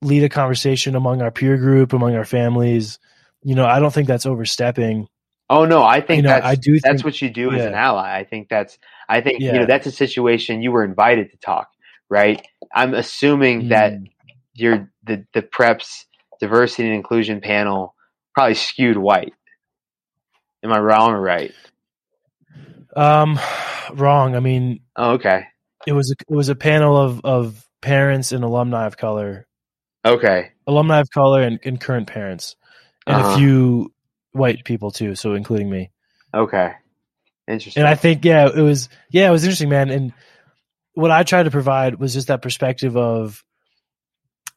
lead 0.00 0.24
a 0.24 0.30
conversation 0.30 0.94
among 0.96 1.20
our 1.20 1.30
peer 1.30 1.58
group, 1.58 1.92
among 1.92 2.16
our 2.16 2.24
families, 2.24 2.98
you 3.42 3.54
know, 3.54 3.66
I 3.66 3.80
don't 3.80 3.92
think 3.92 4.08
that's 4.08 4.24
overstepping. 4.24 5.06
Oh 5.50 5.66
no, 5.66 5.82
I 5.82 6.00
think 6.00 6.16
You 6.16 6.22
know, 6.22 6.28
that's 6.30 6.46
I 6.46 6.54
do 6.54 6.72
that's 6.80 6.86
think- 6.86 7.04
what 7.04 7.20
you 7.20 7.28
do 7.28 7.52
as 7.52 7.66
an 7.66 7.74
ally. 7.74 8.18
I 8.18 8.24
think 8.24 8.48
that's 8.48 8.78
I 9.06 9.20
think 9.20 9.40
you 9.40 9.52
know 9.52 9.66
that's 9.66 9.86
a 9.86 9.92
situation 9.92 10.62
you 10.62 10.72
were 10.72 10.82
invited 10.84 11.30
to 11.32 11.36
talk, 11.36 11.68
right? 12.08 12.40
I'm 12.74 12.94
assuming 12.94 13.68
that 13.68 13.92
Mm. 13.92 14.06
your 14.54 14.90
the 15.02 15.26
the 15.34 15.42
preps 15.42 16.04
diversity 16.40 16.84
and 16.88 16.94
inclusion 16.96 17.42
panel 17.42 17.94
probably 18.32 18.54
skewed 18.54 18.96
white. 18.96 19.34
Am 20.64 20.72
I 20.72 20.78
wrong 20.78 21.10
or 21.10 21.20
right? 21.20 21.52
Um, 22.96 23.38
wrong. 23.92 24.36
I 24.36 24.40
mean, 24.40 24.80
Oh, 24.96 25.12
okay. 25.12 25.46
it 25.86 25.92
was 25.92 26.10
a, 26.12 26.14
it 26.32 26.34
was 26.34 26.48
a 26.48 26.54
panel 26.54 26.96
of 26.96 27.20
of 27.24 27.66
parents 27.82 28.32
and 28.32 28.42
alumni 28.44 28.86
of 28.86 28.96
color 28.96 29.46
Okay. 30.06 30.52
alumni 30.66 31.00
of 31.00 31.10
color 31.10 31.42
and, 31.42 31.58
and 31.64 31.80
current 31.80 32.06
parents, 32.06 32.56
and 33.06 33.16
Uh-huh. 33.16 33.32
a 33.32 33.36
few 33.36 33.92
white 34.32 34.64
people 34.64 34.90
too, 34.90 35.14
so 35.14 35.34
including 35.34 35.70
me. 35.70 35.90
Okay. 36.32 36.72
Interesting. 37.46 37.82
And 37.82 37.88
I 37.88 37.94
think, 37.94 38.24
yeah, 38.24 38.48
it 38.48 38.60
was, 38.62 38.88
yeah, 39.10 39.28
it 39.28 39.30
was 39.30 39.44
interesting, 39.44 39.68
man. 39.68 39.90
And 39.90 40.12
what 40.94 41.10
I 41.10 41.22
tried 41.22 41.42
to 41.44 41.50
provide 41.50 41.96
was 41.96 42.14
just 42.14 42.28
that 42.28 42.40
perspective 42.42 42.96
of 42.96 43.44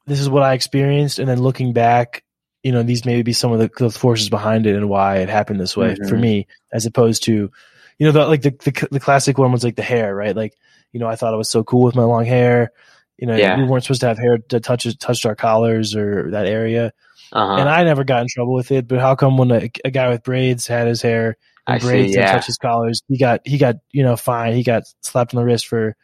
this 0.06 0.20
is 0.20 0.28
what 0.30 0.42
I 0.42 0.54
experienced, 0.54 1.18
and 1.18 1.28
then 1.28 1.40
looking 1.40 1.72
back, 1.74 2.24
you 2.62 2.72
know, 2.72 2.82
these 2.82 3.04
maybe 3.04 3.22
be 3.22 3.32
some 3.34 3.52
of 3.52 3.58
the, 3.58 3.70
the 3.78 3.90
forces 3.90 4.30
behind 4.30 4.66
it 4.66 4.74
and 4.74 4.88
why 4.88 5.18
it 5.18 5.28
happened 5.28 5.60
this 5.60 5.76
way 5.76 5.94
for 5.94 6.16
Mhm. 6.16 6.20
me, 6.20 6.46
as 6.72 6.86
opposed 6.86 7.24
to, 7.24 7.50
you 7.98 8.06
know, 8.06 8.12
the, 8.12 8.26
like 8.26 8.42
the, 8.42 8.50
the 8.50 8.88
the 8.92 9.00
classic 9.00 9.38
one 9.38 9.52
was 9.52 9.64
like 9.64 9.76
the 9.76 9.82
hair, 9.82 10.14
right? 10.14 10.34
Like, 10.36 10.54
you 10.92 11.00
know, 11.00 11.08
I 11.08 11.16
thought 11.16 11.34
I 11.34 11.36
was 11.36 11.50
so 11.50 11.64
cool 11.64 11.82
with 11.84 11.94
my 11.96 12.04
long 12.04 12.24
hair. 12.24 12.72
You 13.18 13.26
know, 13.26 13.36
Yeah. 13.36 13.56
we 13.58 13.64
weren't 13.64 13.84
supposed 13.84 14.00
to 14.02 14.06
have 14.08 14.18
hair 14.18 14.38
that 14.50 14.62
touches 14.62 14.96
touched 14.96 15.26
our 15.26 15.34
collars 15.34 15.96
or 15.96 16.30
that 16.30 16.46
area 16.46 16.92
uh-huh. 17.32 17.56
and 17.56 17.68
I 17.68 17.82
never 17.84 18.04
got 18.04 18.22
in 18.22 18.28
trouble 18.28 18.54
with 18.54 18.70
it. 18.70 18.86
But 18.88 19.00
how 19.00 19.14
come 19.16 19.36
when 19.36 19.50
a, 19.50 19.70
a 19.84 19.90
guy 19.90 20.08
with 20.08 20.22
braids 20.22 20.66
had 20.66 20.86
his 20.86 21.02
hair 21.02 21.36
and 21.66 21.74
I 21.76 21.78
see, 21.78 21.86
braids 21.86 22.16
and 22.16 22.26
touched 22.26 22.46
his 22.46 22.58
collars, 22.58 23.02
he 23.08 23.18
got 23.18 23.40
he 23.44 23.58
got 23.58 23.76
you 23.92 24.02
know 24.02 24.16
fine. 24.16 24.54
He 24.54 24.62
got 24.62 24.84
slapped 25.02 25.34
on 25.34 25.40
the 25.40 25.44
wrist 25.44 25.66
for 25.66 25.96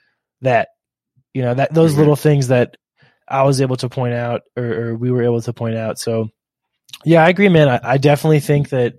that. 0.43 0.69
You 1.33 1.43
know 1.43 1.55
that 1.55 1.73
those 1.73 1.95
Mhm. 1.95 1.99
little 1.99 2.17
things 2.17 2.49
that 2.49 2.77
I 3.27 3.45
was 3.45 3.61
able 3.61 3.77
to 3.77 3.89
point 3.89 4.15
out, 4.15 4.43
or, 4.57 4.65
or 4.91 4.95
we 4.97 5.11
were 5.11 5.23
able 5.23 5.41
to 5.41 5.53
point 5.53 5.77
out. 5.77 5.99
So 5.99 6.29
yeah, 7.05 7.25
I 7.25 7.29
agree, 7.31 7.49
man. 7.49 7.69
I, 7.69 7.81
I 7.83 7.99
definitely 7.99 8.41
think 8.41 8.69
that 8.71 8.95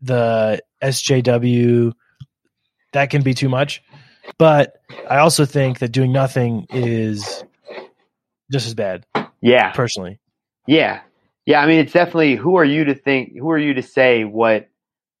the 0.00 0.62
SJW 0.82 1.92
that 2.94 3.10
can 3.10 3.22
be 3.22 3.34
too 3.34 3.48
much, 3.48 3.82
but 4.38 4.80
I 5.08 5.18
also 5.18 5.44
think 5.44 5.78
that 5.80 5.92
doing 5.92 6.12
nothing 6.12 6.66
is 6.70 7.44
just 8.50 8.66
as 8.66 8.74
bad, 8.74 9.04
yeah. 9.40 9.70
personally. 9.72 10.18
Yeah. 10.66 11.00
Yeah, 11.46 11.60
I 11.60 11.66
mean 11.66 11.78
it's 11.78 11.92
definitely 11.92 12.36
who 12.36 12.56
are 12.56 12.64
you 12.64 12.84
to 12.84 12.94
think 12.94 13.36
who 13.38 13.50
are 13.50 13.58
you 13.58 13.74
to 13.74 13.82
say 13.82 14.24
what 14.24 14.68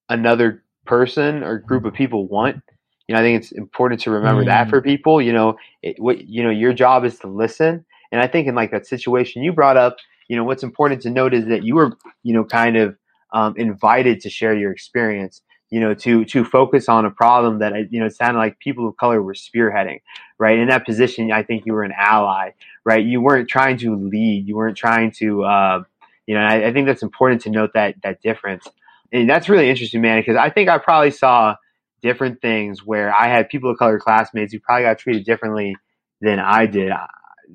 another 0.08 0.62
person 0.86 1.42
or 1.42 1.58
group 1.58 1.84
of 1.84 1.92
people 1.92 2.26
want? 2.26 2.62
You 3.08 3.14
know, 3.14 3.20
I 3.20 3.24
think 3.24 3.42
it's 3.42 3.52
important 3.52 4.00
to 4.02 4.10
remember 4.10 4.44
that 4.46 4.66
Mm. 4.66 4.70
for 4.70 4.80
people, 4.80 5.20
you 5.20 5.32
know, 5.32 5.58
it, 5.82 6.00
what 6.00 6.26
you 6.26 6.42
know, 6.42 6.50
your 6.50 6.72
job 6.72 7.04
is 7.04 7.18
to 7.18 7.26
listen. 7.26 7.84
And 8.10 8.22
I 8.22 8.26
think 8.26 8.48
in 8.48 8.54
like 8.54 8.70
that 8.70 8.86
situation 8.86 9.42
you 9.42 9.52
brought 9.52 9.76
up, 9.76 9.96
you 10.28 10.36
know, 10.36 10.44
what's 10.44 10.62
important 10.62 11.02
to 11.02 11.10
note 11.10 11.34
is 11.34 11.44
that 11.46 11.64
you 11.64 11.74
were, 11.74 11.92
you 12.22 12.32
know, 12.32 12.44
kind 12.44 12.78
of 12.78 12.96
um, 13.34 13.54
invited 13.58 14.20
to 14.20 14.30
share 14.30 14.54
your 14.54 14.72
experience, 14.72 15.42
you 15.74 15.80
know, 15.80 15.92
to 15.92 16.24
to 16.26 16.44
focus 16.44 16.88
on 16.88 17.04
a 17.04 17.10
problem 17.10 17.58
that 17.58 17.92
you 17.92 17.98
know 17.98 18.08
sounded 18.08 18.38
like 18.38 18.60
people 18.60 18.86
of 18.86 18.96
color 18.96 19.20
were 19.20 19.34
spearheading, 19.34 19.98
right? 20.38 20.56
In 20.56 20.68
that 20.68 20.86
position, 20.86 21.32
I 21.32 21.42
think 21.42 21.66
you 21.66 21.72
were 21.72 21.82
an 21.82 21.92
ally, 21.98 22.50
right? 22.84 23.04
You 23.04 23.20
weren't 23.20 23.48
trying 23.48 23.78
to 23.78 23.96
lead, 23.96 24.46
you 24.46 24.54
weren't 24.54 24.76
trying 24.76 25.10
to, 25.18 25.42
uh, 25.42 25.82
you 26.28 26.36
know, 26.36 26.42
I, 26.42 26.68
I 26.68 26.72
think 26.72 26.86
that's 26.86 27.02
important 27.02 27.42
to 27.42 27.50
note 27.50 27.72
that 27.74 27.96
that 28.04 28.22
difference, 28.22 28.68
and 29.12 29.28
that's 29.28 29.48
really 29.48 29.68
interesting, 29.68 30.00
man, 30.00 30.20
because 30.20 30.36
I 30.36 30.48
think 30.48 30.68
I 30.68 30.78
probably 30.78 31.10
saw 31.10 31.56
different 32.02 32.40
things 32.40 32.86
where 32.86 33.12
I 33.12 33.26
had 33.26 33.48
people 33.48 33.72
of 33.72 33.76
color 33.76 33.98
classmates 33.98 34.52
who 34.52 34.60
probably 34.60 34.84
got 34.84 35.00
treated 35.00 35.24
differently 35.24 35.74
than 36.20 36.38
I 36.38 36.66
did, 36.66 36.92
uh, 36.92 37.08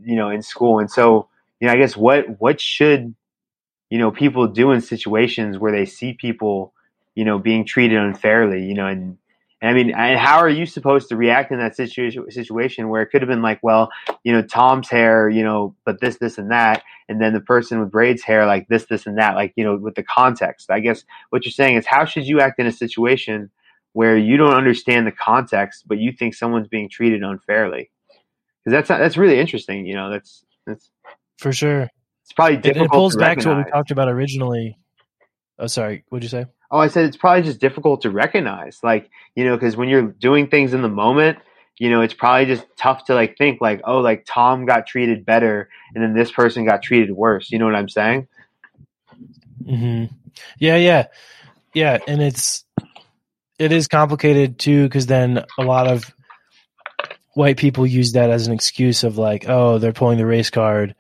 you 0.04 0.18
know, 0.18 0.30
in 0.30 0.42
school, 0.42 0.80
and 0.80 0.92
so 0.92 1.30
you 1.62 1.68
know, 1.68 1.74
I 1.74 1.78
guess 1.78 1.96
what 1.96 2.26
what 2.42 2.60
should 2.60 3.16
you 3.90 3.98
know 3.98 4.12
people 4.12 4.46
do 4.46 4.72
in 4.72 4.82
situations 4.82 5.58
where 5.58 5.72
they 5.72 5.86
see 5.86 6.12
people 6.12 6.74
you 7.16 7.26
know 7.26 7.40
being 7.40 7.66
treated 7.66 7.98
unfairly, 7.98 8.66
you 8.66 8.74
know, 8.76 8.88
and 8.88 9.18
and 9.62 9.70
I 9.72 9.74
mean, 9.74 9.92
and 9.94 10.18
how 10.18 10.40
are 10.40 10.50
you 10.50 10.66
supposed 10.66 11.10
to 11.10 11.18
react 11.18 11.52
in 11.52 11.60
that 11.60 11.76
situation 11.76 12.30
situation 12.32 12.88
where 12.88 13.02
it 13.02 13.08
could 13.08 13.22
have 13.22 13.28
been 13.30 13.42
like, 13.42 13.60
well, 13.62 13.90
you 14.24 14.32
know, 14.32 14.42
Tom's 14.42 14.88
hair, 14.90 15.28
you 15.28 15.44
know, 15.44 15.76
but 15.86 16.00
this, 16.00 16.18
this, 16.18 16.38
and 16.38 16.52
that, 16.52 16.82
and 17.10 17.22
then 17.22 17.34
the 17.34 17.42
person 17.42 17.80
with 17.82 17.92
braids 17.92 18.24
hair, 18.24 18.46
like 18.46 18.70
this, 18.70 18.86
this, 18.86 19.06
and 19.06 19.18
that, 19.18 19.36
like 19.36 19.52
you 19.58 19.66
know, 19.66 19.76
with 19.76 19.96
the 19.96 20.04
context. 20.04 20.70
I 20.72 20.80
guess 20.80 21.04
what 21.30 21.44
you're 21.46 21.52
saying 21.52 21.76
is, 21.76 21.86
how 21.86 22.06
should 22.06 22.26
you 22.26 22.40
act 22.40 22.60
in 22.60 22.68
a 22.68 22.72
situation 22.72 23.50
where 23.92 24.16
you 24.18 24.38
don't 24.38 24.54
understand 24.54 25.06
the 25.08 25.12
context, 25.12 25.84
but 25.88 25.98
you 25.98 26.14
think 26.14 26.36
someone's 26.36 26.70
being 26.70 26.88
treated 26.90 27.22
unfairly? 27.24 27.92
Because 28.64 28.88
that's 28.88 28.88
that's 28.88 29.18
really 29.18 29.40
interesting. 29.40 29.86
You 29.86 29.96
know, 29.96 30.10
that's 30.10 30.46
that's 30.66 30.90
For 31.38 31.52
sure. 31.52 31.90
it's 32.24 32.34
probably 32.34 32.56
It, 32.58 32.62
difficult. 32.64 32.86
it 32.86 32.92
pulls 32.92 33.14
to 33.14 33.20
back 33.20 33.40
to 33.40 33.50
what 33.50 33.58
we 33.66 33.72
talked 33.72 33.92
about 33.92 34.08
originally. 34.08 34.78
Oh, 35.58 35.68
sorry. 35.68 36.06
What'd 36.08 36.24
you 36.24 36.30
say? 36.30 36.46
Oh, 36.72 36.78
I 36.80 36.88
said 36.88 37.06
it's 37.06 37.18
probably 37.18 37.44
just 37.44 37.60
difficult 37.60 38.02
to 38.02 38.10
recognize, 38.12 38.80
like 38.84 39.10
you 39.36 39.46
know, 39.46 39.56
because 39.56 39.76
when 39.76 39.90
you're 39.90 40.04
doing 40.04 40.48
things 40.48 40.74
in 40.74 40.82
the 40.82 40.90
moment, 40.90 41.40
you 41.78 41.90
know, 41.90 42.02
it's 42.02 42.14
probably 42.14 42.46
just 42.46 42.66
tough 42.78 43.06
to 43.06 43.16
like 43.16 43.38
think 43.38 43.62
like, 43.62 43.82
oh, 43.86 44.00
like 44.00 44.26
Tom 44.28 44.66
got 44.66 44.86
treated 44.86 45.26
better, 45.26 45.70
and 45.96 46.04
then 46.04 46.14
this 46.14 46.32
person 46.32 46.66
got 46.66 46.84
treated 46.84 47.12
worse. 47.12 47.52
You 47.52 47.60
know 47.60 47.66
what 47.66 47.76
I'm 47.76 47.90
saying? 47.90 48.28
hmm 49.66 50.06
Yeah, 50.60 50.78
yeah, 50.78 51.08
yeah. 51.74 52.00
And 52.08 52.22
it's 52.22 52.66
it 53.60 53.72
is 53.72 53.88
complicated 53.88 54.60
too 54.60 54.84
because 54.84 55.06
then 55.08 55.46
a 55.58 55.64
lot 55.64 55.88
of 55.88 56.14
white 57.34 57.58
people 57.58 57.86
use 57.86 58.14
that 58.14 58.30
as 58.30 58.48
an 58.48 58.54
excuse 58.54 59.04
of 59.04 59.18
like, 59.18 59.46
oh, 59.48 59.78
they're 59.78 59.94
pulling 59.94 60.18
the 60.18 60.26
race 60.26 60.50
card, 60.50 60.96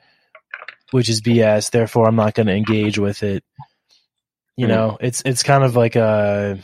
which 0.91 1.09
is 1.09 1.21
BS. 1.21 1.71
Therefore, 1.71 2.07
I'm 2.07 2.15
not 2.15 2.33
going 2.33 2.47
to 2.47 2.55
engage 2.55 2.97
with 2.99 3.23
it. 3.23 3.43
You 4.59 4.65
Mhm. 4.65 4.69
know, 4.69 4.97
it's 4.99 5.21
it's 5.25 5.41
kind 5.41 5.63
of 5.63 5.77
like 5.77 5.95
a 5.95 6.59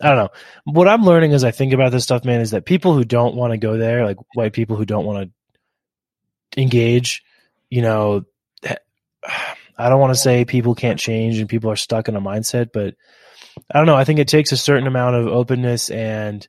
I 0.00 0.08
don't 0.08 0.16
know. 0.18 0.30
What 0.64 0.88
I'm 0.88 1.04
learning 1.04 1.34
as 1.34 1.44
I 1.44 1.52
think 1.52 1.72
about 1.72 1.92
this 1.92 2.02
stuff, 2.02 2.24
man, 2.24 2.40
is 2.40 2.50
that 2.50 2.64
people 2.64 2.94
who 2.94 3.04
don't 3.04 3.36
want 3.36 3.52
to 3.52 3.58
go 3.58 3.76
there, 3.76 4.04
like 4.04 4.16
white 4.34 4.52
people 4.52 4.74
who 4.74 4.84
don't 4.84 5.04
want 5.06 5.30
to 6.56 6.60
engage, 6.60 7.22
you 7.70 7.82
know, 7.82 8.24
I 9.78 9.88
don't 9.88 10.00
want 10.00 10.12
to 10.14 10.20
say 10.20 10.44
people 10.44 10.74
can't 10.74 10.98
change 10.98 11.38
and 11.38 11.48
people 11.48 11.70
are 11.70 11.76
stuck 11.76 12.08
in 12.08 12.16
a 12.16 12.20
mindset, 12.20 12.70
but 12.72 12.96
I 13.72 13.78
don't 13.78 13.86
know. 13.86 13.94
I 13.94 14.02
think 14.02 14.18
it 14.18 14.26
takes 14.26 14.50
a 14.50 14.56
certain 14.56 14.88
amount 14.88 15.14
of 15.14 15.28
openness 15.28 15.90
and 15.90 16.44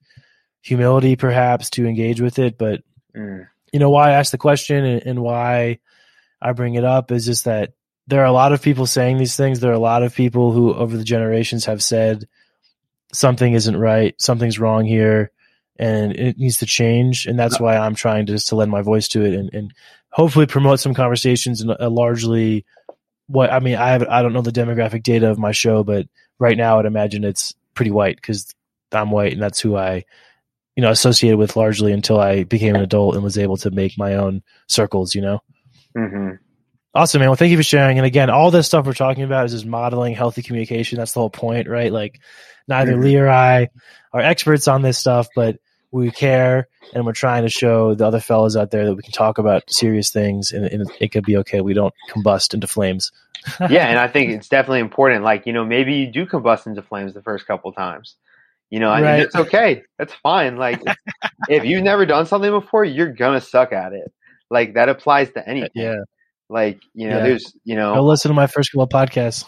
humility, 0.61 1.15
perhaps, 1.15 1.69
to 1.71 1.85
engage 1.85 2.19
with 2.19 2.39
it. 2.39 2.57
But 2.57 2.81
Mm. 3.15 3.47
you 3.71 3.79
know, 3.79 3.91
why 3.91 4.09
I 4.09 4.13
ask 4.13 4.31
the 4.31 4.39
question 4.39 4.83
and, 4.85 5.03
and 5.05 5.21
why 5.21 5.77
I 6.41 6.53
bring 6.53 6.73
it 6.73 6.83
up 6.83 7.11
is 7.11 7.27
just 7.27 7.45
that 7.45 7.73
there 8.09 8.21
are 8.21 8.25
a 8.25 8.31
lot 8.31 8.53
of 8.53 8.61
people 8.61 8.87
saying 8.87 9.17
these 9.17 9.35
things. 9.35 9.59
There 9.59 9.69
are 9.69 9.75
a 9.75 9.79
lot 9.79 10.01
of 10.01 10.15
people 10.15 10.51
who, 10.51 10.73
over 10.73 10.97
the 10.97 11.03
generations, 11.03 11.65
have 11.65 11.83
said 11.83 12.27
something 13.13 13.53
isn't 13.53 13.77
right, 13.77 14.19
something's 14.19 14.59
wrong 14.59 14.85
here, 14.85 15.31
and 15.77 16.15
it 16.15 16.37
needs 16.37 16.57
to 16.57 16.65
change. 16.65 17.27
And 17.27 17.37
that's 17.37 17.59
why 17.59 17.77
I'm 17.77 17.93
trying 17.93 18.25
to 18.25 18.33
just 18.33 18.47
to 18.47 18.55
lend 18.55 18.71
my 18.71 18.81
voice 18.81 19.07
to 19.09 19.23
it 19.23 19.35
and, 19.35 19.53
and 19.53 19.73
hopefully 20.09 20.47
promote 20.47 20.79
some 20.79 20.95
conversations 20.95 21.61
and 21.61 21.75
largely 21.93 22.65
what 23.27 23.53
I 23.53 23.59
mean. 23.59 23.75
I 23.75 23.89
have 23.89 24.03
I 24.09 24.23
don't 24.23 24.33
know 24.33 24.41
the 24.41 24.51
demographic 24.51 25.03
data 25.03 25.29
of 25.29 25.37
my 25.37 25.51
show, 25.51 25.83
but 25.83 26.07
right 26.39 26.57
now 26.57 26.79
I'd 26.79 26.85
imagine 26.85 27.23
it's 27.23 27.53
pretty 27.75 27.91
white 27.91 28.15
because 28.15 28.55
I'm 28.91 29.11
white 29.11 29.33
and 29.33 29.41
that's 29.41 29.59
who 29.59 29.77
I 29.77 30.03
you 30.75 30.81
know 30.81 30.89
associated 30.89 31.37
with 31.37 31.55
largely 31.55 31.93
until 31.93 32.19
I 32.19 32.43
became 32.43 32.73
an 32.73 32.81
adult 32.81 33.13
and 33.13 33.23
was 33.23 33.37
able 33.37 33.57
to 33.57 33.69
make 33.69 33.99
my 33.99 34.15
own 34.15 34.41
circles. 34.65 35.13
You 35.13 35.21
know. 35.21 35.43
hmm 35.95 36.31
Awesome, 36.95 37.19
man. 37.19 37.29
Well, 37.29 37.35
thank 37.35 37.51
you 37.51 37.57
for 37.57 37.63
sharing. 37.63 37.97
And 37.99 38.05
again, 38.05 38.29
all 38.29 38.49
this 38.51 38.65
stuff 38.67 38.85
we're 38.85 38.93
talking 38.93 39.23
about 39.23 39.45
is 39.45 39.51
just 39.51 39.65
modeling 39.65 40.15
healthy 40.15 40.41
communication. 40.41 40.97
That's 40.97 41.13
the 41.13 41.19
whole 41.19 41.29
point, 41.29 41.67
right? 41.69 41.91
Like, 41.91 42.19
neither 42.67 42.93
Mhm. 42.93 43.03
Lee 43.03 43.17
or 43.17 43.29
I 43.29 43.69
are 44.11 44.21
experts 44.21 44.67
on 44.67 44.81
this 44.81 44.97
stuff, 44.97 45.27
but 45.35 45.57
we 45.91 46.09
care 46.11 46.67
and 46.93 47.05
we're 47.05 47.13
trying 47.13 47.43
to 47.43 47.49
show 47.49 47.93
the 47.95 48.05
other 48.07 48.19
fellows 48.19 48.55
out 48.55 48.71
there 48.71 48.85
that 48.85 48.95
we 48.95 49.03
can 49.03 49.11
talk 49.11 49.37
about 49.37 49.63
serious 49.71 50.09
things 50.09 50.51
and, 50.51 50.65
and 50.65 50.89
it 50.99 51.11
could 51.11 51.23
be 51.25 51.37
okay. 51.37 51.61
We 51.61 51.73
don't 51.73 51.93
combust 52.11 52.53
into 52.55 52.67
flames. 52.67 53.11
yeah, 53.69 53.87
and 53.87 53.97
I 53.99 54.07
think 54.07 54.31
it's 54.31 54.49
definitely 54.49 54.79
important. 54.81 55.23
Like, 55.23 55.45
you 55.45 55.53
know, 55.53 55.63
maybe 55.65 55.93
you 55.93 56.07
do 56.11 56.25
combust 56.25 56.65
into 56.67 56.81
flames 56.81 57.13
the 57.13 57.21
first 57.21 57.45
couple 57.47 57.71
times. 57.71 58.15
You 58.71 58.79
know, 58.79 58.91
and 58.91 59.03
Right. 59.03 59.19
it's 59.21 59.35
okay. 59.35 59.83
That's 59.97 60.13
fine. 60.13 60.57
Like, 60.57 60.81
if 61.47 61.65
you've 61.65 61.81
never 61.83 62.05
done 62.05 62.25
something 62.27 62.51
before, 62.51 62.83
you're 62.85 63.11
gonna 63.11 63.41
suck 63.41 63.73
at 63.73 63.93
it. 63.93 64.11
Like 64.51 64.73
that 64.75 64.89
applies 64.89 65.31
to 65.31 65.47
anything. 65.47 65.69
Yeah. 65.73 65.95
Like, 66.49 66.81
you 66.95 67.07
know, 67.09 67.17
Yeah. 67.17 67.23
there's, 67.23 67.53
you 67.63 67.75
know, 67.75 67.93
Go 67.95 68.03
listen 68.03 68.29
to 68.29 68.35
my 68.35 68.47
first 68.47 68.71
couple 68.71 68.87
podcasts. 68.87 69.47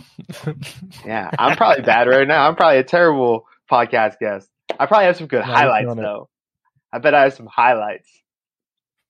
yeah, 1.06 1.32
I'm 1.38 1.58
probably 1.58 1.84
bad 1.84 2.08
right 2.08 2.28
now. 2.28 2.48
I'm 2.48 2.56
probably 2.56 2.78
a 2.78 2.84
terrible 2.84 3.48
podcast 3.72 4.20
guest. 4.20 4.48
I 4.80 4.86
probably 4.86 5.06
have 5.06 5.18
some 5.18 5.28
good 5.28 5.40
No, 5.46 5.52
highlights 5.52 5.96
though. 5.96 6.30
I 6.94 7.00
bet 7.00 7.14
I 7.16 7.24
have 7.24 7.34
some 7.34 7.48
highlights. 7.48 8.08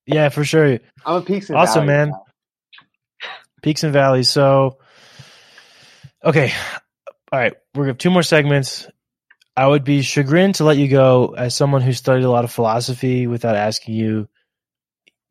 yeah, 0.06 0.30
for 0.30 0.46
sure. 0.46 0.80
I'm 1.06 1.16
a 1.18 1.22
peaks 1.22 1.50
and 1.50 1.58
Awesome, 1.58 1.86
valleys 1.86 2.12
man. 2.12 2.20
Peaks 3.62 3.84
and 3.84 3.92
valleys. 3.94 4.30
So, 4.30 4.78
okay. 6.24 6.52
All 7.32 7.39
right. 7.39 7.54
We're 7.76 7.84
to 7.84 7.89
have 7.89 7.98
two 7.98 8.10
more 8.10 8.24
segments. 8.24 8.88
I 9.56 9.68
would 9.68 9.84
be 9.84 10.02
chagrined 10.02 10.56
to 10.56 10.64
let 10.64 10.78
you 10.78 10.88
go 10.88 11.36
as 11.38 11.56
someone 11.56 11.82
who 11.82 11.94
studied 11.94 12.24
a 12.24 12.32
lot 12.32 12.44
of 12.46 12.52
philosophy 12.52 13.28
without 13.28 13.56
asking 13.56 13.96
you, 13.96 14.30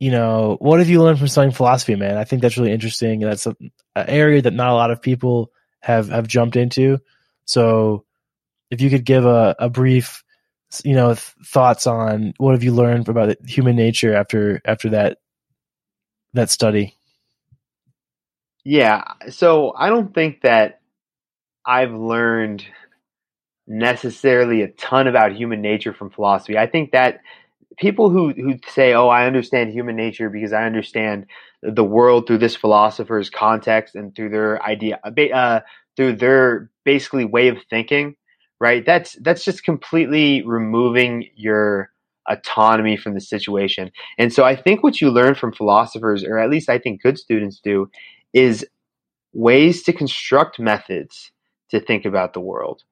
you 0.00 0.10
know, 0.10 0.56
what 0.60 0.78
have 0.78 0.88
you 0.88 1.02
learned 1.02 1.18
from 1.18 1.28
studying 1.28 1.52
philosophy, 1.52 1.94
man? 1.94 2.16
I 2.16 2.24
think 2.24 2.40
that's 2.40 2.56
really 2.56 2.72
interesting. 2.72 3.20
That's 3.20 3.46
an 3.46 3.70
area 3.94 4.40
that 4.40 4.54
not 4.54 4.70
a 4.70 4.74
lot 4.74 4.90
of 4.90 5.02
people 5.02 5.52
have, 5.80 6.08
have 6.08 6.26
jumped 6.26 6.56
into. 6.56 6.98
So 7.44 8.06
if 8.70 8.80
you 8.80 8.88
could 8.88 9.04
give 9.04 9.26
a, 9.26 9.54
a 9.58 9.68
brief, 9.68 10.24
you 10.84 10.94
know, 10.94 11.08
th- 11.08 11.34
thoughts 11.44 11.86
on 11.86 12.32
what 12.38 12.54
have 12.54 12.64
you 12.64 12.72
learned 12.72 13.10
about 13.10 13.36
human 13.46 13.76
nature 13.76 14.14
after, 14.14 14.62
after 14.64 14.88
that, 14.90 15.18
that 16.32 16.48
study. 16.48 16.94
Yeah. 18.64 19.04
So 19.28 19.74
I 19.76 19.90
don't 19.90 20.14
think 20.14 20.42
that 20.42 20.80
I've 21.66 21.92
learned 21.92 22.64
necessarily 23.66 24.62
a 24.62 24.68
ton 24.68 25.08
about 25.08 25.32
human 25.32 25.60
nature 25.60 25.92
from 25.92 26.08
philosophy. 26.08 26.56
I 26.56 26.66
think 26.66 26.92
that 26.92 27.20
people 27.78 28.10
who, 28.10 28.32
who 28.32 28.58
say, 28.68 28.92
Oh, 28.94 29.08
I 29.08 29.26
understand 29.26 29.72
human 29.72 29.96
nature 29.96 30.30
because 30.30 30.52
I 30.52 30.64
understand 30.64 31.26
the 31.62 31.84
world 31.84 32.26
through 32.26 32.38
this 32.38 32.56
philosopher's 32.56 33.30
context 33.30 33.94
and 33.94 34.14
through 34.14 34.30
their 34.30 34.62
idea, 34.62 34.98
uh, 35.34 35.60
through 35.96 36.14
their 36.14 36.70
basically 36.84 37.24
way 37.24 37.48
of 37.48 37.58
thinking, 37.68 38.16
right? 38.60 38.84
That's, 38.84 39.16
that's 39.20 39.44
just 39.44 39.64
completely 39.64 40.42
removing 40.46 41.28
your 41.34 41.90
autonomy 42.28 42.96
from 42.96 43.14
the 43.14 43.20
situation. 43.20 43.90
And 44.18 44.32
so 44.32 44.44
I 44.44 44.56
think 44.56 44.82
what 44.82 45.00
you 45.00 45.10
learn 45.10 45.34
from 45.34 45.52
philosophers, 45.52 46.24
or 46.24 46.38
at 46.38 46.50
least 46.50 46.68
I 46.68 46.78
think 46.78 47.02
good 47.02 47.18
students 47.18 47.60
do, 47.62 47.90
is 48.32 48.66
ways 49.32 49.82
to 49.84 49.92
construct 49.92 50.58
methods 50.58 51.32
to 51.70 51.80
think 51.80 52.04
about 52.04 52.32
the 52.32 52.40
world 52.40 52.82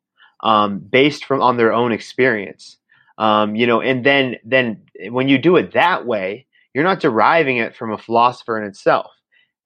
um, 0.42 0.78
based 0.78 1.24
from 1.24 1.42
on 1.42 1.56
their 1.56 1.72
own 1.72 1.92
experience. 1.92 2.77
Um, 3.18 3.56
you 3.56 3.66
know, 3.66 3.80
and 3.80 4.04
then 4.04 4.36
then 4.44 4.82
when 5.10 5.28
you 5.28 5.38
do 5.38 5.56
it 5.56 5.72
that 5.74 6.06
way, 6.06 6.46
you're 6.74 6.84
not 6.84 7.00
deriving 7.00 7.58
it 7.58 7.76
from 7.76 7.92
a 7.92 7.98
philosopher 7.98 8.60
in 8.60 8.68
itself, 8.68 9.10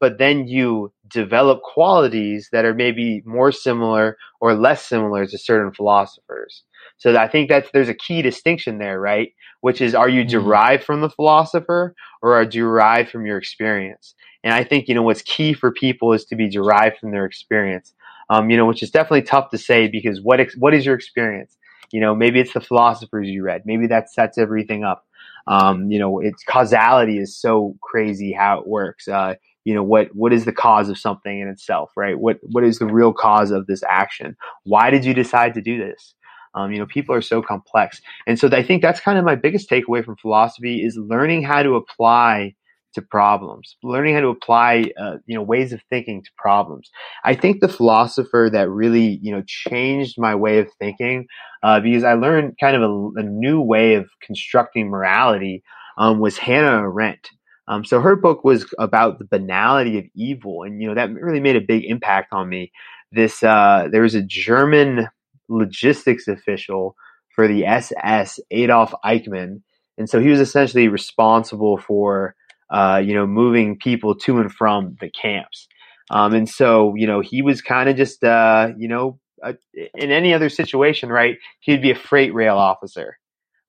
but 0.01 0.19
then 0.19 0.49
you 0.49 0.93
develop 1.09 1.63
qualities 1.63 2.49
that 2.53 2.65
are 2.65 2.75
maybe 2.75 3.23
more 3.27 3.53
similar 3.53 4.17
or 4.41 4.55
less 4.55 4.87
similar 4.87 5.27
to 5.27 5.39
certain 5.39 5.73
philosophers. 5.73 6.65
So 6.99 7.17
I 7.17 7.29
think 7.29 7.49
that's 7.49 7.71
there's 7.73 7.89
a 7.89 7.95
key 7.95 8.23
distinction 8.23 8.79
there, 8.79 9.01
right? 9.01 9.33
Which 9.61 9.81
is, 9.81 9.95
are 9.95 10.09
you 10.09 10.25
Mhm. 10.25 10.29
derived 10.31 10.85
from 10.85 11.01
the 11.03 11.11
philosopher 11.11 11.95
or 12.23 12.35
are 12.37 12.47
derived 12.47 13.11
from 13.11 13.27
your 13.27 13.39
experience? 13.39 14.15
And 14.45 14.55
I 14.55 14.65
think, 14.65 14.89
you 14.89 14.95
know, 14.95 15.03
what's 15.03 15.23
key 15.23 15.53
for 15.53 15.71
people 15.73 16.13
is 16.13 16.25
to 16.27 16.37
be 16.37 16.49
derived 16.49 16.99
from 16.99 17.11
their 17.13 17.27
experience. 17.27 17.95
Um, 18.31 18.51
you 18.51 18.57
know, 18.57 18.67
which 18.67 18.83
is 18.83 18.91
definitely 18.91 19.23
tough 19.23 19.51
to 19.51 19.59
say 19.59 19.89
because 19.89 20.21
what, 20.23 20.41
ex- 20.41 20.57
what 20.57 20.75
is 20.75 20.87
your 20.87 20.95
experience? 20.95 21.57
You 21.93 22.01
know, 22.01 22.15
maybe 22.15 22.41
it's 22.41 22.55
the 22.55 22.61
philosophers 22.61 23.29
you 23.29 23.45
read. 23.45 23.63
Maybe 23.65 23.87
that 23.89 24.11
sets 24.11 24.39
everything 24.39 24.85
up. 24.85 25.05
Um, 25.47 25.91
you 25.91 25.99
know, 25.99 26.21
it's 26.21 26.43
causality 26.45 27.19
is 27.19 27.37
so 27.37 27.77
crazy 27.81 28.33
how 28.33 28.61
it 28.61 28.67
works. 28.67 29.09
Uh, 29.09 29.35
you 29.65 29.75
know, 29.75 29.83
what, 29.83 30.09
what 30.15 30.33
is 30.33 30.45
the 30.45 30.53
cause 30.53 30.89
of 30.89 30.99
something 30.99 31.41
in 31.41 31.49
itself, 31.49 31.93
right? 31.97 32.19
What, 32.19 32.39
what 32.43 32.65
is 32.65 32.79
the 32.79 32.87
real 32.87 33.13
cause 33.13 33.51
of 33.51 33.67
this 33.67 33.83
action? 33.89 34.37
Why 34.65 34.91
did 34.91 35.05
you 35.05 35.15
decide 35.15 35.55
to 35.55 35.61
do 35.61 35.79
this? 35.79 36.15
Um, 36.55 36.73
you 36.73 36.79
know, 36.79 36.87
people 36.87 37.15
are 37.15 37.23
so 37.23 37.41
complex. 37.43 38.01
And 38.27 38.39
so 38.39 38.49
I 38.49 38.63
think 38.63 38.83
that's 38.83 39.01
kind 39.01 39.19
of 39.19 39.25
my 39.25 39.37
biggest 39.37 39.71
takeaway 39.71 40.05
from 40.05 40.17
philosophy 40.17 40.83
is 40.85 40.97
learning 40.97 41.43
how 41.43 41.63
to 41.63 41.77
apply 41.77 42.55
to 42.95 43.03
problems, 43.03 43.77
learning 43.83 44.15
how 44.15 44.21
to 44.21 44.29
apply, 44.29 44.91
uh, 45.01 45.17
you 45.27 45.35
know, 45.35 45.43
ways 45.43 45.73
of 45.73 45.81
thinking 45.91 46.23
to 46.23 46.31
problems. 46.37 46.91
I 47.25 47.35
think 47.35 47.61
the 47.61 47.69
philosopher 47.69 48.49
that 48.53 48.71
really, 48.71 49.19
you 49.23 49.33
know, 49.33 49.43
changed 49.47 50.17
my 50.19 50.35
way 50.35 50.59
of 50.59 50.69
thinking, 50.79 51.27
uh, 51.63 51.81
because 51.81 52.05
I 52.05 52.15
learned 52.15 52.57
kind 52.61 52.77
of 52.77 52.83
a, 52.83 53.21
a 53.21 53.23
new 53.23 53.61
way 53.61 53.95
of 53.95 54.09
constructing 54.23 54.89
morality, 54.89 55.63
um, 55.99 56.21
was 56.21 56.39
Hannah 56.39 56.83
Arendt. 56.83 57.31
Um, 57.69 57.85
so 57.85 58.01
her 58.01 58.17
book 58.17 58.45
was 58.45 58.67
about 58.79 59.19
the 59.19 59.25
banality 59.25 59.99
of 59.99 60.05
evil, 60.15 60.63
and 60.65 60.81
you 60.81 60.89
know 60.89 60.95
that 60.95 61.13
really 61.13 61.41
made 61.41 61.57
a 61.57 61.61
big 61.61 61.85
impact 61.85 62.33
on 62.33 62.49
me. 62.49 62.73
This 63.13 63.43
uh, 63.43 63.89
there 63.91 64.03
was 64.03 64.15
a 64.15 64.23
German 64.23 65.09
logistics 65.49 66.27
official 66.27 66.97
for 67.35 67.47
the 67.47 67.65
SS, 67.65 68.41
Adolf 68.51 68.93
Eichmann, 69.05 69.63
and 69.97 70.11
so 70.11 70.21
he 70.21 70.29
was 70.29 70.41
essentially 70.41 70.89
responsible 70.89 71.79
for 71.79 72.35
uh, 72.73 73.01
you 73.05 73.15
know 73.15 73.27
moving 73.27 73.79
people 73.79 74.17
to 74.17 74.41
and 74.41 74.53
from 74.53 74.97
the 75.01 75.11
camps. 75.11 75.69
Um, 76.11 76.35
and 76.35 76.49
so 76.49 76.95
you 76.97 77.07
know 77.07 77.21
he 77.21 77.43
was 77.43 77.63
kind 77.63 77.89
of 77.89 77.97
just 77.97 78.25
uh, 78.25 78.71
you 78.77 78.89
know 78.89 79.21
uh, 79.43 79.53
in 79.95 80.11
any 80.11 80.35
other 80.35 80.49
situation, 80.49 81.09
right? 81.09 81.37
He'd 81.61 81.83
be 81.83 81.91
a 81.91 81.97
freight 81.97 82.35
rail 82.35 82.57
officer. 82.57 83.19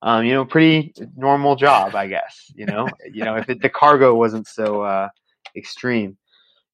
Um, 0.02 0.26
you 0.26 0.34
know, 0.34 0.44
pretty 0.44 0.92
normal 1.16 1.56
job, 1.56 1.94
I 1.94 2.08
guess. 2.08 2.52
You 2.54 2.66
know, 2.66 2.88
you 3.12 3.24
know 3.24 3.36
if 3.36 3.48
it, 3.48 3.62
the 3.62 3.70
cargo 3.70 4.14
wasn't 4.14 4.48
so 4.48 4.82
uh, 4.82 5.08
extreme, 5.56 6.16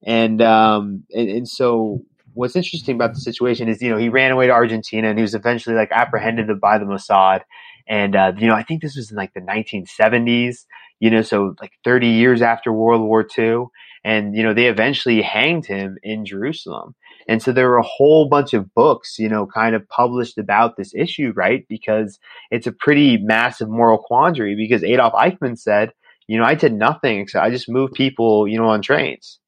and 0.02 0.40
um, 0.40 1.04
and, 1.12 1.28
and 1.28 1.48
so 1.48 2.04
what's 2.34 2.56
interesting 2.56 2.94
about 2.94 3.14
the 3.14 3.20
situation 3.20 3.68
is, 3.68 3.82
you 3.82 3.90
know, 3.90 3.96
he 3.96 4.08
ran 4.08 4.30
away 4.30 4.46
to 4.46 4.52
Argentina 4.52 5.08
and 5.08 5.18
he 5.18 5.22
was 5.22 5.34
eventually 5.34 5.76
like 5.76 5.90
apprehended 5.92 6.60
by 6.60 6.78
the 6.78 6.84
Mossad. 6.84 7.42
And, 7.88 8.14
uh, 8.14 8.32
you 8.36 8.46
know, 8.46 8.54
I 8.54 8.62
think 8.62 8.82
this 8.82 8.96
was 8.96 9.10
in 9.10 9.16
like 9.16 9.34
the 9.34 9.40
1970s, 9.40 10.64
you 11.00 11.10
know, 11.10 11.22
so 11.22 11.54
like 11.60 11.72
30 11.84 12.08
years 12.08 12.42
after 12.42 12.72
World 12.72 13.02
War 13.02 13.24
II. 13.24 13.66
And, 14.04 14.34
you 14.36 14.42
know, 14.42 14.54
they 14.54 14.66
eventually 14.66 15.22
hanged 15.22 15.66
him 15.66 15.98
in 16.02 16.24
Jerusalem. 16.24 16.94
And 17.28 17.42
so 17.42 17.52
there 17.52 17.68
were 17.68 17.78
a 17.78 17.82
whole 17.82 18.28
bunch 18.28 18.54
of 18.54 18.72
books, 18.74 19.18
you 19.18 19.28
know, 19.28 19.46
kind 19.46 19.74
of 19.76 19.88
published 19.88 20.38
about 20.38 20.76
this 20.76 20.94
issue, 20.94 21.32
right? 21.36 21.66
Because 21.68 22.18
it's 22.50 22.66
a 22.66 22.72
pretty 22.72 23.18
massive 23.18 23.68
moral 23.68 23.98
quandary 23.98 24.56
because 24.56 24.84
Adolf 24.84 25.12
Eichmann 25.14 25.58
said, 25.58 25.92
you 26.28 26.38
know, 26.38 26.44
I 26.44 26.54
did 26.54 26.72
nothing 26.72 27.20
except 27.20 27.44
I 27.44 27.50
just 27.50 27.68
moved 27.68 27.94
people, 27.94 28.48
you 28.48 28.58
know, 28.58 28.68
on 28.68 28.82
trains 28.82 29.38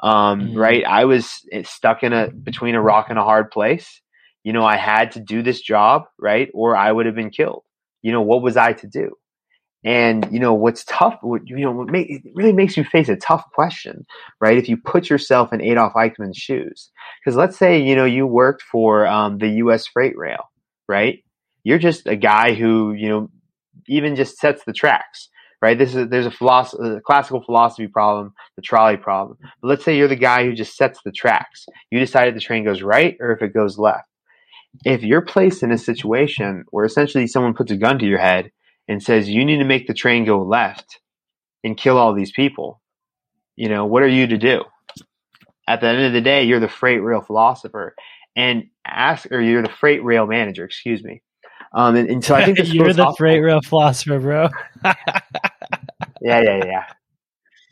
um, 0.00 0.52
Mhm. 0.52 0.56
right? 0.56 0.84
I 0.84 1.04
was 1.04 1.46
eh, 1.52 1.62
stuck 1.64 2.02
in 2.02 2.12
a 2.12 2.30
between 2.30 2.74
a 2.74 2.82
rock 2.82 3.06
and 3.10 3.18
a 3.18 3.24
hard 3.24 3.50
place. 3.50 4.00
You 4.44 4.52
know, 4.52 4.64
I 4.64 4.76
had 4.76 5.12
to 5.12 5.20
do 5.20 5.42
this 5.42 5.60
job, 5.60 6.04
right? 6.18 6.50
Or 6.54 6.76
I 6.76 6.92
would 6.92 7.06
have 7.06 7.14
been 7.14 7.30
killed. 7.30 7.64
You 8.02 8.12
know, 8.12 8.22
what 8.22 8.42
was 8.42 8.56
I 8.56 8.74
to 8.74 8.86
do? 8.86 9.16
And 9.86 10.26
you 10.32 10.40
know 10.40 10.52
what's 10.52 10.84
tough, 10.84 11.16
what, 11.22 11.42
you 11.46 11.58
know, 11.58 11.70
what 11.70 11.86
make, 11.86 12.10
it 12.10 12.22
really 12.34 12.52
makes 12.52 12.76
you 12.76 12.82
face 12.82 13.08
a 13.08 13.14
tough 13.14 13.44
question, 13.54 14.04
right? 14.40 14.58
If 14.58 14.68
you 14.68 14.76
put 14.76 15.08
yourself 15.08 15.52
in 15.52 15.62
Adolf 15.62 15.92
Eichmann's 15.92 16.36
shoes, 16.36 16.90
because 17.24 17.36
let's 17.36 17.56
say 17.56 17.80
you 17.80 17.94
know 17.94 18.04
you 18.04 18.26
worked 18.26 18.62
for 18.62 19.06
um, 19.06 19.38
the 19.38 19.48
U.S. 19.62 19.86
Freight 19.86 20.18
Rail, 20.18 20.42
right? 20.88 21.20
You're 21.62 21.78
just 21.78 22.08
a 22.08 22.16
guy 22.16 22.54
who 22.54 22.94
you 22.94 23.08
know 23.08 23.30
even 23.86 24.16
just 24.16 24.38
sets 24.38 24.64
the 24.64 24.72
tracks, 24.72 25.28
right? 25.62 25.78
This 25.78 25.94
is 25.94 26.08
there's 26.08 26.26
a, 26.26 26.32
philosophy, 26.32 26.82
a 26.84 27.00
classical 27.00 27.44
philosophy 27.44 27.86
problem, 27.86 28.34
the 28.56 28.62
trolley 28.62 28.96
problem. 28.96 29.38
But 29.62 29.68
let's 29.68 29.84
say 29.84 29.96
you're 29.96 30.08
the 30.08 30.16
guy 30.16 30.44
who 30.44 30.52
just 30.52 30.76
sets 30.76 30.98
the 31.04 31.12
tracks. 31.12 31.64
You 31.92 32.00
decide 32.00 32.26
if 32.26 32.34
the 32.34 32.40
train 32.40 32.64
goes 32.64 32.82
right 32.82 33.16
or 33.20 33.30
if 33.30 33.40
it 33.40 33.54
goes 33.54 33.78
left. 33.78 34.08
If 34.84 35.04
you're 35.04 35.22
placed 35.22 35.62
in 35.62 35.70
a 35.70 35.78
situation 35.78 36.64
where 36.70 36.84
essentially 36.84 37.28
someone 37.28 37.54
puts 37.54 37.70
a 37.70 37.76
gun 37.76 38.00
to 38.00 38.06
your 38.06 38.18
head 38.18 38.50
and 38.88 39.02
says 39.02 39.28
you 39.28 39.44
need 39.44 39.58
to 39.58 39.64
make 39.64 39.86
the 39.86 39.94
train 39.94 40.24
go 40.24 40.42
left 40.42 41.00
and 41.64 41.76
kill 41.76 41.98
all 41.98 42.14
these 42.14 42.32
people, 42.32 42.80
you 43.56 43.68
know, 43.68 43.84
what 43.84 44.02
are 44.02 44.08
you 44.08 44.26
to 44.26 44.38
do? 44.38 44.62
At 45.68 45.80
the 45.80 45.88
end 45.88 46.02
of 46.02 46.12
the 46.12 46.20
day, 46.20 46.44
you're 46.44 46.60
the 46.60 46.68
freight 46.68 47.02
rail 47.02 47.20
philosopher 47.20 47.94
and 48.36 48.68
ask, 48.86 49.30
or 49.32 49.40
you're 49.40 49.62
the 49.62 49.68
freight 49.68 50.04
rail 50.04 50.26
manager, 50.26 50.64
excuse 50.64 51.02
me. 51.02 51.22
Um, 51.74 51.96
and, 51.96 52.08
and 52.08 52.24
so 52.24 52.34
I 52.34 52.44
think 52.44 52.58
you're 52.64 52.92
the 52.92 53.12
freight 53.18 53.42
rail 53.42 53.60
philosopher, 53.62 54.20
bro. 54.20 54.48
yeah, 54.84 54.94
yeah, 56.40 56.64
yeah. 56.64 56.84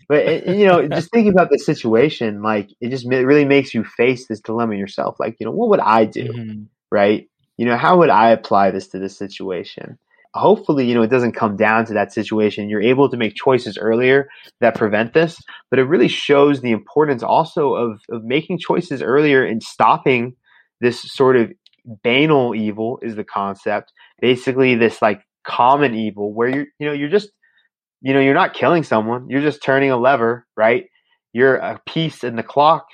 But 0.09 0.47
you 0.49 0.67
know, 0.67 0.87
just 0.89 1.11
thinking 1.11 1.33
about 1.33 1.51
the 1.51 1.59
situation, 1.59 2.43
like 2.43 2.69
it 2.81 2.91
just 2.91 3.07
ma- 3.07 3.17
really 3.19 3.45
makes 3.45 3.73
you 3.73 3.85
face 3.85 4.27
this 4.27 4.41
dilemma 4.41 4.77
yourself. 4.77 5.17
Like, 5.19 5.37
you 5.41 5.47
know, 5.47 5.53
what 5.53 5.71
would 5.71 5.81
I 5.81 6.05
do, 6.05 6.27
Mhm. 6.33 6.67
right? 6.91 7.29
You 7.57 7.67
know, 7.67 7.77
how 7.77 7.99
would 7.99 8.11
I 8.11 8.31
apply 8.31 8.71
this 8.71 8.89
to 8.89 8.99
this 8.99 9.17
situation? 9.17 9.99
Hopefully, 10.35 10.85
you 10.87 10.95
know, 10.95 11.03
it 11.03 11.11
doesn't 11.11 11.33
come 11.33 11.57
down 11.57 11.87
to 11.87 11.95
that 11.95 12.13
situation. 12.13 12.69
You're 12.69 12.83
able 12.83 13.09
to 13.09 13.17
make 13.17 13.35
choices 13.37 13.79
earlier 13.79 14.29
that 14.61 14.75
prevent 14.75 15.15
this, 15.15 15.39
but 15.71 15.79
it 15.79 15.85
really 15.85 16.09
shows 16.09 16.61
the 16.61 16.73
importance 16.73 17.23
also 17.23 17.75
of 17.75 18.01
of 18.11 18.25
making 18.25 18.59
choices 18.59 19.01
earlier 19.01 19.45
and 19.45 19.63
stopping 19.63 20.35
this 20.81 21.01
sort 21.03 21.37
of 21.37 21.53
banal 22.03 22.55
evil 22.55 22.99
is 23.03 23.15
the 23.15 23.25
concept. 23.25 23.93
Basically, 24.21 24.75
this 24.75 25.01
like 25.01 25.23
common 25.47 25.95
evil 25.95 26.35
where 26.35 26.49
you're, 26.49 26.67
you 26.81 26.87
know, 26.87 26.93
you're 26.93 27.09
just 27.09 27.31
you 28.03 28.13
know, 28.13 28.21
you're 28.21 28.35
not 28.35 28.53
killing 28.53 28.83
someone. 28.83 29.27
You're 29.31 29.41
just 29.41 29.63
turning 29.63 29.91
a 29.91 29.97
lever, 29.97 30.47
right? 30.57 30.85
You're 31.33 31.57
a 31.57 31.81
piece 31.87 32.23
in 32.23 32.37
the 32.37 32.43
clock. 32.43 32.85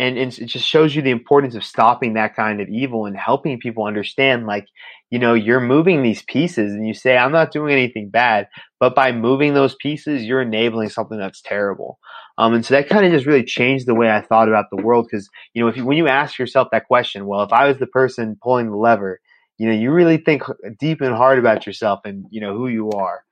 And, 0.00 0.16
and 0.16 0.32
it 0.38 0.46
just 0.46 0.66
shows 0.66 0.96
you 0.96 1.02
the 1.02 1.10
importance 1.10 1.54
of 1.54 1.62
stopping 1.62 2.14
that 2.14 2.34
kind 2.34 2.62
of 2.62 2.68
evil 2.70 3.04
and 3.04 3.14
helping 3.14 3.60
people 3.60 3.84
understand, 3.84 4.46
like, 4.46 4.66
you 5.10 5.18
know, 5.18 5.34
you're 5.34 5.60
moving 5.60 6.02
these 6.02 6.22
pieces 6.22 6.72
and 6.72 6.88
you 6.88 6.94
say, 6.94 7.18
I'm 7.18 7.32
not 7.32 7.52
doing 7.52 7.72
anything 7.74 8.08
bad. 8.08 8.48
But 8.78 8.94
by 8.94 9.12
moving 9.12 9.52
those 9.52 9.74
pieces, 9.74 10.24
you're 10.24 10.40
enabling 10.40 10.88
something 10.88 11.18
that's 11.18 11.42
terrible. 11.42 11.98
Um, 12.38 12.54
and 12.54 12.64
so 12.64 12.72
that 12.72 12.88
kind 12.88 13.04
of 13.04 13.12
just 13.12 13.26
really 13.26 13.44
changed 13.44 13.86
the 13.86 13.94
way 13.94 14.10
I 14.10 14.22
thought 14.22 14.48
about 14.48 14.70
the 14.70 14.82
world. 14.82 15.06
Because, 15.10 15.28
you 15.52 15.62
know, 15.62 15.68
if 15.68 15.76
you, 15.76 15.84
when 15.84 15.98
you 15.98 16.08
ask 16.08 16.38
yourself 16.38 16.68
that 16.72 16.86
question, 16.86 17.26
well, 17.26 17.42
if 17.42 17.52
I 17.52 17.66
was 17.68 17.76
the 17.76 17.86
person 17.86 18.38
pulling 18.42 18.70
the 18.70 18.76
lever, 18.76 19.20
you 19.58 19.68
know, 19.68 19.74
you 19.74 19.90
really 19.92 20.16
think 20.16 20.44
deep 20.78 21.02
and 21.02 21.14
hard 21.14 21.38
about 21.38 21.66
yourself 21.66 22.00
and, 22.06 22.24
you 22.30 22.40
know, 22.40 22.56
who 22.56 22.68
you 22.68 22.90
are. 22.92 23.22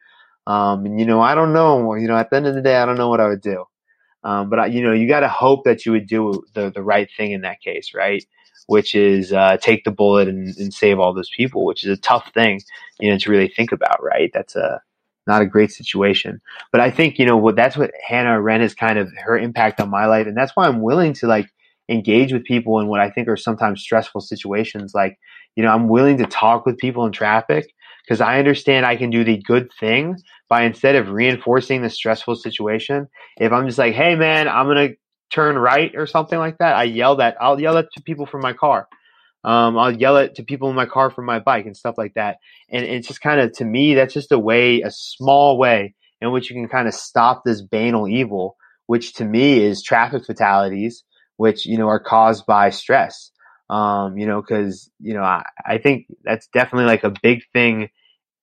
Um, 0.47 0.85
and 0.85 1.01
you 1.01 1.07
know, 1.07 1.23
I 1.23 1.35
don't 1.35 1.55
know. 1.55 1.95
You 1.95 2.09
know, 2.09 2.17
at 2.17 2.29
the 2.29 2.37
end 2.37 2.47
of 2.47 2.55
the 2.55 2.63
day, 2.63 2.77
I 2.77 2.85
don't 2.85 2.99
know 2.99 3.09
what 3.09 3.21
I 3.21 3.29
would 3.29 3.41
do. 3.41 3.65
Um, 4.25 4.51
but 4.51 4.73
you 4.73 4.83
know, 4.83 4.93
you 4.93 5.09
got 5.09 5.21
to 5.21 5.29
hope 5.29 5.65
that 5.65 5.87
you 5.87 5.93
would 5.93 6.07
do 6.07 6.43
the 6.55 6.71
the 6.71 6.83
right 6.83 7.09
thing 7.17 7.33
in 7.33 7.43
that 7.43 7.61
case, 7.61 7.93
right? 7.95 8.25
Which 8.67 8.95
is 8.95 9.33
uh, 9.33 9.57
take 9.59 9.85
the 9.85 9.91
bullet 9.91 10.29
and, 10.29 10.55
and 10.59 10.75
save 10.75 10.99
all 10.99 11.15
those 11.15 11.31
people, 11.37 11.65
which 11.65 11.85
is 11.85 11.91
a 11.97 12.01
tough 12.01 12.33
thing, 12.35 12.61
you 13.01 13.11
know, 13.11 13.19
to 13.19 13.31
really 13.31 13.49
think 13.49 13.73
about, 13.73 14.03
right? 14.03 14.31
That's 14.35 14.57
a 14.57 14.81
not 15.27 15.43
a 15.43 15.47
great 15.47 15.71
situation. 15.71 16.41
But 16.73 16.81
I 16.81 16.91
think 16.91 17.19
you 17.19 17.27
know 17.27 17.37
what 17.37 17.57
that's 17.57 17.77
what 17.77 17.93
Hannah 18.07 18.33
Arendt 18.33 18.65
is 18.65 18.75
kind 18.75 18.99
of 18.99 19.11
her 19.25 19.39
impact 19.39 19.81
on 19.81 19.91
my 19.91 20.07
life, 20.07 20.27
and 20.27 20.37
that's 20.37 20.53
why 20.57 20.67
I'm 20.67 20.83
willing 20.83 21.13
to 21.15 21.27
like 21.27 21.49
engage 21.89 22.33
with 22.33 22.45
people 22.45 22.81
in 22.81 22.89
what 22.89 23.01
I 23.01 23.11
think 23.11 23.29
are 23.29 23.37
sometimes 23.37 23.81
stressful 23.81 24.21
situations. 24.21 24.93
Like, 24.95 25.19
you 25.57 25.63
know, 25.63 25.71
I'm 25.71 25.89
willing 25.89 26.19
to 26.19 26.27
talk 26.27 26.67
with 26.67 26.79
people 26.79 27.07
in 27.07 27.13
traffic 27.13 27.67
because 28.05 28.21
I 28.21 28.39
understand 28.39 28.87
I 28.87 28.97
can 28.97 29.11
do 29.11 29.25
the 29.25 29.39
good 29.39 29.71
thing 29.79 30.17
by 30.49 30.65
instead 30.65 30.97
of 30.97 31.11
reinforcing 31.11 31.83
the 31.83 31.91
stressful 31.91 32.37
situation, 32.37 33.09
if 33.39 33.53
I'm 33.53 33.67
just 33.67 33.79
like, 33.79 33.95
hey 33.95 34.15
man, 34.15 34.49
I'm 34.49 34.67
gonna 34.67 34.91
turn 35.31 35.59
right 35.59 35.93
or 35.95 36.07
something 36.07 36.39
like 36.39 36.59
that, 36.59 36.77
I 36.77 36.85
yell 36.85 37.17
that 37.17 37.37
I'll 37.41 37.61
yell 37.61 37.75
that 37.75 37.93
to 37.95 38.03
people 38.03 38.27
from 38.27 38.41
my 38.41 38.53
car. 38.53 38.89
Um, 39.45 39.79
I'll 39.79 39.93
yell 39.93 40.17
it 40.17 40.35
to 40.37 40.43
people 40.43 40.69
in 40.69 40.77
my 40.77 40.87
car 40.87 41.11
from 41.11 41.25
my 41.25 41.39
bike 41.39 41.67
and 41.67 41.77
stuff 41.77 41.97
like 41.97 42.15
that. 42.15 42.39
And 42.71 42.85
it's 42.85 43.07
just 43.07 43.21
kind 43.21 43.41
of 43.41 43.53
to 43.55 43.65
me, 43.65 43.95
that's 43.95 44.15
just 44.15 44.33
a 44.33 44.39
way, 44.39 44.83
a 44.83 44.91
small 44.91 45.59
way 45.59 45.95
in 46.21 46.33
which 46.33 46.51
you 46.51 46.57
can 46.57 46.69
kind 46.69 46.89
of 46.89 46.95
stop 46.95 47.43
this 47.45 47.63
banal 47.63 48.09
evil, 48.09 48.57
which 48.87 49.15
to 49.15 49.25
me 49.25 49.63
is 49.63 49.83
traffic 49.83 50.25
fatalities, 50.27 51.05
which 51.37 51.67
you 51.67 51.79
know 51.79 51.89
are 51.89 52.01
caused 52.01 52.47
by 52.47 52.71
stress. 52.71 53.31
Um, 53.71 54.17
you 54.17 54.27
know, 54.27 54.41
because 54.41 54.91
you 54.99 55.15
know 55.15 55.23
I, 55.23 55.45
I 55.65 55.79
think 55.79 56.07
that's 56.25 56.49
definitely 56.49 56.87
like 56.87 57.05
a 57.05 57.15
big 57.23 57.43
thing 57.53 57.91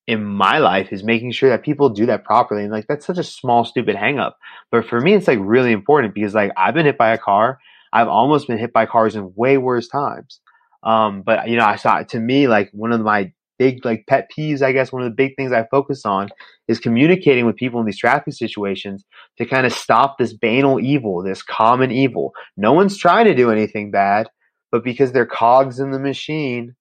in 0.08 0.24
my 0.24 0.60
life 0.60 0.92
is 0.92 1.04
making 1.04 1.32
sure 1.32 1.50
that 1.50 1.64
people 1.64 1.90
do 1.90 2.06
that 2.06 2.24
properly. 2.24 2.64
And 2.64 2.72
like 2.72 2.88
that's 2.88 3.06
such 3.06 3.18
a 3.18 3.24
small, 3.24 3.66
stupid 3.66 3.96
hangup. 3.96 4.34
But 4.72 4.86
for 4.86 5.00
me, 5.00 5.14
it's 5.14 5.28
like 5.28 5.40
really 5.42 5.72
important 5.72 6.14
because 6.14 6.36
like 6.36 6.52
I've 6.56 6.74
been 6.74 6.86
hit 6.86 6.98
by 6.98 7.12
a 7.12 7.18
car. 7.18 7.60
I've 7.92 8.08
almost 8.08 8.48
been 8.48 8.58
hit 8.58 8.74
by 8.74 8.86
cars 8.86 9.16
in 9.16 9.34
way 9.36 9.58
worse 9.58 9.88
times. 9.88 10.40
Um, 10.84 11.24
but 11.24 11.50
you 11.50 11.58
know, 11.58 11.66
I 11.66 11.78
saw 11.78 12.04
to 12.04 12.20
me 12.20 12.48
like 12.48 12.70
one 12.72 12.92
of 12.92 13.02
my 13.02 13.32
big 13.58 13.84
like 13.86 14.06
pet 14.08 14.30
peeves, 14.38 14.62
I 14.62 14.74
guess 14.74 14.92
one 14.92 15.02
of 15.02 15.10
the 15.10 15.16
big 15.16 15.36
things 15.36 15.52
I 15.52 15.66
focus 15.72 16.06
on 16.06 16.30
is 16.68 16.80
communicating 16.80 17.46
with 17.46 17.56
people 17.56 17.80
in 17.80 17.86
these 17.86 17.98
traffic 17.98 18.34
situations 18.34 19.06
to 19.38 19.46
kind 19.46 19.66
of 19.66 19.74
stop 19.74 20.18
this 20.18 20.34
banal 20.34 20.80
evil, 20.80 21.24
this 21.24 21.42
common 21.42 21.92
evil. 21.92 22.34
No 22.58 22.74
one's 22.74 22.98
trying 22.98 23.26
to 23.26 23.34
do 23.34 23.50
anything 23.50 23.92
bad, 23.92 24.30
but 24.72 24.84
because 24.84 25.14
they're 25.14 25.26
cogs 25.26 25.80
in 25.80 25.92
the 25.92 26.00
machine, 26.00 26.76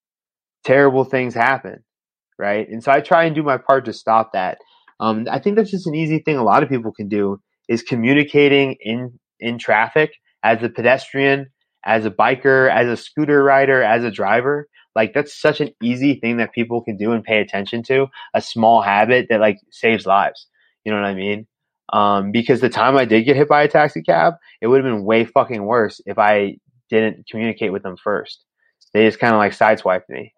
terrible 0.64 1.05
things 1.05 1.35
happen 1.35 1.85
right? 2.39 2.68
And 2.68 2.82
so 2.82 2.93
I 2.93 3.01
try 3.01 3.24
and 3.24 3.35
do 3.35 3.43
my 3.43 3.59
part 3.59 3.85
to 3.87 3.93
stop 3.93 4.32
that. 4.32 4.59
Um, 5.01 5.26
I 5.30 5.39
think 5.39 5.57
that's 5.57 5.70
just 5.70 5.87
an 5.87 5.95
easy 5.95 6.18
thing 6.18 6.37
a 6.37 6.45
lot 6.45 6.62
of 6.62 6.68
people 6.68 6.93
can 6.93 7.09
do 7.09 7.41
is 7.68 7.82
communicating 7.82 8.76
in 8.80 9.18
in 9.41 9.59
traffic 9.59 10.12
as 10.43 10.62
a 10.62 10.68
pedestrian, 10.68 11.47
as 11.85 12.05
a 12.05 12.11
biker, 12.11 12.70
as 12.70 12.89
a 12.89 12.97
scooter 12.97 13.43
rider, 13.43 13.82
as 13.82 14.05
a 14.05 14.11
driver. 14.11 14.68
Like 14.95 15.12
that's 15.12 15.39
such 15.39 15.61
an 15.61 15.70
easy 15.82 16.14
thing 16.20 16.37
that 16.37 16.53
people 16.53 16.82
can 16.82 16.97
do 16.97 17.12
and 17.12 17.24
pay 17.24 17.41
attention 17.41 17.82
to. 17.85 18.07
A 18.35 18.41
small 18.41 18.82
habit 18.82 19.26
that 19.30 19.41
like 19.41 19.59
saves 19.70 20.07
lives. 20.07 20.47
You 20.85 20.93
know 20.93 21.01
what 21.01 21.09
I 21.09 21.14
mean? 21.14 21.47
Um, 21.93 22.32
because 22.32 22.61
the 22.61 22.68
time 22.68 22.97
I 22.97 23.05
did 23.05 23.24
get 23.24 23.37
hit 23.37 23.49
by 23.49 23.62
a 23.62 23.68
taxi 23.68 24.03
cab, 24.03 24.35
it 24.61 24.68
would 24.68 24.85
have 24.85 24.93
been 24.93 25.05
way 25.05 25.24
fucking 25.24 25.64
worse 25.64 26.01
if 26.07 26.18
I 26.18 26.57
didn't 26.91 27.26
communicate 27.28 27.72
with 27.72 27.82
them 27.82 27.97
first. 27.97 28.45
They 28.93 29.07
just 29.07 29.18
kind 29.18 29.35
of 29.35 29.39
like 29.39 29.53
sideswiped 29.53 30.09
me. 30.09 30.32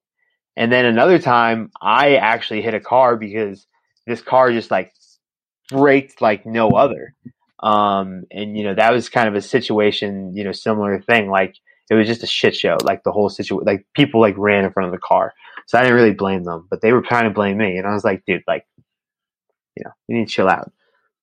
And 0.56 0.72
then 0.72 0.86
another 0.86 1.18
time, 1.18 1.70
I 1.80 2.16
actually 2.16 2.62
hit 2.62 2.74
a 2.74 2.80
car 2.80 3.16
because 3.16 3.66
this 4.06 4.22
car 4.22 4.52
just 4.52 4.70
like 4.70 4.92
braked 5.70 6.20
like 6.20 6.46
no 6.46 6.70
other. 6.70 7.14
Um, 7.60 8.24
and 8.30 8.56
you 8.56 8.64
know 8.64 8.74
that 8.74 8.92
was 8.92 9.08
kind 9.08 9.28
of 9.28 9.34
a 9.34 9.42
situation, 9.42 10.36
you 10.36 10.44
know, 10.44 10.52
similar 10.52 11.00
thing. 11.00 11.30
Like 11.30 11.56
it 11.90 11.94
was 11.94 12.06
just 12.06 12.22
a 12.22 12.26
shit 12.26 12.54
show. 12.54 12.76
Like 12.82 13.02
the 13.04 13.12
whole 13.12 13.28
situation, 13.28 13.64
like 13.64 13.86
people 13.94 14.20
like 14.20 14.36
ran 14.36 14.64
in 14.64 14.72
front 14.72 14.88
of 14.88 14.92
the 14.92 15.06
car. 15.06 15.32
So 15.66 15.78
I 15.78 15.82
didn't 15.82 15.96
really 15.96 16.14
blame 16.14 16.44
them, 16.44 16.66
but 16.70 16.80
they 16.80 16.92
were 16.92 17.02
trying 17.02 17.24
to 17.24 17.30
blame 17.30 17.58
me, 17.58 17.76
and 17.76 17.86
I 17.86 17.92
was 17.92 18.04
like, 18.04 18.24
dude, 18.24 18.42
like, 18.46 18.66
you 19.76 19.84
know, 19.84 19.90
you 20.06 20.18
need 20.18 20.28
to 20.28 20.32
chill 20.32 20.48
out. 20.48 20.70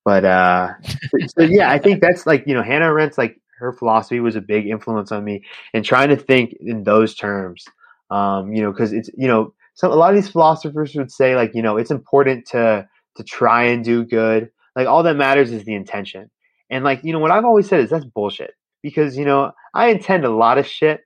But 0.04 0.26
uh, 0.26 0.74
so 1.28 1.44
yeah, 1.44 1.72
I 1.72 1.80
think 1.80 2.02
that's 2.02 2.26
like 2.28 2.46
you 2.48 2.54
know 2.54 2.64
Hannah 2.64 2.88
Arendt's 2.88 3.18
like 3.18 3.40
her 3.58 3.72
philosophy 3.72 4.20
was 4.20 4.36
a 4.36 4.42
big 4.42 4.68
influence 4.68 5.12
on 5.12 5.24
me, 5.24 5.44
and 5.74 5.86
trying 5.86 6.10
to 6.10 6.18
think 6.18 6.56
in 6.60 6.84
those 6.84 7.16
terms 7.16 7.66
um, 8.14 8.54
you 8.54 8.62
know, 8.62 8.72
because 8.72 8.94
it's 8.94 9.10
you 9.18 9.28
know, 9.28 9.54
so 9.74 9.92
a 9.92 9.96
lot 9.96 10.12
of 10.12 10.16
these 10.16 10.30
philosophers 10.30 10.96
would 10.96 11.12
say 11.12 11.36
like, 11.36 11.52
you 11.56 11.62
know, 11.62 11.78
it's 11.78 11.92
important 11.92 12.46
to 12.48 12.88
to 13.16 13.24
try 13.24 13.64
and 13.64 13.84
do 13.84 14.06
good. 14.06 14.50
Like 14.76 14.88
all 14.88 15.04
that 15.04 15.16
matters 15.16 15.52
is 15.52 15.66
the 15.66 15.74
intention. 15.74 16.30
And 16.70 16.84
like, 16.84 17.04
you 17.04 17.12
know, 17.12 17.20
what 17.20 17.32
I've 17.32 17.46
always 17.46 17.68
said 17.68 17.80
is 17.80 17.90
that's 17.90 18.06
bullshit. 18.06 18.52
Because, 18.82 19.18
you 19.18 19.26
know, 19.26 19.52
I 19.74 19.88
intend 19.88 20.26
a 20.26 20.30
lot 20.30 20.58
of 20.58 20.68
shit, 20.68 21.02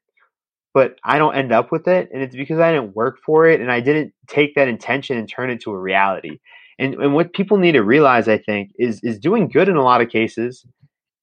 but 0.73 0.95
I 1.03 1.17
don't 1.17 1.35
end 1.35 1.51
up 1.51 1.71
with 1.71 1.87
it. 1.87 2.09
And 2.11 2.23
it's 2.23 2.35
because 2.35 2.59
I 2.59 2.71
didn't 2.71 2.95
work 2.95 3.17
for 3.25 3.47
it 3.47 3.61
and 3.61 3.71
I 3.71 3.79
didn't 3.79 4.13
take 4.27 4.55
that 4.55 4.67
intention 4.67 5.17
and 5.17 5.29
turn 5.29 5.49
it 5.49 5.61
to 5.61 5.71
a 5.71 5.79
reality. 5.79 6.39
And 6.79 6.93
and 6.95 7.13
what 7.13 7.33
people 7.33 7.57
need 7.57 7.71
to 7.73 7.83
realize, 7.83 8.27
I 8.27 8.37
think, 8.37 8.71
is 8.77 8.99
is 9.03 9.17
doing 9.17 9.47
good 9.47 9.69
in 9.69 9.77
a 9.77 9.83
lot 9.83 10.01
of 10.01 10.09
cases. 10.09 10.65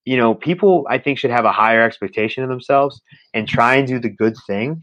You 0.05 0.17
know, 0.17 0.35
people 0.35 0.87
I 0.89 0.99
think 0.99 1.19
should 1.19 1.31
have 1.31 1.45
a 1.45 1.53
higher 1.53 1.83
expectation 1.83 2.43
of 2.43 2.51
themselves 2.51 3.01
and 3.33 3.49
try 3.49 3.77
and 3.77 3.89
do 3.89 3.99
the 3.99 4.11
good 4.11 4.37
thing 4.47 4.83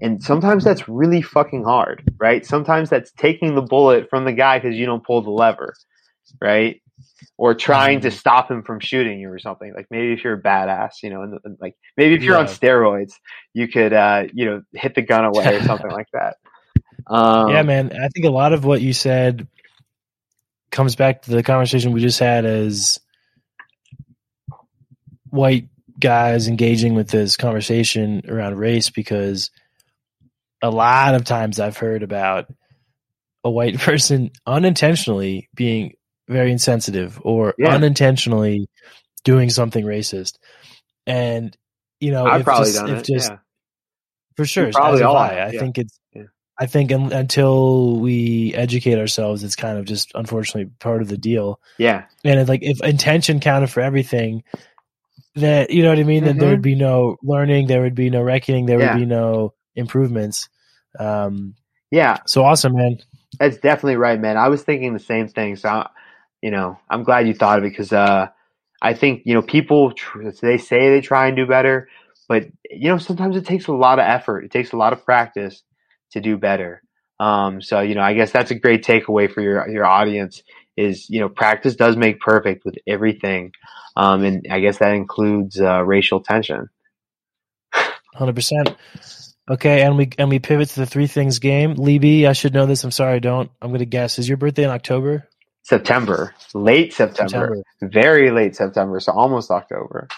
and 0.00 0.22
sometimes 0.22 0.64
that's 0.64 0.88
really 0.88 1.22
fucking 1.22 1.64
hard, 1.64 2.02
right? 2.18 2.44
Sometimes 2.44 2.88
that's 2.90 3.12
taking 3.12 3.54
the 3.54 3.62
bullet 3.62 4.08
from 4.08 4.24
the 4.24 4.32
guy 4.32 4.58
because 4.58 4.76
you 4.76 4.86
don't 4.86 5.04
pull 5.04 5.22
the 5.22 5.30
lever, 5.30 5.74
right? 6.40 6.80
Or 7.36 7.54
trying 7.54 8.00
to 8.02 8.08
Mhm. 8.08 8.12
stop 8.12 8.50
him 8.50 8.62
from 8.62 8.80
shooting 8.80 9.20
you 9.20 9.30
or 9.30 9.38
something. 9.38 9.72
Like 9.74 9.86
maybe 9.90 10.12
if 10.12 10.24
you're 10.24 10.34
a 10.34 10.42
badass, 10.42 11.02
you 11.02 11.10
know, 11.10 11.22
and, 11.22 11.38
and 11.44 11.58
like 11.60 11.76
maybe 11.96 12.14
if 12.14 12.22
you're 12.22 12.38
on 12.38 12.46
steroids, 12.46 13.12
you 13.52 13.68
could, 13.68 13.92
uh, 13.92 14.24
you 14.32 14.46
know, 14.46 14.62
hit 14.72 14.94
the 14.94 15.02
gun 15.02 15.24
away 15.24 15.46
or 15.46 15.62
something 15.62 15.90
like 15.90 16.08
that. 16.12 16.36
Um, 17.06 17.50
yeah, 17.50 17.62
man. 17.62 17.92
I 17.92 18.08
think 18.08 18.26
a 18.26 18.30
lot 18.30 18.52
of 18.52 18.64
what 18.64 18.80
you 18.80 18.92
said 18.92 19.48
comes 20.70 20.96
back 20.96 21.22
to 21.22 21.30
the 21.30 21.42
conversation 21.42 21.92
we 21.92 22.00
just 22.00 22.20
had 22.20 22.44
as 22.44 23.00
white 25.30 25.68
guys 25.98 26.48
engaging 26.48 26.94
with 26.94 27.08
this 27.08 27.36
conversation 27.36 28.22
around 28.28 28.56
race 28.56 28.90
because 28.90 29.50
a 30.62 30.70
lot 30.70 31.14
of 31.14 31.24
times 31.24 31.60
I've 31.60 31.76
heard 31.76 32.02
about 32.02 32.46
a 33.44 33.50
white 33.50 33.78
person 33.80 34.30
unintentionally 34.46 35.48
being 35.54 35.94
very 36.28 36.52
insensitive 36.52 37.20
or 37.22 37.54
Yeah. 37.58 37.74
unintentionally 37.74 38.68
doing 39.24 39.50
something 39.50 39.84
racist. 39.84 40.38
And 41.06 41.56
you 41.98 42.12
know, 42.12 42.24
I've 42.24 42.44
probably 42.44 42.66
just, 42.66 42.78
done 42.78 42.90
if 42.90 42.98
it. 43.00 43.12
just 43.12 43.30
yeah. 43.30 43.38
for 44.36 44.46
sure. 44.46 44.70
Probably 44.72 45.02
all 45.02 45.16
I. 45.16 45.28
I 45.28 45.50
yeah. 45.50 45.60
think 45.60 45.78
it's. 45.78 45.98
I 46.58 46.66
think 46.66 46.92
un, 46.92 47.10
until 47.10 47.96
we 47.96 48.52
educate 48.54 48.98
ourselves, 48.98 49.42
it's 49.42 49.56
kind 49.56 49.78
of 49.78 49.86
just 49.86 50.12
unfortunately 50.14 50.70
part 50.78 51.00
of 51.00 51.08
the 51.08 51.16
deal. 51.16 51.58
Yeah. 51.78 52.04
And 52.22 52.38
it's 52.38 52.50
like 52.50 52.62
if 52.62 52.82
intention 52.82 53.40
counted 53.40 53.70
for 53.70 53.80
everything, 53.80 54.44
that 55.36 55.70
you 55.70 55.82
know 55.82 55.90
what 55.90 55.98
I 55.98 56.04
mean, 56.04 56.24
then 56.24 56.38
there 56.38 56.50
would 56.50 56.62
be 56.62 56.74
no 56.74 57.16
learning, 57.22 57.66
there 57.66 57.82
would 57.82 57.94
be 57.94 58.10
no 58.10 58.22
reckoning, 58.22 58.66
there 58.66 58.78
Yeah. 58.78 58.92
would 58.94 59.00
be 59.00 59.06
no 59.06 59.54
improvements. 59.74 60.48
Um, 60.98 61.54
Yeah, 61.90 62.18
So 62.26 62.44
awesome, 62.44 62.74
man. 62.74 62.98
That's 63.38 63.56
definitely 63.58 63.96
right, 63.96 64.20
man. 64.20 64.36
I 64.36 64.48
was 64.48 64.62
thinking 64.62 64.92
the 64.92 64.98
same 65.00 65.28
thing. 65.28 65.56
So, 65.56 65.86
you 66.42 66.50
know, 66.50 66.78
I'm 66.88 67.04
glad 67.04 67.26
you 67.26 67.34
thought 67.34 67.58
of 67.58 67.64
it 67.64 67.70
because 67.70 67.92
uh, 67.92 68.28
I 68.82 68.94
think 68.94 69.22
you 69.24 69.34
know 69.34 69.42
people 69.42 69.92
tr- 69.92 70.30
they 70.40 70.58
say 70.58 70.90
they 70.90 71.00
try 71.00 71.26
and 71.28 71.36
do 71.36 71.46
better, 71.46 71.88
but 72.28 72.46
you 72.70 72.88
know 72.88 72.98
sometimes 72.98 73.36
it 73.36 73.46
takes 73.46 73.66
a 73.66 73.72
lot 73.72 73.98
of 73.98 74.04
effort. 74.04 74.44
It 74.44 74.50
takes 74.50 74.72
a 74.72 74.76
lot 74.76 74.92
of 74.92 75.04
practice 75.04 75.62
to 76.12 76.20
do 76.20 76.36
better. 76.36 76.82
Um, 77.18 77.60
so 77.60 77.80
you 77.80 77.94
know, 77.94 78.02
I 78.02 78.14
guess 78.14 78.32
that's 78.32 78.50
a 78.50 78.54
great 78.54 78.84
takeaway 78.84 79.30
for 79.30 79.40
your 79.42 79.68
your 79.68 79.84
audience 79.86 80.42
is 80.76 81.08
you 81.08 81.20
know 81.20 81.28
practice 81.28 81.76
does 81.76 81.96
make 81.96 82.20
perfect 82.20 82.64
with 82.64 82.76
everything, 82.86 83.52
um, 83.96 84.24
and 84.24 84.46
I 84.50 84.60
guess 84.60 84.78
that 84.78 84.94
includes 84.94 85.60
uh, 85.60 85.82
racial 85.82 86.20
tension. 86.20 86.68
Hundred 88.14 88.34
percent. 88.34 88.76
Okay, 89.50 89.82
and 89.82 89.96
we 89.96 90.10
and 90.18 90.28
we 90.28 90.38
pivot 90.38 90.70
to 90.70 90.80
the 90.80 90.86
three 90.86 91.06
things 91.06 91.38
game. 91.38 91.74
Libby, 91.74 92.26
I 92.26 92.32
should 92.32 92.54
know 92.54 92.66
this. 92.66 92.84
I'm 92.84 92.90
sorry, 92.90 93.16
I 93.16 93.18
don't. 93.18 93.50
I'm 93.60 93.72
gonna 93.72 93.84
guess. 93.84 94.18
Is 94.18 94.28
your 94.28 94.36
birthday 94.36 94.64
in 94.64 94.70
October? 94.70 95.28
September, 95.62 96.34
late 96.54 96.92
September, 96.92 97.28
September. 97.28 97.62
very 97.82 98.30
late 98.30 98.56
September, 98.56 98.98
so 98.98 99.12
almost 99.12 99.50
October. 99.50 100.08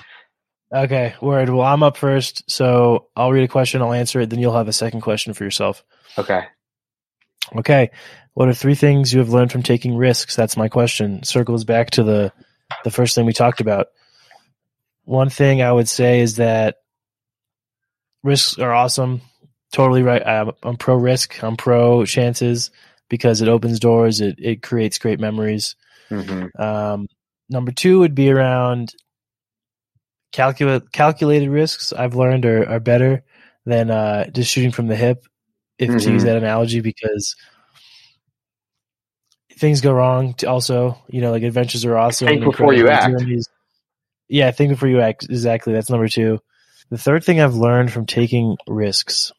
Okay, 0.74 1.14
word. 1.20 1.50
Well, 1.50 1.66
I'm 1.66 1.82
up 1.82 1.96
first, 1.98 2.50
so 2.50 3.08
I'll 3.14 3.30
read 3.30 3.44
a 3.44 3.48
question, 3.48 3.82
I'll 3.82 3.92
answer 3.92 4.20
it, 4.20 4.30
then 4.30 4.38
you'll 4.38 4.56
have 4.56 4.68
a 4.68 4.72
second 4.72 5.02
question 5.02 5.34
for 5.34 5.44
yourself. 5.44 5.84
Okay. 6.16 6.44
Okay. 7.56 7.90
What 8.34 8.48
are 8.48 8.54
three 8.54 8.74
things 8.74 9.12
you 9.12 9.18
have 9.18 9.28
learned 9.28 9.52
from 9.52 9.62
taking 9.62 9.96
risks? 9.96 10.34
That's 10.34 10.56
my 10.56 10.68
question. 10.68 11.22
Circles 11.22 11.64
back 11.64 11.90
to 11.90 12.02
the 12.02 12.32
the 12.84 12.90
first 12.90 13.14
thing 13.14 13.26
we 13.26 13.32
talked 13.34 13.60
about. 13.60 13.88
One 15.04 15.28
thing 15.28 15.60
I 15.60 15.72
would 15.72 15.88
say 15.88 16.20
is 16.20 16.36
that 16.36 16.76
risks 18.22 18.58
are 18.58 18.72
awesome. 18.72 19.20
Totally 19.72 20.02
right. 20.02 20.26
I'm, 20.26 20.52
I'm 20.62 20.76
pro 20.76 20.96
risk. 20.96 21.42
I'm 21.42 21.56
pro 21.56 22.04
chances 22.04 22.70
because 23.08 23.42
it 23.42 23.48
opens 23.48 23.80
doors. 23.80 24.20
It 24.20 24.36
it 24.38 24.62
creates 24.62 24.98
great 24.98 25.20
memories. 25.20 25.76
hmm 26.08 26.46
Um, 26.58 27.08
number 27.50 27.72
two 27.72 27.98
would 28.00 28.14
be 28.14 28.30
around 28.30 28.94
calculate 30.32 30.90
calculated 30.92 31.50
risks. 31.50 31.92
I've 31.92 32.14
learned 32.14 32.46
are, 32.46 32.68
are 32.68 32.80
better 32.80 33.24
than 33.66 33.90
uh, 33.90 34.30
just 34.30 34.50
shooting 34.50 34.72
from 34.72 34.86
the 34.86 34.96
hip. 34.96 35.26
If 35.78 35.88
to 36.02 36.12
use 36.12 36.22
Mhm. 36.22 36.26
that 36.26 36.36
analogy, 36.36 36.80
because 36.80 37.34
things 39.58 39.80
go 39.80 39.92
wrong. 39.92 40.34
Also, 40.46 40.98
you 41.08 41.20
know, 41.20 41.30
like 41.30 41.42
adventures 41.42 41.84
are 41.84 41.96
awesome. 41.96 42.28
Think 42.28 42.44
before 42.44 42.72
you 42.74 42.88
act. 42.88 43.22
Yeah, 44.28 44.50
think 44.50 44.70
before 44.70 44.88
you 44.88 45.00
act. 45.00 45.24
Exactly. 45.24 45.72
That's 45.72 45.90
number 45.90 46.08
two. 46.08 46.40
The 46.90 46.98
third 46.98 47.24
thing 47.24 47.40
I've 47.40 47.54
learned 47.54 47.92
from 47.92 48.06
taking 48.06 48.56
risks. 48.68 49.32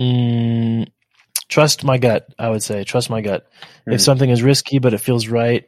Mm, 0.00 0.88
trust 1.48 1.84
my 1.84 1.98
gut. 1.98 2.26
I 2.38 2.48
would 2.50 2.62
say 2.62 2.84
trust 2.84 3.10
my 3.10 3.20
gut 3.20 3.46
if 3.86 3.94
Mhm. 3.94 4.00
something 4.00 4.30
is 4.30 4.42
risky 4.42 4.78
but 4.78 4.94
it 4.94 4.98
feels 4.98 5.28
right 5.28 5.64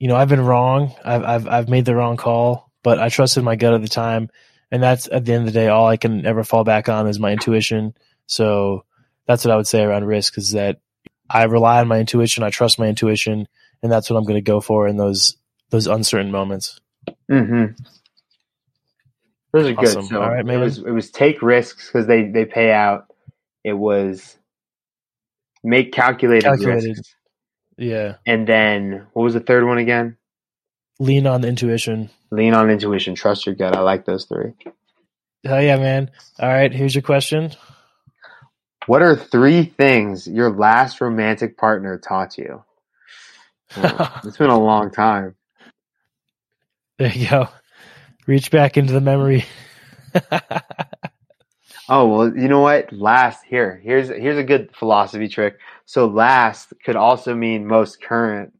you 0.00 0.08
know 0.08 0.16
i've 0.16 0.28
been 0.28 0.40
wrong 0.40 0.92
I've, 1.04 1.22
I've 1.22 1.46
i've 1.48 1.68
made 1.68 1.84
the 1.84 1.94
wrong 1.94 2.16
call 2.16 2.72
but 2.82 2.98
i 2.98 3.08
trusted 3.08 3.44
my 3.44 3.54
gut 3.54 3.74
at 3.74 3.82
the 3.82 3.88
time 3.88 4.30
and 4.72 4.82
that's 4.82 5.08
at 5.12 5.24
the 5.26 5.34
end 5.34 5.46
of 5.48 5.54
the 5.54 5.60
day 5.60 5.68
all 5.68 5.86
i 5.88 5.98
can 5.98 6.26
ever 6.26 6.44
fall 6.44 6.64
back 6.64 6.88
on 6.88 7.06
is 7.08 7.20
my 7.20 7.32
intuition 7.32 7.94
so 8.26 8.84
that's 9.28 9.44
what 9.44 9.52
i 9.52 9.56
would 9.56 9.68
say 9.68 9.82
around 9.84 10.06
risk 10.06 10.38
is 10.38 10.52
that 10.52 10.80
i 11.30 11.44
rely 11.44 11.80
on 11.80 11.88
my 11.88 12.00
intuition 12.00 12.42
i 12.42 12.50
trust 12.50 12.80
my 12.80 12.88
intuition 12.88 13.46
and 13.84 13.92
that's 13.92 14.10
what 14.10 14.16
i'm 14.18 14.24
going 14.24 14.36
to 14.36 14.42
go 14.42 14.60
for 14.60 14.88
in 14.88 14.96
those 14.98 15.36
those 15.70 15.86
uncertain 15.86 16.32
moments 16.32 16.80
Mm-hmm. 17.30 17.74
Those 19.52 19.66
are 19.70 19.74
Awesome. 19.78 20.02
good. 20.02 20.08
So 20.10 20.22
All 20.22 20.30
right, 20.30 20.48
it 20.48 20.58
was 20.58 20.78
it 20.78 20.90
was 20.90 21.10
take 21.10 21.42
risks 21.42 21.88
because 21.88 22.06
they 22.06 22.24
they 22.28 22.44
pay 22.44 22.72
out. 22.72 23.06
It 23.64 23.74
was 23.74 24.36
make 25.64 25.92
calculated, 25.92 26.44
Calculated. 26.44 26.88
risks, 26.90 27.14
yeah 27.76 28.16
and 28.26 28.46
then 28.46 29.06
what 29.14 29.24
was 29.24 29.34
the 29.34 29.40
third 29.40 29.66
one 29.66 29.78
again? 29.78 30.16
lean 31.00 31.26
on 31.26 31.40
the 31.40 31.48
intuition 31.48 32.10
Lean 32.32 32.54
on 32.54 32.70
intuition, 32.70 33.14
trust 33.14 33.44
your 33.44 33.54
gut. 33.54 33.76
I 33.76 33.80
like 33.80 34.06
those 34.06 34.24
three. 34.24 34.54
hell 35.44 35.62
yeah 35.62 35.76
man 35.76 36.10
all 36.40 36.48
right 36.48 36.72
here's 36.72 36.94
your 36.94 37.02
question 37.02 37.52
What 38.86 39.02
are 39.02 39.14
three 39.14 39.64
things 39.64 40.26
your 40.26 40.50
last 40.50 41.00
romantic 41.00 41.56
partner 41.58 41.98
taught 41.98 42.38
you? 42.38 42.64
Oh, 43.76 44.20
it's 44.24 44.38
been 44.38 44.50
a 44.50 44.58
long 44.58 44.90
time. 44.90 45.36
there 46.98 47.12
you 47.12 47.28
go 47.28 47.48
reach 48.26 48.50
back 48.50 48.76
into 48.78 48.92
the 48.92 49.00
memory 49.00 49.44
Oh 51.88 52.06
well, 52.06 52.36
you 52.36 52.48
know 52.48 52.60
what? 52.60 52.92
Last 52.92 53.44
here, 53.44 53.80
here's 53.82 54.08
here's 54.08 54.38
a 54.38 54.44
good 54.44 54.70
philosophy 54.74 55.28
trick. 55.28 55.58
So 55.84 56.06
last 56.06 56.72
could 56.84 56.96
also 56.96 57.34
mean 57.34 57.66
most 57.66 58.00
current, 58.00 58.54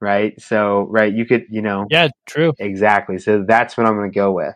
right? 0.00 0.40
So 0.40 0.86
right, 0.90 1.12
you 1.12 1.26
could 1.26 1.46
you 1.50 1.62
know 1.62 1.86
yeah 1.90 2.08
true 2.26 2.52
exactly. 2.58 3.18
So 3.18 3.44
that's 3.46 3.76
what 3.76 3.86
I'm 3.86 3.94
going 3.94 4.10
to 4.10 4.14
go 4.14 4.32
with. 4.32 4.54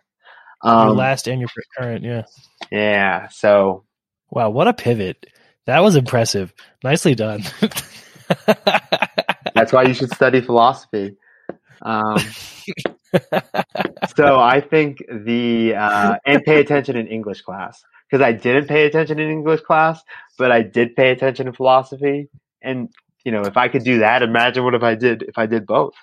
your 0.64 0.72
Um, 0.72 0.96
last 0.96 1.26
and 1.26 1.40
your 1.40 1.48
current 1.76 2.04
yeah 2.04 2.24
yeah. 2.70 3.28
So 3.28 3.84
Wow, 4.30 4.50
what 4.50 4.68
a 4.68 4.72
pivot. 4.72 5.26
That 5.66 5.80
was 5.80 5.96
impressive. 5.96 6.54
Nicely 6.84 7.14
done. 7.14 7.42
that's 9.54 9.72
why 9.72 9.82
you 9.82 9.94
should 9.94 10.12
study 10.14 10.40
philosophy. 10.40 11.16
Um, 11.82 12.18
so 14.16 14.38
I 14.38 14.60
think 14.60 14.98
the 15.08 15.74
uh, 15.74 16.16
and 16.24 16.42
pay 16.44 16.60
attention 16.60 16.96
in 16.96 17.08
English 17.08 17.42
class 17.42 17.82
because 18.08 18.24
I 18.24 18.32
didn't 18.32 18.68
pay 18.68 18.86
attention 18.86 19.18
in 19.18 19.30
English 19.30 19.62
class, 19.62 20.02
but 20.38 20.52
I 20.52 20.62
did 20.62 20.94
pay 20.94 21.10
attention 21.10 21.48
in 21.48 21.52
philosophy. 21.52 22.28
And 22.62 22.90
you 23.24 23.32
know, 23.32 23.42
if 23.42 23.56
I 23.56 23.68
could 23.68 23.84
do 23.84 23.98
that, 23.98 24.22
imagine 24.22 24.64
what 24.64 24.74
if 24.74 24.82
I 24.82 24.94
did 24.94 25.22
if 25.22 25.38
I 25.38 25.46
did 25.46 25.66
both. 25.66 25.94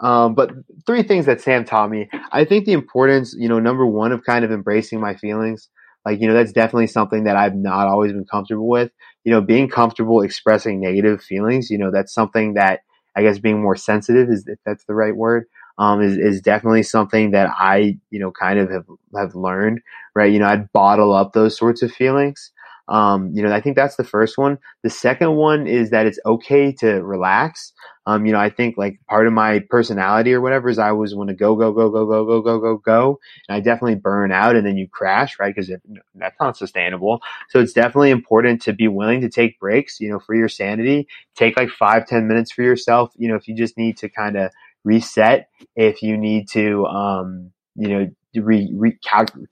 Um, 0.00 0.34
but 0.34 0.50
three 0.84 1.04
things 1.04 1.26
that 1.26 1.40
Sam 1.40 1.64
taught 1.64 1.90
me. 1.90 2.08
I 2.32 2.44
think 2.44 2.64
the 2.64 2.72
importance, 2.72 3.34
you 3.38 3.48
know, 3.48 3.60
number 3.60 3.86
one 3.86 4.10
of 4.10 4.24
kind 4.24 4.44
of 4.44 4.50
embracing 4.50 5.00
my 5.00 5.14
feelings. 5.14 5.68
Like, 6.04 6.20
you 6.20 6.26
know, 6.26 6.34
that's 6.34 6.52
definitely 6.52 6.88
something 6.88 7.24
that 7.24 7.36
I've 7.36 7.54
not 7.54 7.86
always 7.86 8.12
been 8.12 8.24
comfortable 8.24 8.68
with. 8.68 8.90
You 9.22 9.30
know, 9.30 9.40
being 9.40 9.68
comfortable 9.68 10.20
expressing 10.22 10.80
negative 10.80 11.22
feelings, 11.22 11.70
you 11.70 11.78
know, 11.78 11.92
that's 11.92 12.12
something 12.12 12.54
that 12.54 12.80
I 13.16 13.22
guess 13.22 13.38
being 13.38 13.62
more 13.62 13.76
sensitive 13.76 14.28
is 14.28 14.44
if 14.48 14.58
that's 14.66 14.84
the 14.86 14.94
right 14.94 15.14
word. 15.14 15.44
Um, 15.78 16.02
is, 16.02 16.18
is 16.18 16.42
definitely 16.42 16.82
something 16.82 17.30
that 17.30 17.50
I, 17.58 17.96
you 18.10 18.20
know, 18.20 18.30
kind 18.30 18.58
of 18.58 18.70
have, 18.70 18.84
have 19.16 19.34
learned, 19.34 19.80
right? 20.14 20.30
You 20.30 20.38
know, 20.38 20.46
I'd 20.46 20.70
bottle 20.72 21.14
up 21.14 21.32
those 21.32 21.56
sorts 21.56 21.80
of 21.80 21.90
feelings. 21.90 22.52
Um, 22.88 23.30
you 23.32 23.42
know, 23.42 23.52
I 23.52 23.60
think 23.60 23.76
that's 23.76 23.96
the 23.96 24.04
first 24.04 24.36
one. 24.36 24.58
The 24.82 24.90
second 24.90 25.36
one 25.36 25.66
is 25.66 25.90
that 25.90 26.06
it's 26.06 26.18
okay 26.26 26.72
to 26.72 27.02
relax. 27.02 27.72
Um, 28.06 28.26
you 28.26 28.32
know, 28.32 28.40
I 28.40 28.50
think 28.50 28.76
like 28.76 28.98
part 29.08 29.26
of 29.26 29.32
my 29.32 29.60
personality 29.70 30.34
or 30.34 30.40
whatever 30.40 30.68
is 30.68 30.78
I 30.78 30.88
always 30.88 31.14
want 31.14 31.28
to 31.28 31.34
go, 31.34 31.54
go, 31.54 31.72
go, 31.72 31.88
go, 31.88 32.04
go, 32.04 32.24
go, 32.24 32.42
go, 32.42 32.58
go, 32.58 32.76
go. 32.78 33.20
And 33.48 33.56
I 33.56 33.60
definitely 33.60 33.94
burn 33.94 34.32
out 34.32 34.56
and 34.56 34.66
then 34.66 34.76
you 34.76 34.88
crash, 34.88 35.38
right? 35.38 35.54
Because 35.54 35.70
that's 36.14 36.40
not 36.40 36.56
sustainable. 36.56 37.20
So 37.48 37.60
it's 37.60 37.72
definitely 37.72 38.10
important 38.10 38.60
to 38.62 38.72
be 38.72 38.88
willing 38.88 39.20
to 39.20 39.28
take 39.28 39.60
breaks, 39.60 40.00
you 40.00 40.10
know, 40.10 40.18
for 40.18 40.34
your 40.34 40.48
sanity. 40.48 41.06
Take 41.36 41.56
like 41.56 41.70
five, 41.70 42.06
ten 42.06 42.26
minutes 42.26 42.50
for 42.50 42.62
yourself. 42.62 43.12
You 43.16 43.28
know, 43.28 43.36
if 43.36 43.46
you 43.46 43.54
just 43.54 43.78
need 43.78 43.96
to 43.98 44.08
kind 44.08 44.36
of 44.36 44.50
reset, 44.84 45.48
if 45.76 46.02
you 46.02 46.16
need 46.16 46.48
to, 46.50 46.84
um, 46.86 47.52
you 47.76 47.88
know, 47.88 48.10
re, 48.34 48.98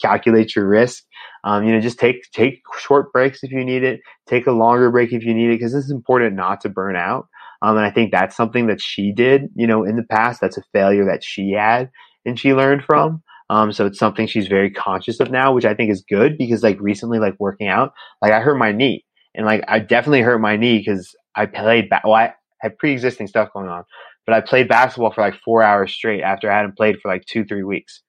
calculate 0.01 0.57
your 0.57 0.66
risk. 0.66 1.05
Um, 1.45 1.64
you 1.64 1.72
know, 1.72 1.81
just 1.81 1.99
take 1.99 2.31
take 2.33 2.62
short 2.78 3.12
breaks 3.12 3.43
if 3.43 3.51
you 3.51 3.64
need 3.64 3.83
it. 3.83 4.01
Take 4.26 4.47
a 4.47 4.53
longer 4.53 4.91
break 4.91 5.12
if 5.12 5.24
you 5.24 5.35
need 5.35 5.51
it, 5.51 5.59
because 5.59 5.74
it's 5.74 5.91
important 5.91 6.37
not 6.37 6.61
to 6.62 6.68
burn 6.68 6.97
out. 6.97 7.28
Um, 7.62 7.76
and 7.76 7.85
I 7.85 7.91
think 7.91 8.11
that's 8.11 8.37
something 8.37 8.68
that 8.68 8.81
she 8.81 9.12
did, 9.12 9.49
you 9.55 9.66
know, 9.66 9.85
in 9.85 9.97
the 9.97 10.05
past. 10.05 10.41
That's 10.41 10.57
a 10.57 10.62
failure 10.72 11.05
that 11.07 11.22
she 11.22 11.53
had 11.53 11.91
and 12.24 12.39
she 12.39 12.55
learned 12.55 12.85
from. 12.85 13.22
Um, 13.51 13.72
so 13.72 13.87
it's 13.87 13.99
something 13.99 14.26
she's 14.26 14.47
very 14.47 14.70
conscious 14.70 15.18
of 15.18 15.31
now, 15.31 15.53
which 15.53 15.64
I 15.64 15.74
think 15.74 15.91
is 15.91 16.05
good 16.09 16.39
because 16.39 16.62
like 16.62 16.81
recently, 16.81 17.18
like 17.18 17.35
working 17.41 17.66
out, 17.66 17.93
like 18.22 18.33
I 18.33 18.41
hurt 18.41 18.57
my 18.57 18.70
knee 18.72 19.05
and 19.35 19.45
like 19.45 19.64
I 19.66 19.81
definitely 19.81 20.22
hurt 20.22 20.39
my 20.39 20.57
knee 20.57 20.78
because 20.78 21.14
I 21.35 21.47
played, 21.47 21.91
ba- 21.91 22.01
well, 22.05 22.14
I 22.14 22.35
had 22.61 22.78
pre-existing 22.78 23.26
stuff 23.26 23.53
going 23.53 23.68
on, 23.68 23.85
but 24.24 24.35
I 24.35 24.41
played 24.41 24.68
basketball 24.68 25.12
for 25.12 25.22
like 25.22 25.35
four 25.45 25.62
hours 25.62 25.93
straight 25.93 26.22
after 26.22 26.51
I 26.51 26.57
hadn't 26.57 26.76
played 26.76 27.01
for 27.01 27.11
like 27.11 27.24
two, 27.26 27.45
three 27.45 27.64
weeks, 27.64 28.03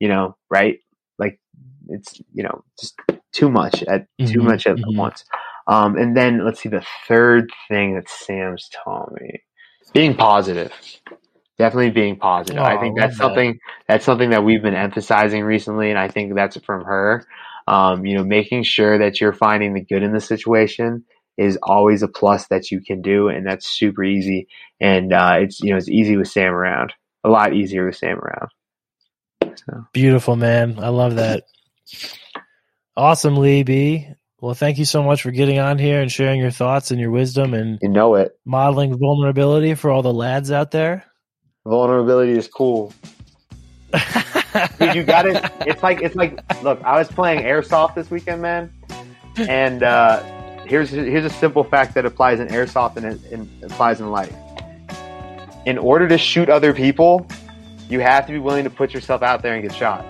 you 0.00 0.08
know, 0.08 0.36
right? 0.50 0.80
Like 1.18 1.40
it's, 1.90 2.20
you 2.34 2.44
know, 2.44 2.64
just 2.80 2.96
too 3.32 3.50
much 3.50 3.84
at 3.84 4.06
too 4.26 4.42
Mhm, 4.42 4.42
much 4.42 4.68
at 4.68 4.78
mhm. 4.78 4.96
once. 4.96 5.24
Um, 5.68 5.96
and 5.98 6.16
then 6.16 6.44
let's 6.46 6.62
see 6.62 6.70
the 6.70 6.86
third 7.08 7.50
thing 7.68 7.96
that 7.96 8.10
Sam's 8.10 8.70
taught 8.84 9.12
me: 9.20 9.42
being 9.94 10.16
positive. 10.16 10.72
Definitely 11.58 11.90
being 11.90 12.16
positive. 12.18 12.60
Oh, 12.60 12.64
I 12.64 12.78
think 12.78 12.96
I 13.00 13.00
that's 13.00 13.16
love 13.18 13.18
that. 13.18 13.44
something 13.46 13.58
that's 13.88 14.04
something 14.04 14.30
that 14.30 14.44
we've 14.44 14.62
been 14.62 14.74
emphasizing 14.74 15.44
recently, 15.44 15.90
and 15.90 15.98
I 15.98 16.08
think 16.08 16.34
that's 16.34 16.56
from 16.64 16.84
her. 16.84 17.24
Um, 17.68 18.04
you 18.06 18.16
know, 18.16 18.24
making 18.24 18.64
sure 18.64 18.98
that 18.98 19.20
you're 19.20 19.32
finding 19.32 19.74
the 19.74 19.84
good 19.84 20.02
in 20.02 20.12
the 20.12 20.20
situation 20.20 21.04
is 21.38 21.58
always 21.62 22.02
a 22.02 22.08
plus 22.08 22.48
that 22.48 22.70
you 22.72 22.80
can 22.80 23.02
do, 23.02 23.28
and 23.28 23.46
that's 23.46 23.68
super 23.68 24.04
easy. 24.04 24.48
And 24.80 25.12
uh, 25.12 25.36
it's 25.40 25.60
you 25.62 25.70
know 25.70 25.76
it's 25.76 25.88
easy 25.88 26.16
with 26.16 26.28
Sam 26.28 26.52
around. 26.54 26.92
A 27.24 27.28
lot 27.30 27.54
easier 27.54 27.86
with 27.86 27.96
Sam 27.96 28.18
around. 28.18 28.50
So 29.56 29.84
Beautiful, 29.92 30.36
man. 30.36 30.78
I 30.78 30.88
love 30.88 31.16
that. 31.16 31.44
Awesome, 32.96 33.36
Lee 33.36 33.62
B. 33.62 34.08
Well, 34.40 34.54
thank 34.54 34.78
you 34.78 34.84
so 34.84 35.02
much 35.02 35.22
for 35.22 35.30
getting 35.30 35.58
on 35.58 35.78
here 35.78 36.00
and 36.00 36.10
sharing 36.10 36.40
your 36.40 36.50
thoughts 36.50 36.90
and 36.90 37.00
your 37.00 37.10
wisdom 37.10 37.52
and 37.54 37.78
You 37.82 37.88
know 37.90 38.14
it. 38.14 38.38
modeling 38.46 38.96
vulnerability 38.98 39.74
for 39.74 39.90
all 39.90 40.02
the 40.02 40.12
lads 40.12 40.50
out 40.50 40.70
there. 40.70 41.04
Vulnerability 41.66 42.32
is 42.32 42.48
cool. 42.48 42.92
Dude, 44.78 44.94
you 44.94 45.04
got 45.04 45.26
it. 45.26 45.44
It's 45.66 45.82
like 45.82 46.00
it's 46.00 46.14
like. 46.16 46.40
Look, 46.62 46.82
I 46.84 46.98
was 46.98 47.08
playing 47.08 47.44
airsoft 47.44 47.94
this 47.94 48.10
weekend, 48.10 48.40
man, 48.40 48.72
and 49.36 49.82
uh, 49.82 50.20
here's 50.64 50.88
here's 50.90 51.24
a 51.24 51.30
simple 51.30 51.62
fact 51.64 51.94
that 51.94 52.06
applies 52.06 52.40
in 52.40 52.48
airsoft 52.48 52.96
and 52.96 53.04
it, 53.06 53.20
and 53.32 53.48
applies 53.62 54.00
in 54.00 54.10
life. 54.10 54.34
In 55.66 55.76
order 55.76 56.08
to 56.08 56.16
shoot 56.16 56.48
other 56.48 56.72
people, 56.72 57.26
you 57.90 58.00
have 58.00 58.26
to 58.26 58.32
be 58.32 58.38
willing 58.38 58.64
to 58.64 58.70
put 58.70 58.94
yourself 58.94 59.22
out 59.22 59.42
there 59.42 59.54
and 59.54 59.62
get 59.62 59.74
shot. 59.74 60.06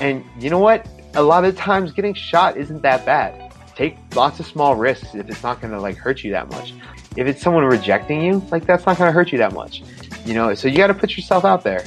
And 0.00 0.24
you 0.38 0.48
know 0.48 0.58
what? 0.58 0.86
A 1.14 1.22
lot 1.22 1.44
of 1.44 1.56
times, 1.56 1.92
getting 1.92 2.14
shot 2.14 2.56
isn't 2.56 2.82
that 2.82 3.04
bad. 3.04 3.52
Take 3.76 3.96
lots 4.14 4.40
of 4.40 4.46
small 4.46 4.76
risks 4.76 5.14
if 5.14 5.28
it's 5.28 5.42
not 5.42 5.60
going 5.60 5.72
to 5.72 5.80
like 5.80 5.96
hurt 5.96 6.22
you 6.22 6.30
that 6.32 6.48
much. 6.50 6.72
If 7.16 7.26
it's 7.26 7.42
someone 7.42 7.64
rejecting 7.64 8.22
you, 8.22 8.38
like 8.50 8.66
that's 8.66 8.86
not 8.86 8.96
going 8.96 9.08
to 9.08 9.12
hurt 9.12 9.32
you 9.32 9.38
that 9.38 9.52
much. 9.52 9.82
You 10.24 10.34
know, 10.34 10.54
so 10.54 10.68
you 10.68 10.76
got 10.76 10.86
to 10.86 10.94
put 10.94 11.16
yourself 11.16 11.44
out 11.44 11.64
there. 11.64 11.84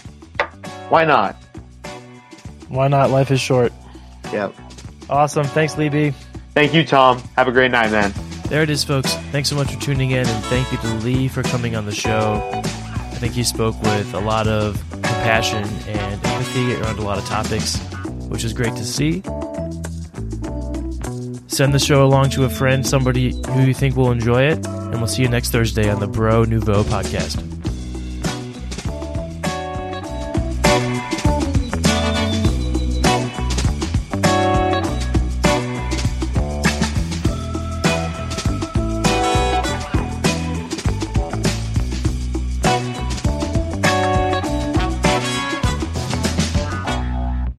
Why 0.89 1.05
not? 1.05 1.35
Why 2.69 2.87
not? 2.87 3.09
Life 3.09 3.31
is 3.31 3.39
short. 3.39 3.71
Yep. 4.31 4.53
Awesome. 5.09 5.45
Thanks, 5.45 5.77
Lee 5.77 5.89
B. 5.89 6.13
Thank 6.53 6.73
you, 6.73 6.85
Tom. 6.85 7.19
Have 7.37 7.47
a 7.47 7.51
great 7.51 7.71
night, 7.71 7.91
man. 7.91 8.13
There 8.49 8.63
it 8.63 8.69
is, 8.69 8.83
folks. 8.83 9.13
Thanks 9.31 9.49
so 9.49 9.55
much 9.55 9.73
for 9.73 9.79
tuning 9.81 10.11
in, 10.11 10.25
and 10.27 10.43
thank 10.45 10.71
you 10.71 10.77
to 10.77 10.87
Lee 10.95 11.27
for 11.27 11.43
coming 11.43 11.75
on 11.75 11.85
the 11.85 11.95
show. 11.95 12.61
I 13.17 13.19
think 13.19 13.33
he 13.33 13.43
spoke 13.43 13.81
with 13.81 14.13
a 14.13 14.19
lot 14.19 14.47
of 14.47 14.79
compassion 14.91 15.63
and 15.87 16.23
empathy 16.23 16.75
around 16.75 16.99
a 16.99 17.01
lot 17.01 17.17
of 17.17 17.25
topics, 17.25 17.79
which 18.29 18.43
is 18.43 18.53
great 18.53 18.75
to 18.75 18.85
see. 18.85 19.23
Send 21.47 21.73
the 21.73 21.79
show 21.79 22.05
along 22.05 22.29
to 22.29 22.43
a 22.43 22.49
friend, 22.49 22.85
somebody 22.85 23.33
who 23.47 23.61
you 23.61 23.73
think 23.73 23.95
will 23.95 24.11
enjoy 24.11 24.43
it, 24.43 24.63
and 24.67 24.97
we'll 24.97 25.07
see 25.07 25.23
you 25.23 25.29
next 25.29 25.51
Thursday 25.51 25.89
on 25.89 25.99
the 25.99 26.05
Bro 26.05 26.43
Nouveau 26.43 26.83
podcast. 26.83 27.56